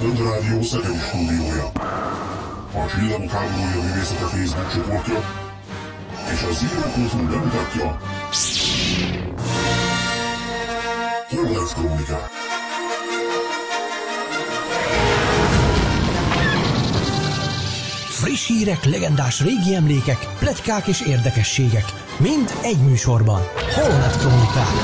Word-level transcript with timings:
Rádió 0.00 0.62
Szegedi 0.62 0.98
stúdiója. 0.98 1.72
A 2.72 2.86
Csillagok 2.90 3.30
háborúja 3.30 3.82
művészete 3.82 4.24
Facebook 4.24 4.72
csoportja 4.72 5.24
és 6.32 6.42
a 6.42 6.52
Zero 6.52 6.90
Kultúr 6.94 7.28
bemutatja 7.30 7.98
Horváth 11.28 11.74
Krónikák. 11.74 12.28
Friss 18.08 18.46
hírek, 18.46 18.84
legendás 18.84 19.40
régi 19.40 19.74
emlékek, 19.74 20.28
pletykák 20.38 20.86
és 20.86 21.00
érdekességek. 21.00 21.84
Mind 22.18 22.52
egy 22.62 22.78
műsorban. 22.78 23.40
Holonet 23.74 24.18
Krónikák. 24.18 24.74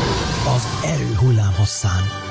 Az 0.57 0.67
erő 0.85 1.15
hullám 1.15 1.55
hosszán. 1.57 2.25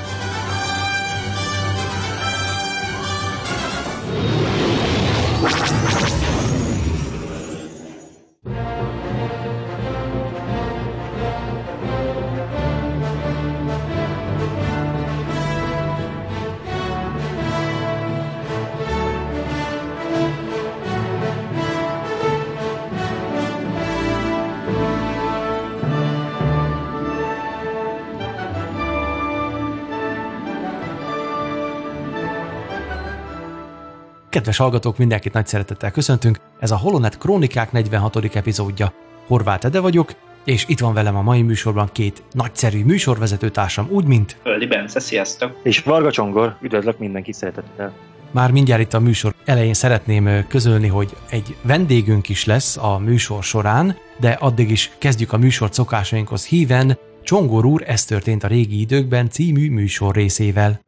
Kedves 34.46 34.64
hallgatók, 34.64 34.98
mindenkit 34.98 35.32
nagy 35.32 35.46
szeretettel 35.46 35.90
köszöntünk. 35.90 36.38
Ez 36.60 36.70
a 36.70 36.76
Holonet 36.76 37.18
Krónikák 37.18 37.72
46. 37.72 38.16
epizódja. 38.34 38.92
Horváth 39.26 39.66
Ede 39.66 39.80
vagyok, 39.80 40.12
és 40.44 40.64
itt 40.68 40.78
van 40.78 40.94
velem 40.94 41.16
a 41.16 41.22
mai 41.22 41.42
műsorban 41.42 41.88
két 41.92 42.22
nagyszerű 42.32 42.84
műsorvezetőtársam, 42.84 43.88
úgy, 43.90 44.04
mint... 44.04 44.36
Földi 44.42 44.66
Bence, 44.66 45.00
sziasztok! 45.00 45.56
És 45.62 45.82
Varga 45.82 46.10
Csongor, 46.10 46.56
üdvözlök 46.60 46.98
mindenki 46.98 47.32
szeretettel! 47.32 47.92
Már 48.30 48.50
mindjárt 48.50 48.80
itt 48.80 48.94
a 48.94 49.00
műsor 49.00 49.34
elején 49.44 49.74
szeretném 49.74 50.46
közölni, 50.48 50.88
hogy 50.88 51.16
egy 51.30 51.56
vendégünk 51.62 52.28
is 52.28 52.44
lesz 52.44 52.76
a 52.76 52.98
műsor 52.98 53.42
során, 53.42 53.96
de 54.20 54.30
addig 54.30 54.70
is 54.70 54.90
kezdjük 54.98 55.32
a 55.32 55.38
műsor 55.38 55.68
szokásainkhoz 55.72 56.46
híven. 56.46 56.98
Csongor 57.22 57.64
úr, 57.64 57.82
ez 57.86 58.04
történt 58.04 58.44
a 58.44 58.48
régi 58.48 58.80
időkben 58.80 59.30
című 59.30 59.70
műsor 59.70 60.14
részével. 60.14 60.80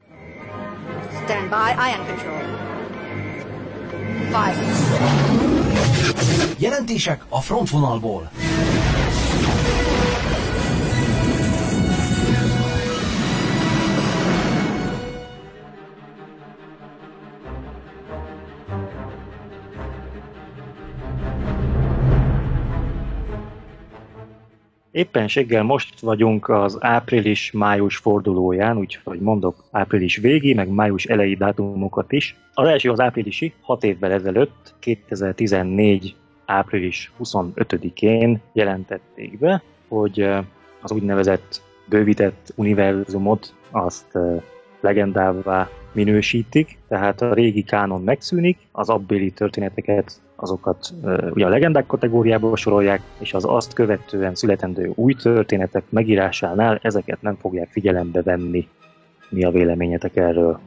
Stand 1.25 1.49
by, 1.49 1.91
ion 1.91 2.07
control. 2.07 2.58
Jelentések 6.59 7.25
a 7.29 7.41
frontvonalból. 7.41 8.31
Éppenséggel 24.99 25.63
most 25.63 26.01
vagyunk 26.01 26.49
az 26.49 26.77
április-május 26.81 27.97
fordulóján, 27.97 28.79
úgyhogy 28.79 29.21
mondok 29.21 29.65
április 29.71 30.17
végi, 30.17 30.55
meg 30.55 30.69
május 30.69 31.05
elejé 31.05 31.35
dátumokat 31.35 32.13
is. 32.13 32.37
Az 32.55 32.69
első 32.69 32.91
az 32.91 33.01
áprilisi, 33.01 33.53
6 33.61 33.85
évvel 33.85 34.13
ezelőtt, 34.13 34.75
2014 34.79 36.15
április 36.47 37.13
25-én 37.23 38.41
jelentették 38.53 39.39
be, 39.39 39.63
hogy 39.89 40.29
az 40.81 40.93
úgynevezett 40.93 41.63
bővített 41.89 42.53
univerzumot 42.55 43.55
azt 43.71 44.19
legendává 44.81 45.69
minősítik, 45.93 46.79
tehát 46.89 47.23
a 47.23 47.35
régi 47.35 47.63
kánon 47.63 48.03
megszűnik, 48.03 48.59
az 48.73 48.89
abbéli 48.89 49.31
történeteket 49.31 50.21
azokat 50.41 50.95
ugye 51.31 51.47
a 51.47 51.49
legendák 51.49 51.87
kategóriába 51.87 52.57
sorolják, 52.57 53.01
és 53.19 53.35
az 53.35 53.45
azt 53.45 53.73
követően 53.73 54.35
születendő 54.35 54.93
új 54.95 55.15
történetek 55.15 55.83
megírásánál 55.89 56.79
ezeket 56.83 57.23
nem 57.23 57.37
fogják 57.41 57.69
figyelembe 57.71 58.23
venni. 58.23 58.69
Mi 59.29 59.45
a 59.45 59.51
véleményetek 59.51 60.17
erről? 60.17 60.61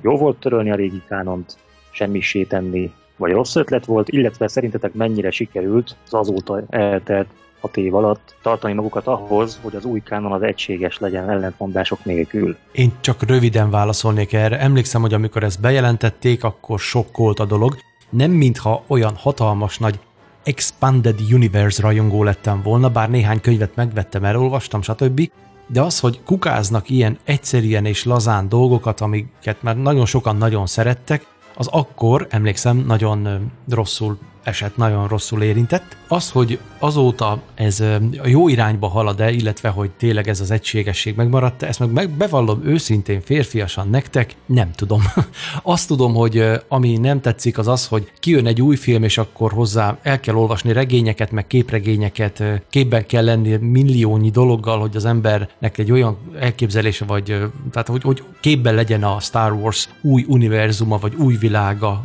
Jó 0.00 0.16
volt 0.16 0.40
törölni 0.40 0.70
a 0.70 0.74
régi 0.74 1.02
kánont, 1.08 1.56
semmisé 1.90 2.42
tenni, 2.42 2.92
vagy 3.16 3.32
rossz 3.32 3.56
ötlet 3.56 3.84
volt, 3.84 4.08
illetve 4.08 4.48
szerintetek 4.48 4.92
mennyire 4.92 5.30
sikerült 5.30 5.96
az 6.04 6.14
azóta 6.14 6.62
eltelt 6.68 7.28
hat 7.60 7.76
év 7.76 7.94
alatt 7.94 8.34
tartani 8.42 8.72
magukat 8.72 9.06
ahhoz, 9.06 9.60
hogy 9.62 9.74
az 9.74 9.84
új 9.84 10.00
kánon 10.00 10.32
az 10.32 10.42
egységes 10.42 10.98
legyen 10.98 11.30
ellentmondások 11.30 12.04
nélkül? 12.04 12.56
Én 12.72 12.92
csak 13.00 13.22
röviden 13.22 13.70
válaszolnék 13.70 14.32
erre. 14.32 14.58
Emlékszem, 14.60 15.00
hogy 15.00 15.14
amikor 15.14 15.42
ezt 15.42 15.60
bejelentették, 15.60 16.44
akkor 16.44 16.78
sokkolt 16.78 17.38
a 17.38 17.44
dolog, 17.44 17.76
nem 18.10 18.30
mintha 18.30 18.82
olyan 18.86 19.16
hatalmas 19.16 19.78
nagy 19.78 20.00
Expanded 20.42 21.20
Universe 21.32 21.82
rajongó 21.82 22.22
lettem 22.22 22.62
volna, 22.62 22.88
bár 22.88 23.10
néhány 23.10 23.40
könyvet 23.40 23.76
megvettem, 23.76 24.24
elolvastam, 24.24 24.82
stb. 24.82 25.30
De 25.66 25.82
az, 25.82 26.00
hogy 26.00 26.20
kukáznak 26.24 26.90
ilyen 26.90 27.18
egyszerűen 27.24 27.84
és 27.84 28.04
lazán 28.04 28.48
dolgokat, 28.48 29.00
amiket 29.00 29.62
már 29.62 29.76
nagyon 29.76 30.06
sokan 30.06 30.36
nagyon 30.36 30.66
szerettek, 30.66 31.26
az 31.56 31.66
akkor, 31.66 32.26
emlékszem, 32.30 32.76
nagyon 32.76 33.50
rosszul 33.68 34.18
esett, 34.42 34.76
nagyon 34.76 35.08
rosszul 35.08 35.42
érintett. 35.42 35.96
Az, 36.08 36.30
hogy 36.30 36.58
azóta 36.78 37.40
ez 37.54 37.80
a 38.22 38.26
jó 38.26 38.48
irányba 38.48 38.88
halad-e, 38.88 39.30
illetve 39.30 39.68
hogy 39.68 39.90
tényleg 39.90 40.28
ez 40.28 40.40
az 40.40 40.50
egységesség 40.50 41.16
megmaradt, 41.16 41.62
ezt 41.62 41.92
meg 41.92 42.10
bevallom 42.10 42.60
őszintén 42.64 43.20
férfiasan 43.20 43.88
nektek, 43.90 44.34
nem 44.46 44.72
tudom. 44.72 45.02
Azt 45.62 45.88
tudom, 45.88 46.14
hogy 46.14 46.44
ami 46.68 46.96
nem 46.96 47.20
tetszik 47.20 47.58
az 47.58 47.68
az, 47.68 47.86
hogy 47.86 48.10
kijön 48.18 48.46
egy 48.46 48.62
új 48.62 48.76
film, 48.76 49.02
és 49.02 49.18
akkor 49.18 49.52
hozzá 49.52 49.98
el 50.02 50.20
kell 50.20 50.34
olvasni 50.34 50.72
regényeket, 50.72 51.30
meg 51.30 51.46
képregényeket, 51.46 52.42
képben 52.70 53.06
kell 53.06 53.24
lenni 53.24 53.56
milliónyi 53.56 54.30
dologgal, 54.30 54.80
hogy 54.80 54.96
az 54.96 55.04
embernek 55.04 55.78
egy 55.78 55.92
olyan 55.92 56.18
elképzelése, 56.38 57.04
vagy 57.04 57.24
tehát 57.72 57.88
hogy, 57.88 58.02
hogy 58.02 58.22
képben 58.40 58.74
legyen 58.74 59.04
a 59.04 59.20
Star 59.20 59.52
Wars 59.52 59.88
új 60.02 60.24
univerzuma, 60.28 60.98
vagy 60.98 61.14
új 61.14 61.36
világa, 61.36 62.04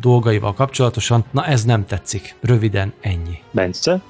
dolgaival 0.00 0.54
kapcsolatosan, 0.54 1.24
na 1.30 1.46
ez 1.46 1.64
nem 1.64 1.73
tetszik. 1.82 2.34
Röviden 2.40 2.92
ennyi. 3.00 3.42
Bence? 3.50 4.00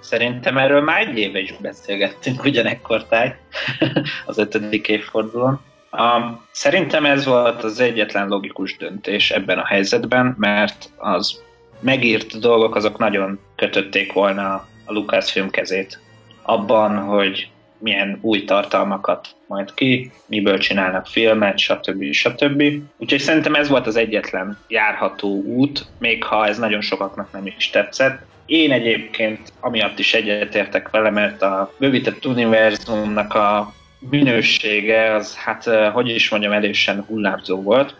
Szerintem 0.00 0.58
erről 0.58 0.80
már 0.80 1.00
egy 1.00 1.18
éve 1.18 1.38
is 1.38 1.54
beszélgettünk 1.60 2.44
ugyanekkor 2.44 3.04
táj 3.04 3.36
az 4.26 4.38
ötödik 4.38 4.88
évfordulón. 4.88 5.60
Um, 5.92 6.44
szerintem 6.50 7.04
ez 7.04 7.24
volt 7.24 7.62
az 7.62 7.80
egyetlen 7.80 8.28
logikus 8.28 8.76
döntés 8.76 9.30
ebben 9.30 9.58
a 9.58 9.66
helyzetben, 9.66 10.34
mert 10.38 10.90
az 10.96 11.42
megírt 11.80 12.38
dolgok 12.38 12.74
azok 12.74 12.98
nagyon 12.98 13.38
kötötték 13.56 14.12
volna 14.12 14.52
a 14.84 14.92
Lucasfilm 14.92 15.50
kezét 15.50 16.00
abban, 16.42 16.98
hogy 16.98 17.50
milyen 17.80 18.18
új 18.20 18.44
tartalmakat 18.44 19.28
majd 19.46 19.74
ki, 19.74 20.12
miből 20.26 20.58
csinálnak 20.58 21.06
filmet, 21.06 21.58
stb. 21.58 22.12
stb. 22.12 22.62
Úgyhogy 22.96 23.20
szerintem 23.20 23.54
ez 23.54 23.68
volt 23.68 23.86
az 23.86 23.96
egyetlen 23.96 24.58
járható 24.68 25.42
út, 25.42 25.86
még 25.98 26.24
ha 26.24 26.46
ez 26.46 26.58
nagyon 26.58 26.80
sokaknak 26.80 27.32
nem 27.32 27.46
is 27.56 27.70
tetszett. 27.70 28.22
Én 28.46 28.72
egyébként 28.72 29.52
amiatt 29.60 29.98
is 29.98 30.14
egyetértek 30.14 30.90
vele, 30.90 31.10
mert 31.10 31.42
a 31.42 31.72
bővített 31.78 32.26
univerzumnak 32.26 33.34
a 33.34 33.72
minősége 34.10 35.14
az, 35.14 35.36
hát 35.36 35.64
hogy 35.92 36.08
is 36.08 36.28
mondjam, 36.28 36.52
elésen 36.52 37.04
hullámzó 37.08 37.62
volt. 37.62 37.94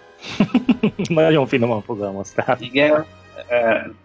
nagyon 1.09 1.47
finoman 1.47 1.83
fogalmaztál. 1.83 2.57
Igen, 2.61 3.05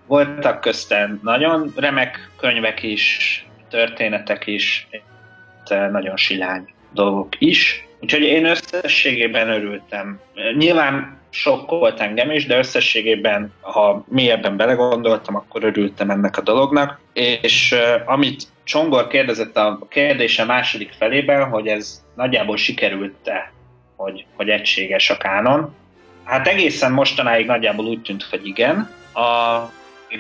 voltak 0.08 0.62
közten 0.62 1.20
nagyon 1.24 1.74
remek 1.76 2.30
könyvek 2.38 2.84
is, 2.84 3.46
történetek 3.70 4.48
is, 4.48 4.88
nagyon 5.70 6.18
silány 6.18 6.74
dolgok 6.92 7.30
is. 7.38 7.88
Úgyhogy 8.02 8.22
én 8.22 8.46
összességében 8.46 9.50
örültem. 9.50 10.20
Nyilván 10.58 11.18
sok 11.30 11.70
volt 11.70 12.00
engem 12.00 12.32
is, 12.32 12.46
de 12.46 12.58
összességében, 12.58 13.54
ha 13.62 14.06
mélyebben 14.08 14.58
belegondoltam, 14.58 15.36
akkor 15.36 15.64
örültem 15.64 16.10
ennek 16.10 16.38
a 16.38 16.42
dolognak. 16.42 17.00
És 17.14 17.72
uh, 17.72 18.12
amit 18.12 18.48
Csongor 18.64 19.08
kérdezett 19.08 19.58
a 19.58 19.80
kérdése 19.90 20.44
második 20.44 20.92
felében, 20.98 21.50
hogy 21.50 21.68
ez 21.68 22.04
nagyjából 22.16 22.58
sikerült-e, 22.58 23.52
hogy, 23.96 24.26
hogy 24.36 24.50
egységes 24.50 25.10
a 25.10 25.18
kánon. 25.18 25.76
Hát 26.24 26.48
egészen 26.48 26.92
mostanáig 26.92 27.46
nagyjából 27.46 27.86
úgy 27.86 28.02
tűnt, 28.02 28.24
hogy 28.24 28.48
igen. 28.48 28.90
A 29.14 29.60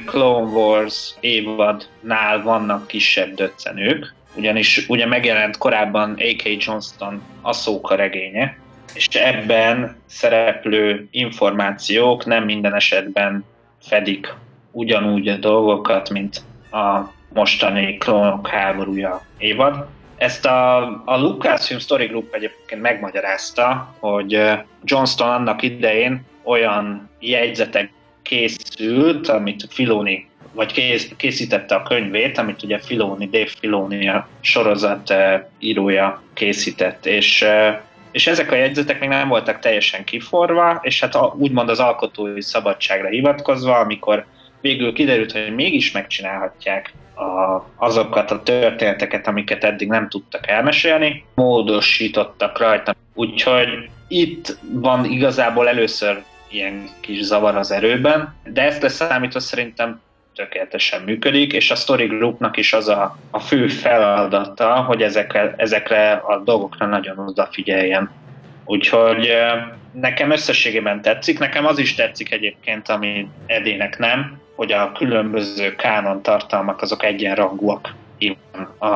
Clone 0.05 0.51
Wars 0.51 1.13
évadnál 1.19 2.41
vannak 2.41 2.87
kisebb 2.87 3.33
döccenők, 3.33 4.13
ugyanis 4.35 4.85
ugye 4.89 5.05
megjelent 5.05 5.57
korábban 5.57 6.11
A.K. 6.11 6.63
Johnston 6.65 7.21
Ahsoka 7.41 7.95
regénye, 7.95 8.57
és 8.93 9.07
ebben 9.07 9.95
szereplő 10.05 11.07
információk 11.11 12.25
nem 12.25 12.43
minden 12.43 12.75
esetben 12.75 13.45
fedik 13.81 14.33
ugyanúgy 14.71 15.27
a 15.27 15.35
dolgokat, 15.35 16.09
mint 16.09 16.41
a 16.71 17.13
mostani 17.33 17.97
klónok 17.97 18.47
háborúja 18.47 19.21
évad. 19.37 19.85
Ezt 20.17 20.45
a, 20.45 20.77
a 21.05 21.17
Lucasfilm 21.17 21.79
Story 21.79 22.05
Group 22.05 22.33
egyébként 22.33 22.81
megmagyarázta, 22.81 23.95
hogy 23.99 24.39
Johnston 24.83 25.29
annak 25.29 25.61
idején 25.61 26.25
olyan 26.43 27.09
jegyzetek 27.19 27.91
készült, 28.25 29.27
amit 29.27 29.67
Filoni 29.69 30.27
vagy 30.53 30.71
kész, 30.71 31.11
készítette 31.17 31.75
a 31.75 31.83
könyvét, 31.83 32.37
amit 32.37 32.63
ugye 32.63 32.79
Filoni, 32.79 33.29
Dave 33.29 33.49
Filoni 33.59 34.09
a 34.09 34.27
sorozat 34.41 35.13
írója 35.59 36.21
készített, 36.33 37.05
és 37.05 37.45
és 38.11 38.27
ezek 38.27 38.51
a 38.51 38.55
jegyzetek 38.55 38.99
még 38.99 39.09
nem 39.09 39.27
voltak 39.27 39.59
teljesen 39.59 40.03
kiforva, 40.03 40.79
és 40.81 40.99
hát 40.99 41.17
úgymond 41.37 41.69
az 41.69 41.79
alkotói 41.79 42.41
szabadságra 42.41 43.07
hivatkozva, 43.07 43.77
amikor 43.77 44.25
végül 44.61 44.93
kiderült, 44.93 45.31
hogy 45.31 45.55
mégis 45.55 45.91
megcsinálhatják 45.91 46.93
a, 47.15 47.65
azokat 47.75 48.31
a 48.31 48.43
történeteket, 48.43 49.27
amiket 49.27 49.63
eddig 49.63 49.87
nem 49.87 50.09
tudtak 50.09 50.47
elmesélni, 50.47 51.25
módosítottak 51.33 52.57
rajta. 52.57 52.95
Úgyhogy 53.13 53.89
itt 54.07 54.57
van 54.71 55.05
igazából 55.05 55.67
először 55.67 56.23
ilyen 56.49 56.89
kis 56.99 57.21
zavar 57.21 57.55
az 57.55 57.71
erőben, 57.71 58.35
de 58.43 58.61
ezt 58.61 58.81
leszámítva 58.81 59.39
szerintem 59.39 60.01
tökéletesen 60.35 61.01
működik, 61.01 61.53
és 61.53 61.71
a 61.71 61.75
Story 61.75 62.05
Groupnak 62.05 62.57
is 62.57 62.73
az 62.73 62.87
a, 62.87 63.17
a 63.31 63.39
fő 63.39 63.67
feladata, 63.67 64.73
hogy 64.73 65.01
ezekre, 65.01 65.53
ezekre 65.57 66.11
a 66.11 66.39
dolgokra 66.39 66.85
nagyon 66.85 67.19
odafigyeljen. 67.19 68.11
Úgyhogy 68.65 69.31
nekem 69.91 70.31
összességében 70.31 71.01
tetszik, 71.01 71.39
nekem 71.39 71.65
az 71.65 71.77
is 71.77 71.95
tetszik 71.95 72.31
egyébként, 72.31 72.89
ami 72.89 73.29
Edének 73.45 73.97
nem, 73.97 74.39
hogy 74.55 74.71
a 74.71 74.91
különböző 74.91 75.75
kánon 75.75 76.21
tartalmak 76.21 76.81
azok 76.81 77.03
egyenrangúak 77.03 77.93
a, 78.77 78.87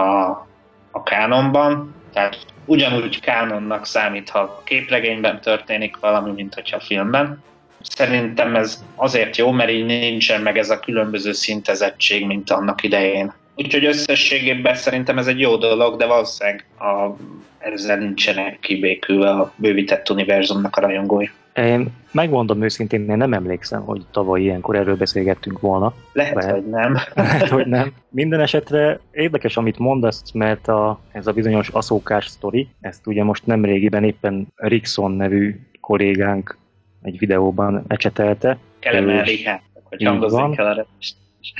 a 0.91 1.03
kánonban, 1.03 1.98
tehát 2.13 2.37
ugyanúgy 2.65 3.19
kánonnak 3.19 3.85
számít, 3.85 4.29
ha 4.29 4.39
a 4.39 4.61
képregényben 4.65 5.41
történik 5.41 5.97
valami, 5.97 6.31
mint 6.31 6.53
hogyha 6.53 6.77
a 6.77 6.79
filmben. 6.79 7.43
Szerintem 7.81 8.55
ez 8.55 8.83
azért 8.95 9.37
jó, 9.37 9.51
mert 9.51 9.69
így 9.69 9.85
nincsen 9.85 10.41
meg 10.41 10.57
ez 10.57 10.69
a 10.69 10.79
különböző 10.79 11.31
szintezettség, 11.31 12.25
mint 12.25 12.49
annak 12.49 12.83
idején. 12.83 13.33
Úgyhogy 13.55 13.85
összességében 13.85 14.75
szerintem 14.75 15.17
ez 15.17 15.27
egy 15.27 15.39
jó 15.39 15.55
dolog, 15.55 15.97
de 15.97 16.05
valószínűleg 16.05 16.65
a, 16.79 17.15
ezzel 17.57 17.97
nincsenek 17.97 18.59
kibékülve 18.59 19.29
a 19.29 19.53
bővített 19.55 20.09
univerzumnak 20.09 20.75
a 20.75 20.81
rajongói. 20.81 21.25
Én 21.53 21.91
megmondom 22.11 22.63
őszintén, 22.63 23.09
én 23.09 23.17
nem 23.17 23.33
emlékszem, 23.33 23.81
hogy 23.81 24.05
tavaly 24.11 24.41
ilyenkor 24.41 24.75
erről 24.75 24.95
beszélgettünk 24.95 25.59
volna. 25.59 25.93
Lehet, 26.13 26.35
lehet 26.35 26.51
hogy 26.51 26.69
nem. 26.69 26.97
lehet, 27.13 27.47
hogy 27.47 27.67
nem. 27.67 27.93
Minden 28.09 28.39
esetre 28.39 28.99
érdekes, 29.11 29.57
amit 29.57 29.77
mondasz, 29.77 30.31
mert 30.31 30.67
a, 30.67 30.99
ez 31.11 31.27
a 31.27 31.31
bizonyos 31.31 31.69
aszókás 31.69 32.27
sztori, 32.27 32.67
ezt 32.81 33.07
ugye 33.07 33.23
most 33.23 33.45
nem 33.45 33.65
régiben 33.65 34.03
éppen 34.03 34.47
Rickson 34.55 35.11
nevű 35.11 35.59
kollégánk 35.79 36.57
egy 37.01 37.17
videóban 37.17 37.83
ecsetelte. 37.87 38.57
Kelemen 38.79 39.23
Richard, 39.23 39.61
hogy 39.83 40.03
hangozzék 40.03 40.57
el 40.57 40.67
a 40.67 40.87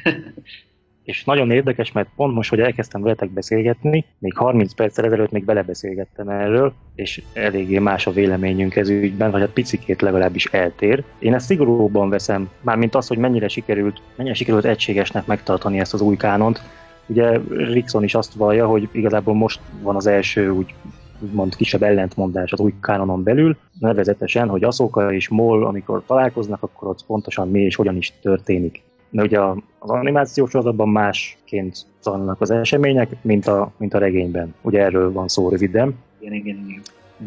és 1.10 1.24
nagyon 1.24 1.52
érdekes, 1.52 1.92
mert 1.92 2.10
pont 2.16 2.34
most, 2.34 2.50
hogy 2.50 2.60
elkezdtem 2.60 3.02
veletek 3.02 3.30
beszélgetni, 3.30 4.06
még 4.20 4.38
30 4.38 4.74
perccel 4.74 5.06
ezelőtt 5.06 5.32
még 5.32 5.46
belebeszélgettem 5.46 6.30
erről, 6.30 6.74
és 6.96 7.22
eléggé 7.34 7.80
más 7.80 8.08
a 8.08 8.12
véleményünk 8.12 8.76
ez 8.76 8.90
ügyben, 8.90 9.32
vagy 9.32 9.42
a 9.42 9.50
picikét 9.50 10.02
legalábbis 10.02 10.46
eltér. 10.46 11.04
Én 11.20 11.34
ezt 11.34 11.46
szigorúban 11.46 12.10
veszem, 12.10 12.50
mármint 12.62 12.96
az, 12.96 13.08
hogy 13.08 13.18
mennyire 13.18 13.48
sikerült, 13.48 14.02
mennyire 14.16 14.36
sikerült 14.36 14.66
egységesnek 14.66 15.26
megtartani 15.26 15.80
ezt 15.80 15.94
az 15.94 16.02
új 16.02 16.16
kánont. 16.16 16.62
Ugye 17.06 17.40
Rickson 17.50 18.04
is 18.04 18.16
azt 18.16 18.34
vallja, 18.34 18.68
hogy 18.68 18.90
igazából 18.92 19.34
most 19.34 19.60
van 19.82 19.96
az 19.96 20.08
első 20.08 20.50
úgy 20.50 20.74
úgymond 21.22 21.56
kisebb 21.56 21.84
ellentmondás 21.84 22.52
az 22.52 22.60
új 22.60 22.74
kánonon 22.82 23.24
belül, 23.24 23.58
nevezetesen, 23.80 24.50
hogy 24.50 24.64
Asoka 24.64 25.14
és 25.14 25.30
Moll, 25.30 25.66
amikor 25.66 26.04
találkoznak, 26.06 26.64
akkor 26.64 26.88
ott 26.88 27.06
pontosan 27.06 27.50
mi 27.50 27.60
és 27.60 27.76
hogyan 27.76 27.98
is 27.98 28.14
történik 28.22 28.82
mert 29.10 29.28
ugye 29.28 29.40
az 29.80 29.90
animációs 29.90 30.50
sorozatban 30.50 30.90
másként 30.90 31.86
zajlanak 32.02 32.42
az 32.42 32.52
események, 32.52 33.10
mint 33.22 33.48
a, 33.48 33.72
mint 33.78 33.94
a 33.94 33.98
regényben. 33.98 34.56
Ugye 34.62 34.82
erről 34.82 35.12
van 35.12 35.28
szó 35.28 35.50
röviden. 35.50 35.96
Igen, 36.20 36.34
igen, 36.34 36.66
igen. 36.68 36.82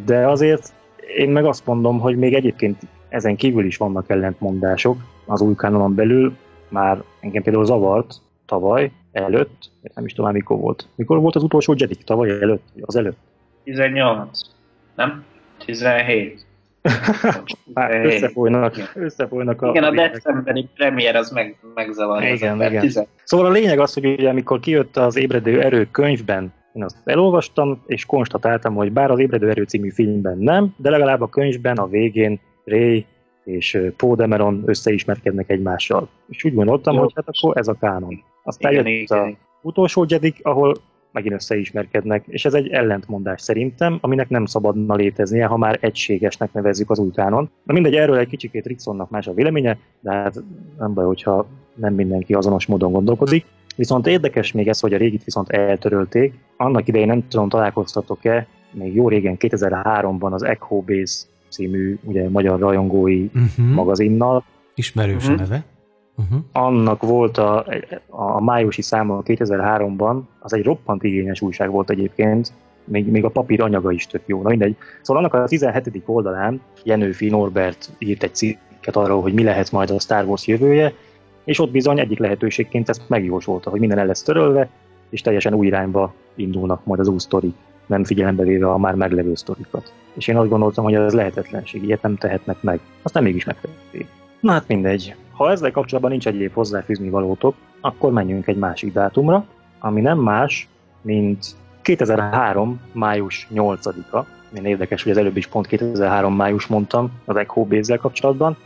De 0.05 0.29
azért 0.29 0.73
én 1.17 1.31
meg 1.31 1.45
azt 1.45 1.67
mondom, 1.67 2.01
hogy 2.01 2.17
még 2.17 2.35
egyébként 2.35 2.83
ezen 3.09 3.37
kívül 3.37 3.65
is 3.65 3.77
vannak 3.77 4.11
ellentmondások 4.11 4.97
az 5.27 5.41
új 5.41 5.55
kanonon 5.55 5.95
belül. 5.95 6.37
Már 6.69 7.03
engem 7.21 7.43
például 7.43 7.65
zavart 7.65 8.15
tavaly, 8.47 8.93
előtt, 9.13 9.71
nem 9.95 10.05
is 10.05 10.13
tudom 10.13 10.33
mikor 10.33 10.59
volt. 10.59 10.89
Mikor 10.95 11.21
volt 11.21 11.37
az 11.37 11.43
utolsó 11.43 11.75
Jedi? 11.77 11.95
Tavaly 11.95 12.31
előtt? 12.31 12.63
Az 12.81 12.97
előtt? 12.97 13.17
18. 13.65 14.41
Nem? 14.97 15.25
17. 15.65 16.47
Már 17.75 18.05
összefolynak, 18.05 18.93
összefolynak 18.95 19.63
a... 19.63 19.69
Igen, 19.69 19.85
a 19.85 19.91
decemberi 19.91 20.69
premier 20.75 21.17
az 21.17 21.31
meg, 21.31 21.57
megzavarja. 21.75 22.33
Igen, 22.33 22.61
az 22.61 22.73
igen. 22.73 23.07
Szóval 23.25 23.47
a 23.47 23.51
lényeg 23.51 23.79
az, 23.79 23.95
hogy 23.95 24.07
ugye, 24.07 24.29
amikor 24.29 24.61
kijött 24.61 24.97
az 24.97 25.17
Ébredő 25.17 25.63
Erő 25.63 25.89
könyvben, 25.91 26.53
én 26.73 26.85
azt 26.85 26.97
elolvastam, 27.05 27.83
és 27.87 28.07
konstatáltam, 28.07 28.75
hogy 28.75 28.93
bár 28.93 29.11
az 29.11 29.19
Ébredő 29.19 29.51
Erő 29.51 29.63
című 29.63 29.91
filmben 29.91 30.39
nem, 30.39 30.75
de 30.77 30.91
legalább 30.91 31.21
a 31.21 31.29
könyvben 31.29 31.77
a 31.77 31.87
végén 31.87 32.41
Ray 32.65 33.07
és 33.45 33.79
Paul 33.97 34.17
Demeron 34.17 34.63
összeismerkednek 34.67 35.51
egymással. 35.51 36.09
És 36.29 36.45
úgy 36.45 36.55
gondoltam, 36.55 36.95
Jó. 36.95 37.01
hogy 37.01 37.13
hát 37.15 37.29
akkor 37.29 37.57
ez 37.57 37.69
a 37.69 37.77
kánon. 37.81 38.25
Aztán 38.43 38.73
igen, 38.73 38.87
jött 38.87 39.11
igen. 39.11 39.19
a 39.19 39.37
utolsó 39.63 40.07
Jedik, 40.09 40.39
ahol 40.43 40.75
megint 41.13 41.35
összeismerkednek, 41.35 42.25
és 42.27 42.45
ez 42.45 42.55
egy 42.55 42.69
ellentmondás 42.69 43.41
szerintem, 43.41 43.99
aminek 44.01 44.29
nem 44.29 44.45
szabadna 44.45 44.95
léteznie, 44.95 45.47
ha 45.47 45.57
már 45.57 45.79
egységesnek 45.81 46.53
nevezzük 46.53 46.91
az 46.91 46.99
új 46.99 47.11
kánon. 47.11 47.51
Na 47.63 47.73
mindegy, 47.73 47.95
erről 47.95 48.17
egy 48.17 48.29
kicsikét 48.29 48.67
Ricksonnak 48.67 49.11
más 49.11 49.27
a 49.27 49.35
véleménye, 49.35 49.79
de 50.01 50.13
hát 50.13 50.43
nem 50.79 50.95
baj, 50.95 51.05
hogyha 51.05 51.47
nem 51.75 51.95
mindenki 51.95 52.35
azonos 52.35 52.67
módon 52.67 52.93
gondolkodik. 52.93 53.45
Viszont 53.77 54.07
érdekes 54.07 54.53
még 54.53 54.69
ez, 54.69 54.81
hogy 54.81 54.95
a 54.95 54.97
régit 54.97 55.25
viszont 55.25 55.51
eltörölték. 55.51 56.35
Annak 56.57 56.89
idején 56.89 57.07
nem 57.07 57.29
tudom, 57.29 57.49
találkoztatok-e, 57.49 58.47
még 58.71 58.95
jó 58.95 59.09
régen 59.09 59.37
2003-ban 59.39 60.31
az 60.31 60.43
Echo 60.43 60.81
Base 60.81 61.25
című 61.49 61.99
ugye, 62.03 62.29
magyar 62.29 62.59
rajongói 62.59 63.25
uh-huh. 63.25 63.75
magazinnal. 63.75 64.45
Ismerős 64.75 65.25
uh-huh. 65.25 65.39
neve. 65.39 65.65
Uh-huh. 66.17 66.39
Annak 66.53 67.03
volt 67.03 67.39
a, 67.39 67.67
a 68.09 68.41
májusi 68.41 68.83
száma 68.83 69.23
2003-ban, 69.25 70.21
az 70.39 70.53
egy 70.53 70.65
roppant 70.65 71.03
igényes 71.03 71.41
újság 71.41 71.71
volt 71.71 71.91
egyébként, 71.91 72.53
még, 72.85 73.11
még 73.11 73.25
a 73.25 73.29
papír 73.29 73.63
anyaga 73.63 73.93
is 73.93 74.07
tök 74.07 74.23
jó. 74.27 74.43
Na 74.43 74.49
mindegy. 74.49 74.77
Szóval 75.03 75.25
annak 75.25 75.35
a 75.35 75.49
17. 75.49 76.03
oldalán 76.07 76.61
Jenőfi 76.85 77.29
Norbert 77.29 77.91
írt 77.99 78.23
egy 78.23 78.35
cikket 78.35 78.97
arról, 78.97 79.23
hogy 79.23 79.33
mi 79.33 79.43
lehet 79.43 79.73
majd 79.73 79.91
a 79.91 80.01
Star 80.01 80.25
Wars 80.25 80.47
jövője, 80.47 80.93
és 81.45 81.59
ott 81.59 81.71
bizony 81.71 81.99
egyik 81.99 82.19
lehetőségként 82.19 82.89
ezt 82.89 83.09
megjósolta, 83.09 83.71
hogy 83.71 83.81
minden 83.81 83.99
el 83.99 84.07
lesz 84.07 84.23
törölve, 84.23 84.69
és 85.11 85.21
teljesen 85.21 85.55
új 85.55 85.67
irányba 85.67 86.15
indulnak 86.35 86.85
majd 86.85 87.01
az 87.01 87.09
új 87.09 87.19
sztorik, 87.19 87.55
nem 87.87 88.05
figyelembe 88.05 88.45
véve 88.45 88.71
a 88.71 88.79
már 88.79 88.95
meglevő 88.95 89.35
sztorikat. 89.35 89.93
És 90.13 90.29
én 90.29 90.37
azt 90.37 90.49
gondoltam, 90.49 90.85
hogy 90.85 90.95
ez 90.95 91.15
lehetetlenség, 91.15 91.83
ilyet 91.83 92.03
nem 92.03 92.17
tehetnek 92.17 92.63
meg. 92.63 92.81
Aztán 93.03 93.23
mégis 93.23 93.45
megtették. 93.45 94.07
Na 94.41 94.53
hát 94.53 94.69
mindegy. 94.69 95.15
Ha 95.43 95.51
ezzel 95.51 95.71
kapcsolatban 95.71 96.11
nincs 96.11 96.27
egyéb 96.27 96.53
hozzáfűzni 96.53 97.09
valótok, 97.09 97.55
akkor 97.81 98.13
menjünk 98.13 98.47
egy 98.47 98.57
másik 98.57 98.93
dátumra, 98.93 99.45
ami 99.79 100.01
nem 100.01 100.19
más, 100.19 100.69
mint 101.01 101.47
2003. 101.83 102.81
május 102.93 103.49
8-a. 103.55 104.25
Én 104.55 104.65
érdekes, 104.65 105.03
hogy 105.03 105.13
az 105.13 105.19
előbb 105.19 105.37
is 105.37 105.47
pont 105.47 105.67
2003. 105.67 106.35
május 106.35 106.67
mondtam 106.67 107.11
az 107.25 107.37
Echo 107.37 107.65
base 107.65 107.97
kapcsolatban, 107.97 108.57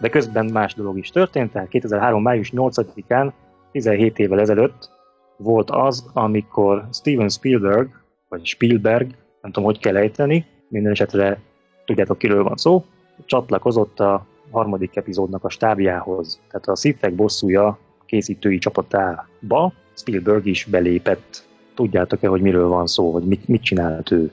de 0.00 0.08
közben 0.08 0.44
más 0.44 0.74
dolog 0.74 0.98
is 0.98 1.10
történt, 1.10 1.52
tehát 1.52 1.68
2003. 1.68 2.22
május 2.22 2.52
8-án, 2.56 3.32
17 3.72 4.18
évvel 4.18 4.40
ezelőtt 4.40 4.90
volt 5.36 5.70
az, 5.70 6.10
amikor 6.12 6.88
Steven 6.92 7.28
Spielberg, 7.28 7.88
vagy 8.28 8.46
Spielberg, 8.46 9.06
nem 9.40 9.52
tudom, 9.52 9.64
hogy 9.64 9.78
kell 9.78 9.96
ejteni, 9.96 10.46
minden 10.68 10.92
esetre 10.92 11.40
tudjátok, 11.84 12.18
kiről 12.18 12.42
van 12.42 12.56
szó, 12.56 12.84
csatlakozott 13.24 14.00
a 14.00 14.26
harmadik 14.50 14.96
epizódnak 14.96 15.44
a 15.44 15.48
stábjához, 15.48 16.40
tehát 16.50 16.68
a 16.68 16.76
Szittek 16.76 17.14
bosszúja 17.14 17.78
készítői 18.06 18.58
csapatába 18.58 19.72
Spielberg 19.94 20.46
is 20.46 20.64
belépett. 20.64 21.44
Tudjátok-e, 21.74 22.28
hogy 22.28 22.40
miről 22.40 22.68
van 22.68 22.86
szó, 22.86 23.12
hogy 23.12 23.22
mit, 23.22 23.48
mit 23.48 23.62
csinált 23.62 24.10
ő? 24.10 24.30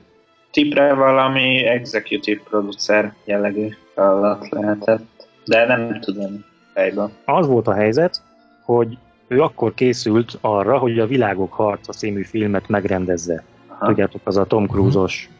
Tipre 0.50 0.94
valami 0.94 1.64
executive 1.64 2.40
producer 2.48 3.14
jellegű 3.24 3.68
feladat 3.94 4.48
lehetett, 4.48 5.28
de 5.44 5.66
nem 5.66 6.00
tudom 6.00 6.44
fejben. 6.72 7.12
Az 7.24 7.46
volt 7.46 7.68
a 7.68 7.72
helyzet, 7.72 8.22
hogy 8.64 8.98
ő 9.26 9.40
akkor 9.40 9.74
készült 9.74 10.38
arra, 10.40 10.78
hogy 10.78 10.98
a 10.98 11.06
Világok 11.06 11.52
harca 11.52 11.92
című 11.92 12.22
filmet 12.22 12.68
megrendezze. 12.68 13.44
Aha. 13.66 13.86
Tudjátok, 13.86 14.20
az 14.24 14.36
a 14.36 14.44
Tom 14.44 14.66
Cruise-os 14.66 15.30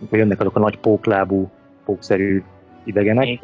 amikor 0.00 0.18
jönnek 0.18 0.40
azok 0.40 0.56
a 0.56 0.60
nagy 0.60 0.78
póklábú, 0.78 1.50
pókszerű 1.84 2.42
idegenek. 2.84 3.40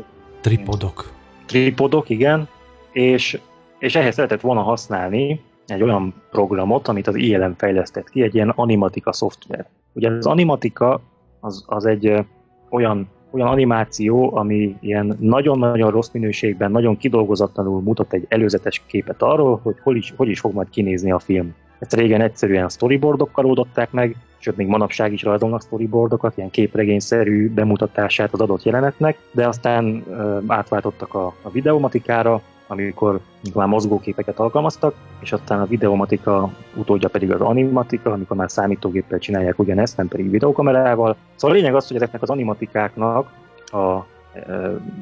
Tripodok. 0.47 1.13
Tripodok, 1.47 2.09
igen, 2.09 2.49
és, 2.93 3.41
és 3.79 3.95
ehhez 3.95 4.15
szeretett 4.15 4.41
volna 4.41 4.63
használni 4.63 5.41
egy 5.67 5.83
olyan 5.83 6.15
programot, 6.31 6.89
amit 6.89 7.07
az 7.07 7.15
ILM 7.15 7.55
fejlesztett 7.57 8.11
ki, 8.11 8.23
egy 8.23 8.35
ilyen 8.35 8.49
animatika 8.49 9.13
szoftver. 9.13 9.67
Ugye 9.93 10.11
az 10.11 10.27
animatika 10.27 11.01
az, 11.41 11.65
az 11.67 11.87
egy 11.87 12.27
olyan, 12.71 13.09
olyan 13.31 13.49
animáció, 13.49 14.37
ami 14.37 14.77
ilyen 14.81 15.17
nagyon-nagyon 15.21 15.91
rossz 15.91 16.11
minőségben, 16.13 16.71
nagyon 16.71 16.97
kidolgozatlanul 16.97 17.81
mutat 17.81 18.13
egy 18.13 18.27
előzetes 18.29 18.83
képet 18.87 19.23
arról, 19.23 19.61
hogy 19.63 19.77
hol 19.83 19.97
is, 19.97 20.13
hogy 20.17 20.29
is 20.29 20.41
fog 20.41 20.55
majd 20.55 20.71
kinézni 20.71 21.11
a 21.11 21.19
film. 21.19 21.55
Ezt 21.79 21.95
régen 21.95 22.21
egyszerűen 22.21 22.69
storyboardokkal 22.69 23.47
oldották 23.47 23.91
meg, 23.91 24.17
sőt 24.47 24.57
még 24.57 24.67
manapság 24.67 25.13
is 25.13 25.23
rajzolnak 25.23 25.63
storyboardokat, 25.63 26.37
ilyen 26.37 26.51
képregényszerű 26.51 27.51
bemutatását 27.51 28.33
az 28.33 28.41
adott 28.41 28.63
jelenetnek, 28.63 29.19
de 29.31 29.49
aztán 29.49 30.05
átváltottak 30.47 31.15
a, 31.15 31.35
a 31.43 31.51
videomatikára, 31.51 32.43
amikor, 32.67 33.21
már 33.55 33.67
mozgóképeket 33.67 34.39
alkalmaztak, 34.39 34.95
és 35.21 35.33
aztán 35.33 35.61
a 35.61 35.67
videomatika 35.67 36.53
utódja 36.75 37.09
pedig 37.09 37.33
az 37.33 37.41
animatika, 37.41 38.13
amikor 38.13 38.37
már 38.37 38.51
számítógéppel 38.51 39.19
csinálják 39.19 39.59
ugyanezt, 39.59 39.97
nem 39.97 40.09
pedig 40.09 40.31
videokamerával. 40.31 41.17
Szóval 41.35 41.57
a 41.57 41.61
lényeg 41.61 41.75
az, 41.75 41.87
hogy 41.87 41.97
ezeknek 41.97 42.23
az 42.23 42.31
animatikáknak 42.31 43.31
a, 43.67 43.77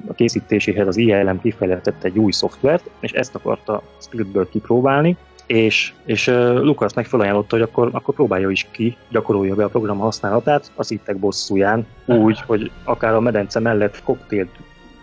a 0.08 0.14
készítéséhez 0.14 0.86
az 0.86 0.96
ILM 0.96 1.40
kifejlesztett 1.40 2.04
egy 2.04 2.18
új 2.18 2.32
szoftvert, 2.32 2.90
és 3.00 3.12
ezt 3.12 3.34
akarta 3.34 3.82
Spielberg 3.98 4.48
kipróbálni, 4.48 5.16
és, 5.46 5.92
és 6.04 6.26
uh, 6.26 6.54
Lucas 6.54 6.94
meg 6.94 7.06
felajánlotta, 7.06 7.56
hogy 7.56 7.64
akkor, 7.64 7.88
akkor 7.92 8.14
próbálja 8.14 8.50
is 8.50 8.66
ki, 8.70 8.96
gyakorolja 9.10 9.54
be 9.54 9.64
a 9.64 9.68
program 9.68 9.98
használatát, 9.98 10.70
az 10.74 10.90
ittek 10.90 11.16
bosszúján, 11.16 11.86
úgy, 12.06 12.40
hogy 12.40 12.70
akár 12.84 13.14
a 13.14 13.20
medence 13.20 13.60
mellett 13.60 14.02
koktélt 14.02 14.50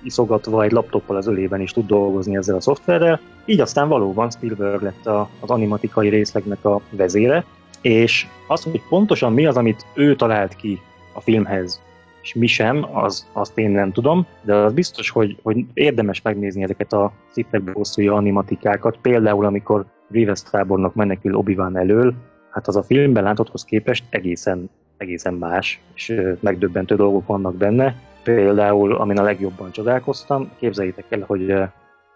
iszogatva 0.03 0.63
egy 0.63 0.71
laptoppal 0.71 1.15
az 1.15 1.27
ölében 1.27 1.61
is 1.61 1.71
tud 1.71 1.87
dolgozni 1.87 2.35
ezzel 2.35 2.55
a 2.55 2.61
szoftverrel. 2.61 3.19
Így 3.45 3.59
aztán 3.59 3.87
valóban 3.87 4.29
Spielberg 4.29 4.81
lett 4.81 5.05
a, 5.05 5.29
az 5.39 5.49
animatikai 5.49 6.09
részlegnek 6.09 6.65
a 6.65 6.81
vezére, 6.89 7.45
és 7.81 8.27
az, 8.47 8.63
hogy 8.63 8.81
pontosan 8.89 9.33
mi 9.33 9.45
az, 9.45 9.57
amit 9.57 9.85
ő 9.93 10.15
talált 10.15 10.55
ki 10.55 10.81
a 11.13 11.21
filmhez, 11.21 11.81
és 12.21 12.33
mi 12.33 12.47
sem, 12.47 12.87
az, 12.95 13.27
azt 13.31 13.57
én 13.57 13.69
nem 13.69 13.91
tudom, 13.91 14.25
de 14.41 14.55
az 14.55 14.73
biztos, 14.73 15.09
hogy, 15.09 15.37
hogy 15.43 15.65
érdemes 15.73 16.21
megnézni 16.21 16.63
ezeket 16.63 16.93
a 16.93 17.11
szittek 17.31 17.63
bosszúja 17.63 18.13
animatikákat, 18.13 18.97
például 19.01 19.45
amikor 19.45 19.85
Grievous 20.11 20.43
tábornok 20.43 20.93
menekül 20.95 21.35
obi 21.35 21.57
elől, 21.73 22.13
hát 22.51 22.67
az 22.67 22.75
a 22.75 22.83
filmben 22.83 23.23
látotthoz 23.23 23.63
képest 23.65 24.03
egészen, 24.09 24.69
egészen 24.97 25.33
más, 25.33 25.81
és 25.93 26.21
megdöbbentő 26.39 26.95
dolgok 26.95 27.27
vannak 27.27 27.55
benne. 27.55 27.95
Például, 28.23 28.95
amin 28.95 29.17
a 29.17 29.23
legjobban 29.23 29.71
csodálkoztam, 29.71 30.51
képzeljétek 30.57 31.05
el, 31.09 31.23
hogy 31.27 31.41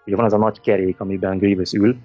ugye 0.06 0.16
van 0.16 0.26
az 0.26 0.34
a 0.34 0.38
nagy 0.38 0.62
kerék, 0.62 1.00
amiben 1.00 1.38
Grievous 1.38 1.74
ül, 1.74 1.96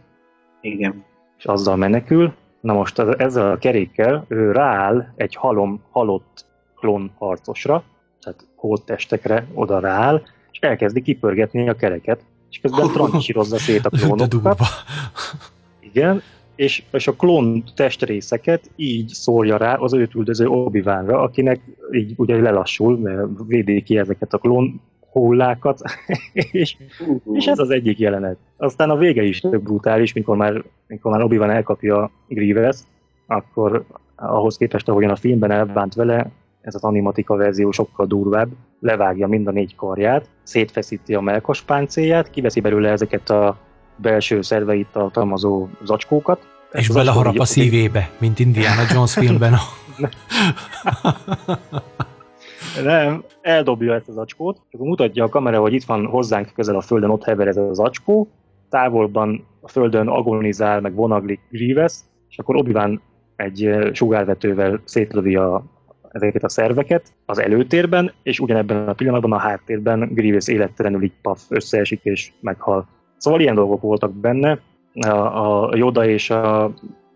Igen. 0.60 1.04
és 1.38 1.44
azzal 1.44 1.76
menekül. 1.76 2.32
Na 2.60 2.72
most 2.72 2.98
ezzel 2.98 3.50
a 3.50 3.58
kerékkel 3.58 4.24
ő 4.28 4.52
rááll 4.52 5.12
egy 5.16 5.34
halom, 5.34 5.82
halott 5.90 6.44
klón 6.76 7.10
harcosra, 7.18 7.82
tehát 8.20 8.46
holttestekre 8.54 9.46
oda 9.54 9.78
rááll, 9.78 10.22
és 10.50 10.58
elkezdi 10.58 11.02
kipörgetni 11.02 11.68
a 11.68 11.74
kereket, 11.74 12.20
és 12.50 12.60
közben 12.60 12.88
trancsírozza 12.92 13.58
szét 13.58 13.86
a 13.86 13.90
klónokat. 13.90 14.58
Igen, 15.92 16.22
és, 16.54 16.82
és 16.90 17.06
a 17.06 17.12
klón 17.12 17.64
testrészeket 17.76 18.70
így 18.76 19.08
szórja 19.08 19.56
rá 19.56 19.74
az 19.74 19.92
őt 19.92 20.14
üldöző 20.14 20.46
obi 20.46 20.80
akinek 21.08 21.60
így 21.92 22.12
ugye 22.16 22.40
lelassul, 22.40 22.98
mert 22.98 23.28
védi 23.46 23.82
ki 23.82 23.98
ezeket 23.98 24.34
a 24.34 24.38
klón 24.38 24.80
hullákat, 25.12 25.80
és, 26.32 26.76
és 27.32 27.46
ez 27.46 27.58
az 27.58 27.70
egyik 27.70 27.98
jelenet. 27.98 28.36
Aztán 28.56 28.90
a 28.90 28.96
vége 28.96 29.22
is 29.22 29.40
tök 29.40 29.62
brutális, 29.62 30.12
mikor 30.12 30.36
már, 30.36 30.64
mikor 30.86 31.12
már 31.12 31.22
Obi-Wan 31.22 31.50
elkapja 31.50 32.10
Grievous, 32.28 32.76
akkor 33.26 33.84
ahhoz 34.16 34.56
képest, 34.56 34.88
ahogyan 34.88 35.10
a 35.10 35.16
filmben 35.16 35.50
elbánt 35.50 35.94
vele, 35.94 36.30
ez 36.60 36.74
az 36.74 36.84
animatika 36.84 37.36
verzió 37.36 37.70
sokkal 37.70 38.06
durvább, 38.06 38.48
levágja 38.80 39.26
mind 39.26 39.46
a 39.46 39.50
négy 39.50 39.74
karját, 39.74 40.28
szétfeszíti 40.42 41.14
a 41.14 41.20
melkos 41.20 41.62
kiveszi 42.30 42.60
belőle 42.60 42.90
ezeket 42.90 43.30
a 43.30 43.58
belső 44.02 44.42
szerveit 44.42 44.86
tartalmazó 44.92 45.68
zacskókat. 45.84 46.46
És 46.72 46.88
beleharap 46.88 47.38
a 47.38 47.44
szívébe, 47.44 48.10
mint 48.18 48.38
Indiana 48.38 48.82
Jones 48.92 49.12
filmben. 49.24 49.54
Nem, 52.84 53.24
eldobja 53.40 53.94
ezt 53.94 54.08
az 54.08 54.16
acskót, 54.16 54.62
akkor 54.70 54.86
mutatja 54.86 55.24
a 55.24 55.28
kamera, 55.28 55.60
hogy 55.60 55.72
itt 55.72 55.84
van 55.84 56.06
hozzánk 56.06 56.52
közel 56.54 56.76
a 56.76 56.80
földön, 56.80 57.10
ott 57.10 57.24
hever 57.24 57.46
ez 57.46 57.56
az 57.56 57.78
acskó, 57.78 58.28
távolban 58.68 59.46
a 59.60 59.68
földön 59.68 60.08
agonizál, 60.08 60.80
meg 60.80 60.94
vonaglik 60.94 61.40
Grievous, 61.50 61.92
és 62.28 62.38
akkor 62.38 62.56
obi 62.56 63.00
egy 63.36 63.90
sugárvetővel 63.92 64.80
szétlövi 64.84 65.36
a, 65.36 65.64
ezeket 66.12 66.44
a 66.44 66.48
szerveket 66.48 67.12
az 67.26 67.38
előtérben, 67.38 68.12
és 68.22 68.40
ugyanebben 68.40 68.88
a 68.88 68.92
pillanatban 68.92 69.32
a 69.32 69.38
háttérben 69.38 70.08
Grievous 70.12 70.48
élettelenül 70.48 71.02
így 71.02 71.12
paf, 71.22 71.42
összeesik 71.48 72.00
és 72.02 72.32
meghal. 72.40 72.88
Szóval 73.20 73.40
ilyen 73.40 73.54
dolgok 73.54 73.80
voltak 73.80 74.12
benne. 74.12 74.58
A, 74.94 75.08
a 75.08 75.76
Yoda 75.76 76.06
és 76.06 76.30
a 76.30 76.72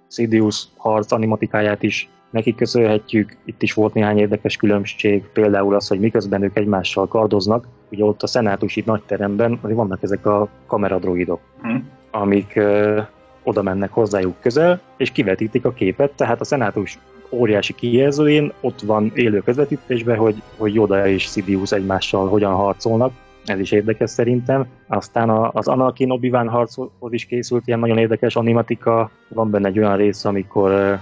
Sidious 0.09 0.65
harc 0.77 1.13
animatikáját 1.13 1.83
is 1.83 2.09
neki 2.31 2.55
köszönhetjük. 2.55 3.37
Itt 3.45 3.63
is 3.63 3.73
volt 3.73 3.95
néhány 3.95 4.19
érdekes 4.19 4.57
különbség, 4.57 5.25
például 5.33 5.75
az, 5.75 5.89
hogy 5.89 6.01
miközben 6.01 6.43
ők 6.43 6.57
egymással 6.57 7.09
kardoznak, 7.09 7.69
ugye 7.91 8.05
ott 8.05 8.23
a 8.23 8.27
szenátusi 8.27 8.83
nagyteremben 8.87 9.59
vannak 9.63 10.03
ezek 10.03 10.27
a 10.27 10.49
kameradroidok, 10.67 11.41
hmm. 11.63 11.89
amik 12.11 12.57
ö, 12.57 13.01
oda 13.43 13.63
mennek 13.63 13.93
hozzájuk 13.93 14.35
közel, 14.41 14.81
és 14.97 15.11
kivetítik 15.11 15.65
a 15.65 15.73
képet, 15.73 16.13
tehát 16.13 16.41
a 16.41 16.45
szenátus 16.45 16.99
óriási 17.31 17.75
kijelzőjén 17.75 18.53
ott 18.61 18.81
van 18.81 19.13
élő 19.15 19.39
közvetítésben, 19.39 20.17
hogy, 20.17 20.43
hogy 20.57 20.75
Yoda 20.75 21.07
és 21.07 21.23
Sidious 21.23 21.73
egymással 21.73 22.29
hogyan 22.29 22.53
harcolnak, 22.53 23.13
ez 23.45 23.59
is 23.59 23.73
érdekes 23.73 24.11
szerintem. 24.11 24.67
Aztán 24.87 25.31
az 25.31 25.69
Anakin 25.69 26.11
obi 26.11 26.31
harchoz 26.31 26.91
is 27.13 27.27
készült 27.27 27.67
ilyen 27.67 27.79
nagyon 27.79 27.99
érdekes 27.99 28.37
animatika. 28.37 29.11
Van 29.29 29.51
benne 29.51 29.69
egy 29.69 29.79
olyan 29.79 29.97
rész, 29.97 30.25
amikor 30.25 30.99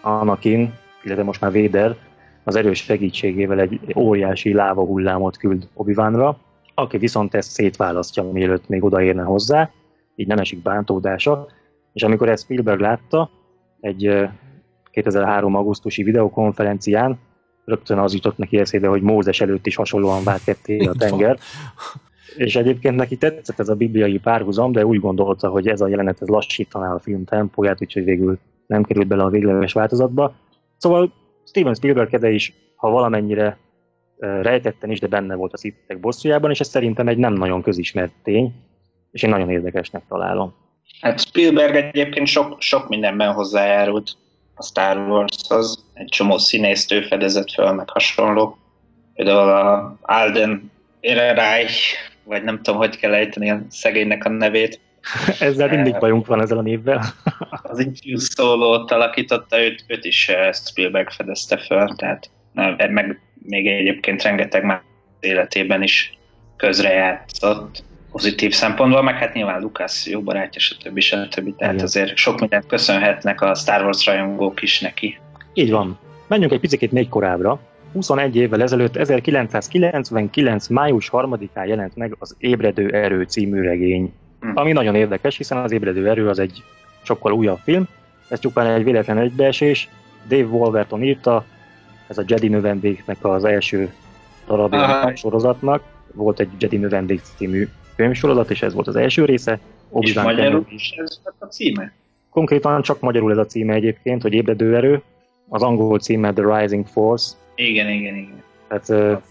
Anakin, 0.00 0.74
illetve 1.02 1.22
most 1.22 1.40
már 1.40 1.52
Véder, 1.52 1.96
az 2.44 2.56
erős 2.56 2.78
segítségével 2.78 3.60
egy 3.60 3.80
óriási 3.96 4.52
láva 4.52 4.84
hullámot 4.84 5.36
küld 5.36 5.68
obi 5.74 5.94
aki 6.74 6.98
viszont 6.98 7.34
ezt 7.34 7.50
szétválasztja, 7.50 8.22
mielőtt 8.22 8.68
még 8.68 8.84
odaérne 8.84 9.22
hozzá, 9.22 9.70
így 10.16 10.26
nem 10.26 10.38
esik 10.38 10.62
bántódása, 10.62 11.46
és 11.92 12.02
amikor 12.02 12.28
ezt 12.28 12.42
Spielberg 12.42 12.80
látta, 12.80 13.30
egy 13.80 14.28
2003. 14.90 15.54
augusztusi 15.54 16.02
videokonferencián, 16.02 17.18
rögtön 17.68 17.98
az 17.98 18.14
jutott 18.14 18.36
neki 18.36 18.58
eszébe, 18.58 18.88
hogy 18.88 19.02
Mózes 19.02 19.40
előtt 19.40 19.66
is 19.66 19.76
hasonlóan 19.76 20.24
vált 20.24 20.44
ketté 20.44 20.78
a 20.78 20.92
tenger. 20.92 21.38
És 22.36 22.56
egyébként 22.56 22.96
neki 22.96 23.16
tetszett 23.16 23.58
ez 23.58 23.68
a 23.68 23.74
bibliai 23.74 24.18
párhuzam, 24.18 24.72
de 24.72 24.86
úgy 24.86 25.00
gondolta, 25.00 25.48
hogy 25.48 25.68
ez 25.68 25.80
a 25.80 25.88
jelenet 25.88 26.22
ez 26.22 26.28
lassítaná 26.28 26.94
a 26.94 26.98
film 26.98 27.24
tempóját, 27.24 27.82
úgyhogy 27.82 28.04
végül 28.04 28.38
nem 28.66 28.82
került 28.82 29.06
bele 29.06 29.22
a 29.22 29.28
végleges 29.28 29.72
változatba. 29.72 30.34
Szóval 30.76 31.12
Steven 31.44 31.74
Spielberg 31.74 32.08
kede 32.08 32.30
is, 32.30 32.52
ha 32.76 32.90
valamennyire 32.90 33.58
rejtetten 34.18 34.90
is, 34.90 35.00
de 35.00 35.06
benne 35.06 35.34
volt 35.34 35.52
a 35.52 35.56
szittek 35.56 36.00
bosszújában, 36.00 36.50
és 36.50 36.60
ez 36.60 36.68
szerintem 36.68 37.08
egy 37.08 37.18
nem 37.18 37.32
nagyon 37.32 37.62
közismert 37.62 38.12
tény, 38.22 38.52
és 39.10 39.22
én 39.22 39.30
nagyon 39.30 39.50
érdekesnek 39.50 40.02
találom. 40.08 40.54
Hát 41.00 41.20
Spielberg 41.20 41.74
egyébként 41.74 42.26
sok, 42.26 42.56
sok 42.58 42.88
mindenben 42.88 43.32
hozzájárult 43.32 44.16
a 44.58 44.62
Star 44.62 44.98
Wars-hoz, 45.08 45.84
egy 45.94 46.08
csomó 46.08 46.38
színésztő 46.38 47.02
fedezett 47.02 47.50
föl, 47.50 47.72
meg 47.72 47.90
hasonló. 47.90 48.58
Például 49.14 49.48
a 49.50 49.96
Alden 50.00 50.70
Ehrenreich, 51.00 51.94
vagy 52.24 52.42
nem 52.42 52.62
tudom, 52.62 52.78
hogy 52.78 52.96
kell 52.96 53.14
ejteni 53.14 53.50
a 53.50 53.60
szegénynek 53.70 54.24
a 54.24 54.28
nevét. 54.28 54.80
ezzel 55.40 55.68
mindig 55.68 55.98
bajunk 55.98 56.26
van 56.26 56.40
ezzel 56.40 56.58
a 56.58 56.62
névvel. 56.62 57.02
az 57.62 57.78
Infuse 57.78 58.26
szólót 58.34 58.90
alakította, 58.90 59.60
őt, 59.60 59.84
őt 59.86 60.04
is 60.04 60.28
eh, 60.28 60.52
Spielberg 60.52 61.10
fedezte 61.10 61.56
föl, 61.56 61.94
tehát 61.96 62.30
meg 62.76 63.20
még 63.42 63.66
egyébként 63.66 64.22
rengeteg 64.22 64.64
már 64.64 64.82
életében 65.20 65.82
is 65.82 66.18
közrejátszott 66.56 67.82
pozitív 68.10 68.52
szempontból, 68.52 69.02
meg 69.02 69.14
hát 69.14 69.34
nyilván 69.34 69.60
Lucas 69.60 70.06
jó 70.06 70.20
barátja, 70.20 70.60
stb. 70.60 70.98
stb. 70.98 71.56
Tehát 71.56 71.74
Igen. 71.74 71.84
azért 71.84 72.16
sok 72.16 72.40
mindent 72.40 72.66
köszönhetnek 72.66 73.40
a 73.40 73.54
Star 73.54 73.84
Wars 73.84 74.06
rajongók 74.06 74.62
is 74.62 74.80
neki. 74.80 75.18
Így 75.52 75.70
van. 75.70 75.98
Menjünk 76.26 76.52
egy 76.52 76.60
picit 76.60 76.92
még 76.92 77.08
korábbra. 77.08 77.60
21 77.92 78.36
évvel 78.36 78.62
ezelőtt, 78.62 78.96
1999. 78.96 80.66
május 80.68 81.10
3-án 81.12 81.66
jelent 81.66 81.96
meg 81.96 82.16
az 82.18 82.34
Ébredő 82.38 82.90
Erő 82.90 83.22
című 83.22 83.62
regény. 83.62 84.12
Hmm. 84.40 84.52
Ami 84.54 84.72
nagyon 84.72 84.94
érdekes, 84.94 85.36
hiszen 85.36 85.58
az 85.58 85.72
Ébredő 85.72 86.08
Erő 86.08 86.28
az 86.28 86.38
egy 86.38 86.62
sokkal 87.02 87.32
újabb 87.32 87.58
film. 87.64 87.88
Ez 88.28 88.40
csupán 88.40 88.66
egy 88.66 88.84
véletlen 88.84 89.18
egybeesés. 89.18 89.88
Dave 90.28 90.44
Wolverton 90.44 91.02
írta, 91.02 91.44
ez 92.06 92.18
a 92.18 92.22
Jedi 92.26 92.48
növendéknek 92.48 93.24
az 93.24 93.44
első 93.44 93.92
darabja 94.46 95.00
a 95.00 95.16
sorozatnak. 95.16 95.82
Volt 96.12 96.40
egy 96.40 96.48
Jedi 96.58 96.76
növendék 96.76 97.20
című 97.36 97.68
filmsorozat, 97.98 98.50
és 98.50 98.62
ez 98.62 98.74
volt 98.74 98.86
az 98.86 98.96
első 98.96 99.24
része. 99.24 99.52
És 99.52 99.60
Obi-Wan 99.90 100.24
magyarul 100.24 100.66
is 100.68 100.90
ez 100.96 101.20
a 101.38 101.44
címe? 101.44 101.92
Konkrétan 102.30 102.82
csak 102.82 103.00
magyarul 103.00 103.30
ez 103.30 103.38
a 103.38 103.46
címe 103.46 103.74
egyébként, 103.74 104.22
hogy 104.22 104.32
ébredő 104.32 104.76
erő. 104.76 105.02
Az 105.48 105.62
angol 105.62 105.98
címe 105.98 106.32
The 106.32 106.58
Rising 106.58 106.86
Force, 106.86 107.36
Igen, 107.54 107.88
igen, 107.88 108.14
igen. 108.14 108.42
tehát 108.68 109.22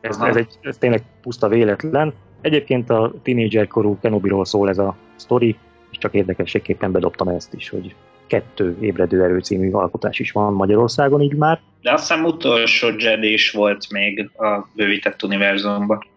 ez, 0.00 0.16
Aha. 0.16 0.28
ez, 0.28 0.36
egy, 0.36 0.58
ez 0.60 0.78
tényleg 0.78 1.02
puszta 1.22 1.48
véletlen. 1.48 2.14
Egyébként 2.40 2.90
a 2.90 3.12
tínédzser 3.22 3.66
korú 3.66 3.98
Kenobiról 4.00 4.44
szól 4.44 4.68
ez 4.68 4.78
a 4.78 4.96
sztori, 5.16 5.56
és 5.90 5.98
csak 5.98 6.14
érdekességképpen 6.14 6.92
bedobtam 6.92 7.28
ezt 7.28 7.54
is, 7.54 7.68
hogy 7.68 7.94
kettő 8.26 8.76
ébredő 8.80 9.22
erő 9.22 9.38
című 9.38 9.70
alkotás 9.70 10.18
is 10.18 10.32
van 10.32 10.52
Magyarországon 10.52 11.20
így 11.20 11.34
már. 11.34 11.60
De 11.82 11.92
azt 11.92 12.08
hiszem 12.08 12.24
utolsó 12.24 12.88
Jedi 12.98 13.32
is 13.32 13.50
volt 13.50 13.90
még 13.90 14.30
a 14.36 14.68
bővített 14.74 15.22
univerzumban. 15.22 16.12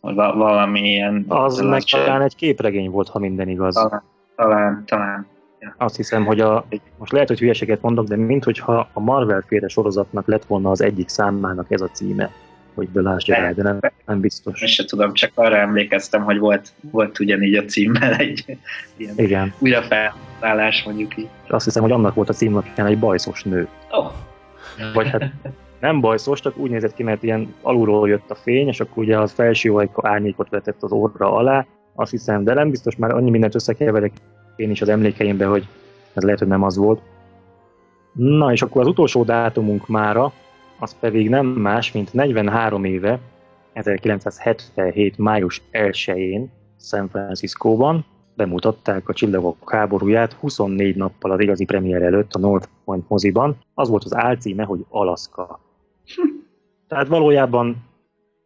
Vagy 0.00 0.14
va- 0.14 0.34
valami 0.34 0.80
ilyen... 0.80 1.24
Az 1.28 1.58
meg 1.58 1.82
Jedi. 1.86 2.04
talán 2.04 2.22
egy 2.22 2.36
képregény 2.36 2.90
volt, 2.90 3.08
ha 3.08 3.18
minden 3.18 3.48
igaz. 3.48 3.74
Talán, 3.74 4.02
talán, 4.36 4.82
talán. 4.86 5.26
Azt 5.76 5.96
hiszem, 5.96 6.24
hogy 6.24 6.40
a, 6.40 6.66
most 6.98 7.12
lehet, 7.12 7.28
hogy 7.28 7.38
hülyeséget 7.38 7.82
mondok, 7.82 8.06
de 8.06 8.16
minthogyha 8.16 8.88
a 8.92 9.00
Marvel 9.00 9.44
féle 9.46 9.68
sorozatnak 9.68 10.26
lett 10.26 10.44
volna 10.44 10.70
az 10.70 10.80
egyik 10.80 11.08
számának 11.08 11.70
ez 11.70 11.80
a 11.80 11.88
címe, 11.88 12.30
hogy 12.74 12.88
The 12.92 13.00
Last 13.02 13.26
Jedi, 13.26 13.54
de 13.54 13.62
nem, 13.62 13.78
nem 14.06 14.20
biztos. 14.20 14.60
Én 14.62 14.68
se 14.68 14.84
tudom, 14.84 15.12
csak 15.12 15.30
arra 15.34 15.56
emlékeztem, 15.56 16.22
hogy 16.24 16.38
volt, 16.38 16.72
volt 16.80 17.18
ugyanígy 17.18 17.54
a 17.54 17.64
címmel 17.64 18.14
egy 18.14 18.44
ilyen 18.96 19.14
Igen, 19.16 19.52
újrafelállás, 19.58 20.82
mondjuk 20.84 21.16
így. 21.16 21.28
azt 21.48 21.64
hiszem, 21.64 21.82
hogy 21.82 21.92
annak 21.92 22.14
volt 22.14 22.28
a 22.28 22.32
címlapján 22.32 22.86
egy 22.86 22.98
bajszos 22.98 23.42
nő. 23.42 23.68
Oh. 23.90 24.12
Vagy 24.94 25.08
hát 25.08 25.22
nem 25.80 26.00
bajszos, 26.00 26.40
csak 26.40 26.56
úgy 26.56 26.70
nézett 26.70 26.94
ki, 26.94 27.02
mert 27.02 27.22
ilyen 27.22 27.54
alulról 27.62 28.08
jött 28.08 28.30
a 28.30 28.34
fény, 28.34 28.66
és 28.66 28.80
akkor 28.80 29.02
ugye 29.02 29.18
az 29.18 29.32
felső 29.32 29.74
ajka 29.74 30.08
árnyékot 30.08 30.48
vetett 30.48 30.82
az 30.82 30.92
orra 30.92 31.32
alá, 31.32 31.66
azt 31.94 32.10
hiszem, 32.10 32.44
de 32.44 32.54
nem 32.54 32.70
biztos, 32.70 32.96
már 32.96 33.10
annyi 33.10 33.30
mindent 33.30 33.54
összekeverek 33.54 34.12
én 34.56 34.70
is 34.70 34.80
az 34.80 34.88
emlékeimbe, 34.88 35.46
hogy 35.46 35.66
ez 36.12 36.22
lehet, 36.22 36.38
hogy 36.38 36.48
nem 36.48 36.62
az 36.62 36.76
volt. 36.76 37.00
Na, 38.12 38.52
és 38.52 38.62
akkor 38.62 38.80
az 38.80 38.86
utolsó 38.86 39.22
dátumunk 39.24 39.88
mára, 39.88 40.32
az 40.78 40.96
pedig 41.00 41.28
nem 41.28 41.46
más, 41.46 41.92
mint 41.92 42.12
43 42.12 42.84
éve, 42.84 43.18
1977. 43.72 45.18
május 45.18 45.62
1-én 45.72 46.50
San 46.80 47.08
Franciscóban 47.08 48.04
bemutatták 48.34 49.08
a 49.08 49.12
Csillagok 49.12 49.70
háborúját 49.70 50.32
24 50.32 50.96
nappal 50.96 51.30
az 51.30 51.40
igazi 51.40 51.64
premier 51.64 52.02
előtt 52.02 52.34
a 52.34 52.38
North 52.38 52.68
Point 52.84 53.08
moziban. 53.08 53.56
Az 53.74 53.88
volt 53.88 54.04
az 54.04 54.14
álcíme, 54.14 54.64
hogy 54.64 54.84
Alaska. 54.88 55.60
Tehát 56.88 57.08
valójában, 57.08 57.76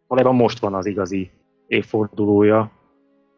valójában 0.07 0.37
most 0.37 0.59
van 0.59 0.75
az 0.75 0.87
igazi 0.87 1.31
évfordulója 1.67 2.71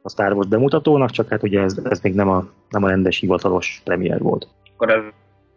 a 0.02 0.08
Star 0.08 0.32
Wars 0.32 0.46
bemutatónak, 0.46 1.10
csak 1.10 1.28
hát 1.28 1.42
ugye 1.42 1.60
ez, 1.60 1.78
ez 1.84 2.00
még 2.00 2.14
nem 2.14 2.28
a, 2.28 2.48
nem 2.70 2.84
a 2.84 2.88
rendes 2.88 3.18
hivatalos 3.18 3.80
premier 3.84 4.20
volt. 4.20 4.48
Akkor 4.74 4.90
ez 4.90 5.02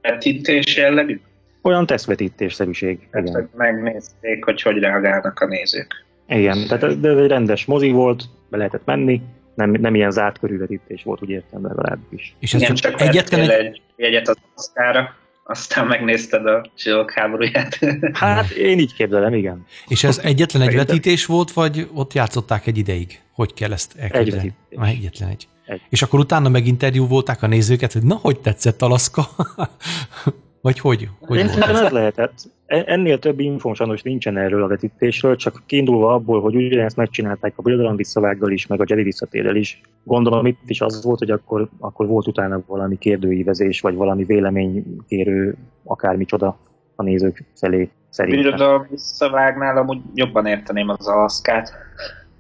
vetítés 0.02 0.78
jellegű? 0.78 1.20
Olyan 1.62 1.86
tesztvetítésszerűség. 1.86 3.08
Tehát, 3.12 3.56
megnézték, 3.56 4.46
hogy 4.46 4.62
hogy 4.62 4.78
reagálnak 4.78 5.40
a 5.40 5.46
nézők. 5.46 6.06
Igen, 6.28 6.68
tehát 6.68 7.00
de 7.00 7.10
ez 7.10 7.18
egy 7.18 7.28
rendes 7.28 7.66
mozi 7.66 7.92
volt, 7.92 8.24
be 8.50 8.58
lehetett 8.58 8.86
menni, 8.86 9.22
nem, 9.54 9.72
nem 9.72 9.96
ilyen 9.96 10.12
zárt 10.12 10.40
körülvetítés 10.40 11.04
volt, 11.04 11.22
úgy 11.22 11.30
értem 11.30 11.66
legalábbis. 11.66 12.36
És 12.40 12.54
ez 12.54 12.62
Igen, 12.62 12.76
csak, 12.76 12.92
csak 12.92 13.02
egyetlen 13.02 13.40
egy... 13.40 13.50
egy 13.50 13.82
jegyet 13.96 14.28
az 14.28 14.38
osztára, 14.56 15.16
aztán 15.50 15.88
megnézted 15.88 16.46
a 16.46 16.72
csillagok 16.76 17.12
háborúját. 17.12 17.80
Hát 18.14 18.50
én 18.50 18.80
így 18.80 18.94
képzelem, 18.94 19.34
igen. 19.34 19.66
És 19.88 20.04
ez 20.04 20.18
egyetlen 20.24 20.62
egy 20.62 20.76
vetítés 20.76 21.26
volt, 21.26 21.52
vagy 21.52 21.88
ott 21.94 22.14
játszották 22.14 22.68
egy 22.68 22.78
ideig? 22.78 23.20
Hogy 23.34 23.54
kell 23.54 23.72
ezt 23.72 23.96
elképzelni? 23.98 24.54
Ah, 24.76 24.90
egyetlen 24.90 25.30
egy. 25.30 25.48
Egy. 25.66 25.82
És 25.90 26.02
akkor 26.02 26.20
utána 26.20 26.50
meg 26.50 26.68
interjú 26.68 27.08
volták 27.08 27.44
a 27.44 27.48
nézőket, 27.48 27.94
hogy 27.94 28.04
na, 28.04 28.16
hogy 28.16 28.40
tetszett 28.40 28.82
Alaszka? 28.82 29.30
vagy 30.62 30.80
hogy? 30.80 31.10
hogy 31.20 31.48
szerintem 31.48 31.86
ez? 31.86 31.92
lehetett. 31.92 32.34
E- 32.66 32.84
Ennél 32.88 33.20
több 33.20 33.40
infóm 33.40 33.74
sajnos 33.74 34.02
nincsen 34.02 34.38
erről 34.38 34.64
a 34.64 34.68
vetítésről, 34.68 35.36
csak 35.36 35.64
kiindulva 35.66 36.14
abból, 36.14 36.42
hogy 36.42 36.56
ugyanezt 36.56 36.96
megcsinálták 36.96 37.54
a 37.56 37.62
birodalom 37.62 37.96
visszavággal 37.96 38.52
is, 38.52 38.68
meg 38.68 38.82
a 38.82 38.86
Jedi 38.88 39.04
visszatérrel 39.04 39.56
is. 39.56 39.82
Gondolom 40.04 40.46
itt 40.46 40.60
is 40.66 40.82
az 40.82 41.04
volt, 41.04 41.20
hogy 41.20 41.32
akkor, 41.32 41.70
akkor 41.80 42.08
volt 42.08 42.28
utána 42.28 42.62
valami 42.68 42.98
kérdőívezés, 42.98 43.82
vagy 43.82 43.96
valami 43.96 44.24
véleménykérő, 44.24 45.56
akármicsoda 45.84 46.58
a 46.96 47.04
nézők 47.04 47.44
felé 47.56 47.90
szerintem. 48.10 48.44
Birodalom 48.44 48.88
visszavágnál, 48.90 49.78
amúgy 49.78 50.02
jobban 50.14 50.46
érteném 50.46 50.90
az 50.90 51.08
Alaszkát. 51.08 51.74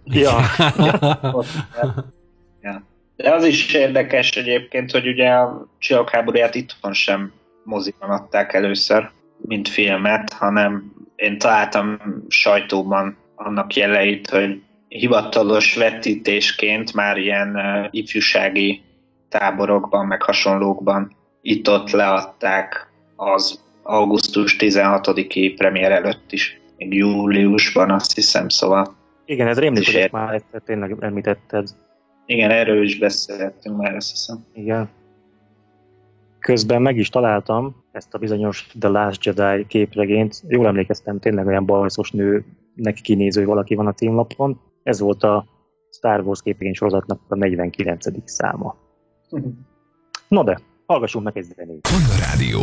Ja, 0.03 0.31
ja. 2.61 2.83
De 3.15 3.33
az 3.33 3.45
is 3.45 3.73
érdekes 3.73 4.37
egyébként, 4.37 4.91
hogy 4.91 5.07
ugye 5.07 5.29
a 5.29 5.67
Csillagok 5.77 6.09
háborúját 6.09 6.55
itthon 6.55 6.93
sem 6.93 7.31
moziban 7.69 8.09
adták 8.09 8.53
először, 8.53 9.09
mint 9.37 9.67
filmet, 9.67 10.33
hanem 10.33 10.93
én 11.15 11.37
találtam 11.37 11.99
sajtóban 12.27 13.17
annak 13.35 13.75
jeleit, 13.75 14.29
hogy 14.29 14.61
hivatalos 14.87 15.75
vetítésként 15.75 16.93
már 16.93 17.17
ilyen 17.17 17.57
ifjúsági 17.91 18.81
táborokban, 19.29 20.05
meg 20.05 20.21
hasonlókban 20.21 21.15
itt-ott 21.41 21.91
leadták 21.91 22.91
az 23.15 23.63
augusztus 23.83 24.55
16-i 24.59 25.53
premier 25.57 25.91
előtt 25.91 26.31
is, 26.31 26.61
még 26.77 26.93
júliusban 26.93 27.91
azt 27.91 28.15
hiszem, 28.15 28.49
szóval 28.49 28.97
igen, 29.25 29.47
ez 29.47 29.59
rémlik, 29.59 29.85
hogy 29.85 30.11
már 30.11 30.33
egyszer 30.33 30.61
tényleg 30.65 30.95
említetted. 30.99 31.67
igen, 32.25 32.51
erről 32.51 32.83
is 32.83 32.97
beszéltünk 32.97 33.77
már, 33.77 33.95
azt 33.95 34.09
hiszem. 34.09 34.45
Igen. 34.53 34.89
Közben 36.49 36.81
meg 36.81 36.97
is 36.97 37.09
találtam 37.09 37.83
ezt 37.91 38.13
a 38.13 38.17
bizonyos 38.17 38.67
The 38.79 38.89
Last 38.89 39.25
Jedi 39.25 39.65
képregényt. 39.67 40.43
Jól 40.47 40.67
emlékeztem, 40.67 41.19
tényleg 41.19 41.45
olyan 41.45 41.65
bajszos 41.65 42.11
nőnek 42.11 42.93
kinéző 43.01 43.45
valaki 43.45 43.75
van 43.75 43.87
a 43.87 43.93
címlapon. 43.93 44.61
Ez 44.83 44.99
volt 44.99 45.23
a 45.23 45.45
Star 45.91 46.21
Wars 46.21 46.41
képregény 46.41 46.73
sorozatnak 46.73 47.19
a 47.27 47.35
49. 47.35 48.29
száma. 48.29 48.75
No 50.27 50.43
de, 50.43 50.59
hallgassunk 50.85 51.25
meg 51.25 51.37
egy 51.37 51.43
zenét. 51.43 51.87
Rádió. 52.19 52.61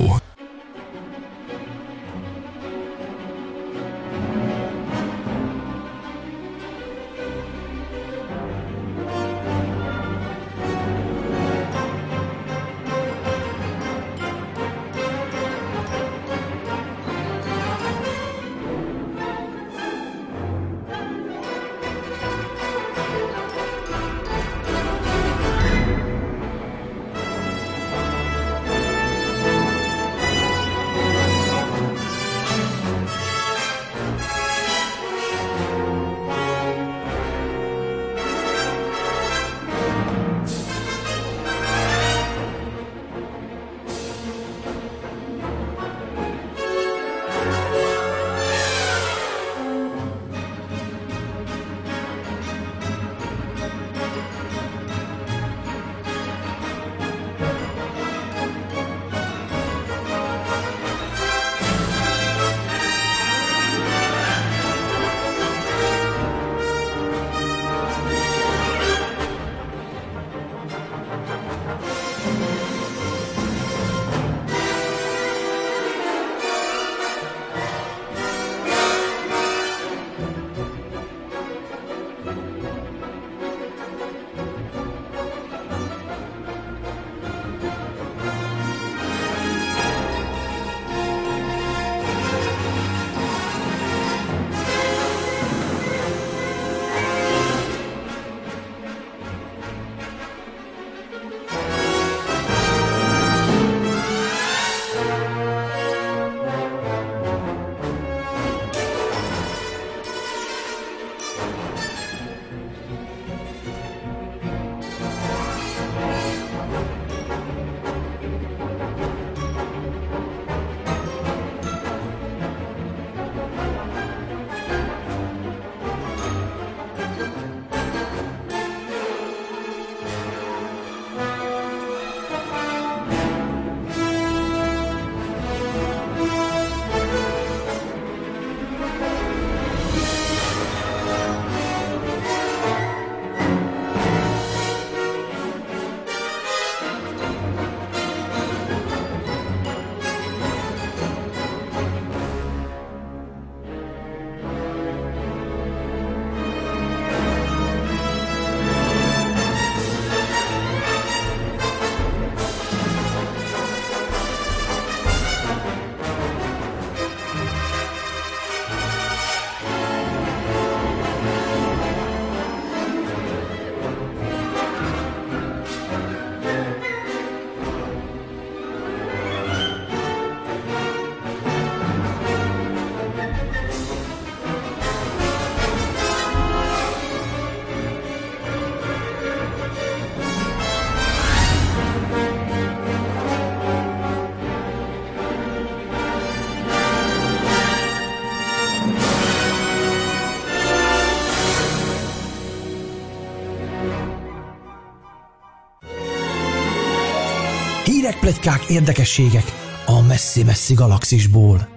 Pletykák, 208.26 208.64
érdekességek 208.68 209.44
a 209.86 210.02
messzi-messzi 210.02 210.74
galaxisból. 210.74 211.75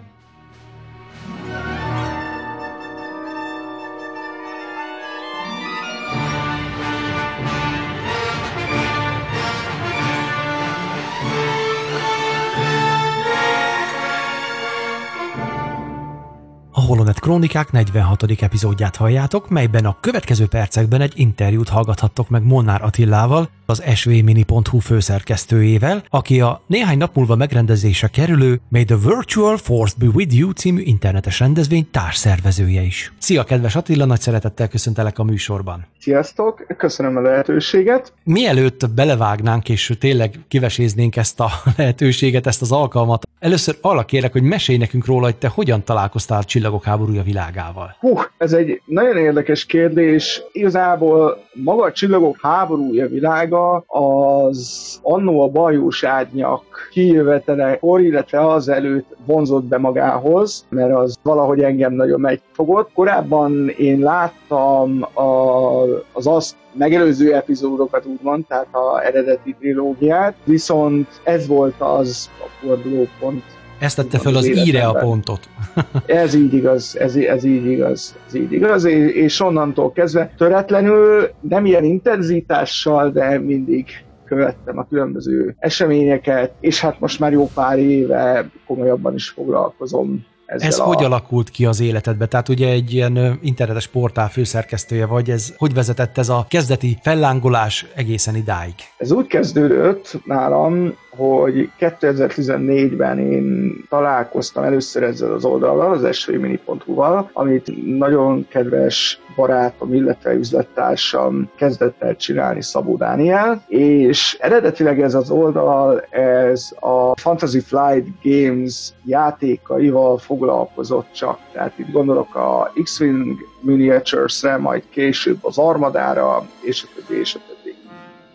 Krónikák 17.39 17.71
46. 17.71 18.23
epizódját 18.41 18.95
halljátok, 18.95 19.49
melyben 19.49 19.85
a 19.85 19.97
következő 19.99 20.47
percekben 20.47 21.01
egy 21.01 21.13
interjút 21.15 21.69
hallgathattok 21.69 22.29
meg 22.29 22.43
Molnár 22.43 22.83
Attillával, 22.83 23.49
az 23.65 23.83
svmini.hu 23.95 24.79
főszerkesztőjével, 24.79 26.03
aki 26.09 26.41
a 26.41 26.61
néhány 26.67 26.97
nap 26.97 27.15
múlva 27.15 27.35
megrendezése 27.35 28.07
kerülő 28.07 28.61
May 28.69 28.83
the 28.83 28.95
Virtual 28.95 29.57
Force 29.57 29.95
Be 29.99 30.05
With 30.13 30.35
You 30.35 30.51
című 30.51 30.81
internetes 30.81 31.39
rendezvény 31.39 31.89
társszervezője 31.91 32.81
is. 32.81 33.13
Szia, 33.17 33.43
kedves 33.43 33.75
Attila, 33.75 34.05
nagy 34.05 34.19
szeretettel 34.19 34.67
köszöntelek 34.67 35.19
a 35.19 35.23
műsorban. 35.23 35.85
Sziasztok, 35.99 36.65
köszönöm 36.77 37.17
a 37.17 37.21
lehetőséget. 37.21 38.13
Mielőtt 38.23 38.89
belevágnánk 38.89 39.69
és 39.69 39.95
tényleg 39.99 40.39
kiveséznénk 40.47 41.15
ezt 41.15 41.39
a 41.39 41.49
lehetőséget, 41.77 42.47
ezt 42.47 42.61
az 42.61 42.71
alkalmat, 42.71 43.27
először 43.39 43.77
arra 43.81 44.05
kérek, 44.05 44.31
hogy 44.31 44.43
mesélj 44.43 44.77
nekünk 44.77 45.05
róla, 45.05 45.25
hogy 45.25 45.35
te 45.35 45.47
hogyan 45.47 45.83
találkoztál 45.83 46.43
Csillagok 46.43 46.83
háborúja 46.83 47.23
világával. 47.29 47.95
Hú, 47.99 48.19
ez 48.37 48.53
egy 48.53 48.81
nagyon 48.85 49.17
érdekes 49.17 49.65
kérdés. 49.65 50.43
Igazából 50.51 51.43
maga 51.53 51.83
a 51.83 51.91
Csillagok 51.91 52.37
háborúja 52.41 53.07
világa 53.07 53.83
az 53.87 54.99
annó 55.01 55.41
a 55.41 55.47
bajós 55.47 56.03
árnyak 56.03 56.63
kijövetelekor, 56.91 58.01
illetve 58.01 58.47
az 58.47 58.69
előtt 58.69 59.15
vonzott 59.25 59.63
be 59.63 59.77
magához, 59.77 60.65
mert 60.69 60.93
az 60.93 61.17
valahogy 61.23 61.61
engem 61.61 61.93
nagyon 61.93 62.19
megfogott. 62.19 62.89
Korábban 62.93 63.69
én 63.77 63.99
láttam 63.99 65.03
a, 65.13 65.81
az 66.13 66.27
azt 66.27 66.55
megelőző 66.73 67.33
epizódokat 67.33 68.05
úgymond, 68.05 68.45
tehát 68.45 68.67
a 68.71 69.05
eredeti 69.05 69.55
trilógiát, 69.59 70.35
viszont 70.43 71.07
ez 71.23 71.47
volt 71.47 71.81
az 71.81 72.29
a 72.39 72.47
fordulópont, 72.61 73.43
ezt 73.79 73.95
tette 73.95 74.17
fel 74.17 74.35
az, 74.35 74.45
az 74.45 74.67
íre 74.67 74.85
a 74.85 74.93
pontot. 74.93 75.49
ez 76.05 76.33
így 76.33 76.53
igaz, 76.53 76.97
ez, 76.99 77.15
ez 77.15 77.43
így 77.43 77.65
igaz, 77.65 78.15
ez 78.27 78.33
így 78.33 78.51
igaz, 78.51 78.85
és 79.13 79.39
onnantól 79.39 79.91
kezdve 79.91 80.33
töretlenül, 80.37 81.29
nem 81.41 81.65
ilyen 81.65 81.83
intenzitással, 81.83 83.11
de 83.11 83.39
mindig 83.39 83.85
követtem 84.25 84.77
a 84.77 84.87
különböző 84.89 85.55
eseményeket, 85.59 86.51
és 86.59 86.81
hát 86.81 86.99
most 86.99 87.19
már 87.19 87.31
jó 87.31 87.49
pár 87.53 87.79
éve 87.79 88.49
komolyabban 88.65 89.13
is 89.13 89.29
foglalkozom 89.29 90.25
ezzel 90.49 90.67
Ez 90.67 90.79
a... 90.79 90.83
hogy 90.83 91.03
alakult 91.03 91.49
ki 91.49 91.65
az 91.65 91.79
életedbe? 91.79 92.25
Tehát 92.25 92.49
ugye 92.49 92.69
egy 92.69 92.93
ilyen 92.93 93.39
internetes 93.41 93.87
portál 93.87 94.29
főszerkesztője 94.29 95.05
vagy, 95.05 95.29
ez 95.29 95.53
hogy 95.57 95.73
vezetett 95.73 96.17
ez 96.17 96.29
a 96.29 96.45
kezdeti 96.49 96.97
fellángolás 97.01 97.85
egészen 97.95 98.35
idáig? 98.35 98.73
Ez 98.97 99.11
úgy 99.11 99.27
kezdődött 99.27 100.19
nálam, 100.25 100.93
hogy 101.19 101.71
2014-ben 101.79 103.19
én 103.19 103.73
találkoztam 103.89 104.63
először 104.63 105.03
ezzel 105.03 105.33
az 105.33 105.45
oldalal, 105.45 105.91
az 105.91 106.15
svmini.hu-val, 106.15 107.29
amit 107.33 107.97
nagyon 107.97 108.47
kedves 108.47 109.21
barátom, 109.35 109.93
illetve 109.93 110.33
üzlettársam 110.33 111.49
kezdett 111.55 112.01
el 112.01 112.15
csinálni 112.15 112.61
Szabó 112.61 112.95
Dániel, 112.95 113.63
és 113.67 114.37
eredetileg 114.39 115.01
ez 115.01 115.13
az 115.13 115.31
oldal, 115.31 115.99
ez 116.09 116.71
a 116.79 117.17
Fantasy 117.19 117.59
Flight 117.59 118.07
Games 118.23 118.89
játékaival 119.05 120.17
foglalkozott 120.17 121.11
csak. 121.11 121.39
Tehát 121.51 121.73
itt 121.75 121.91
gondolok 121.91 122.35
a 122.35 122.71
X-Wing 122.83 123.37
Miniatures-re, 123.61 124.57
majd 124.57 124.83
később 124.89 125.37
az 125.41 125.57
Armadára, 125.57 126.47
és 126.61 126.83
a 126.83 126.87
többi, 126.95 127.19
és 127.19 127.35
a 127.35 127.39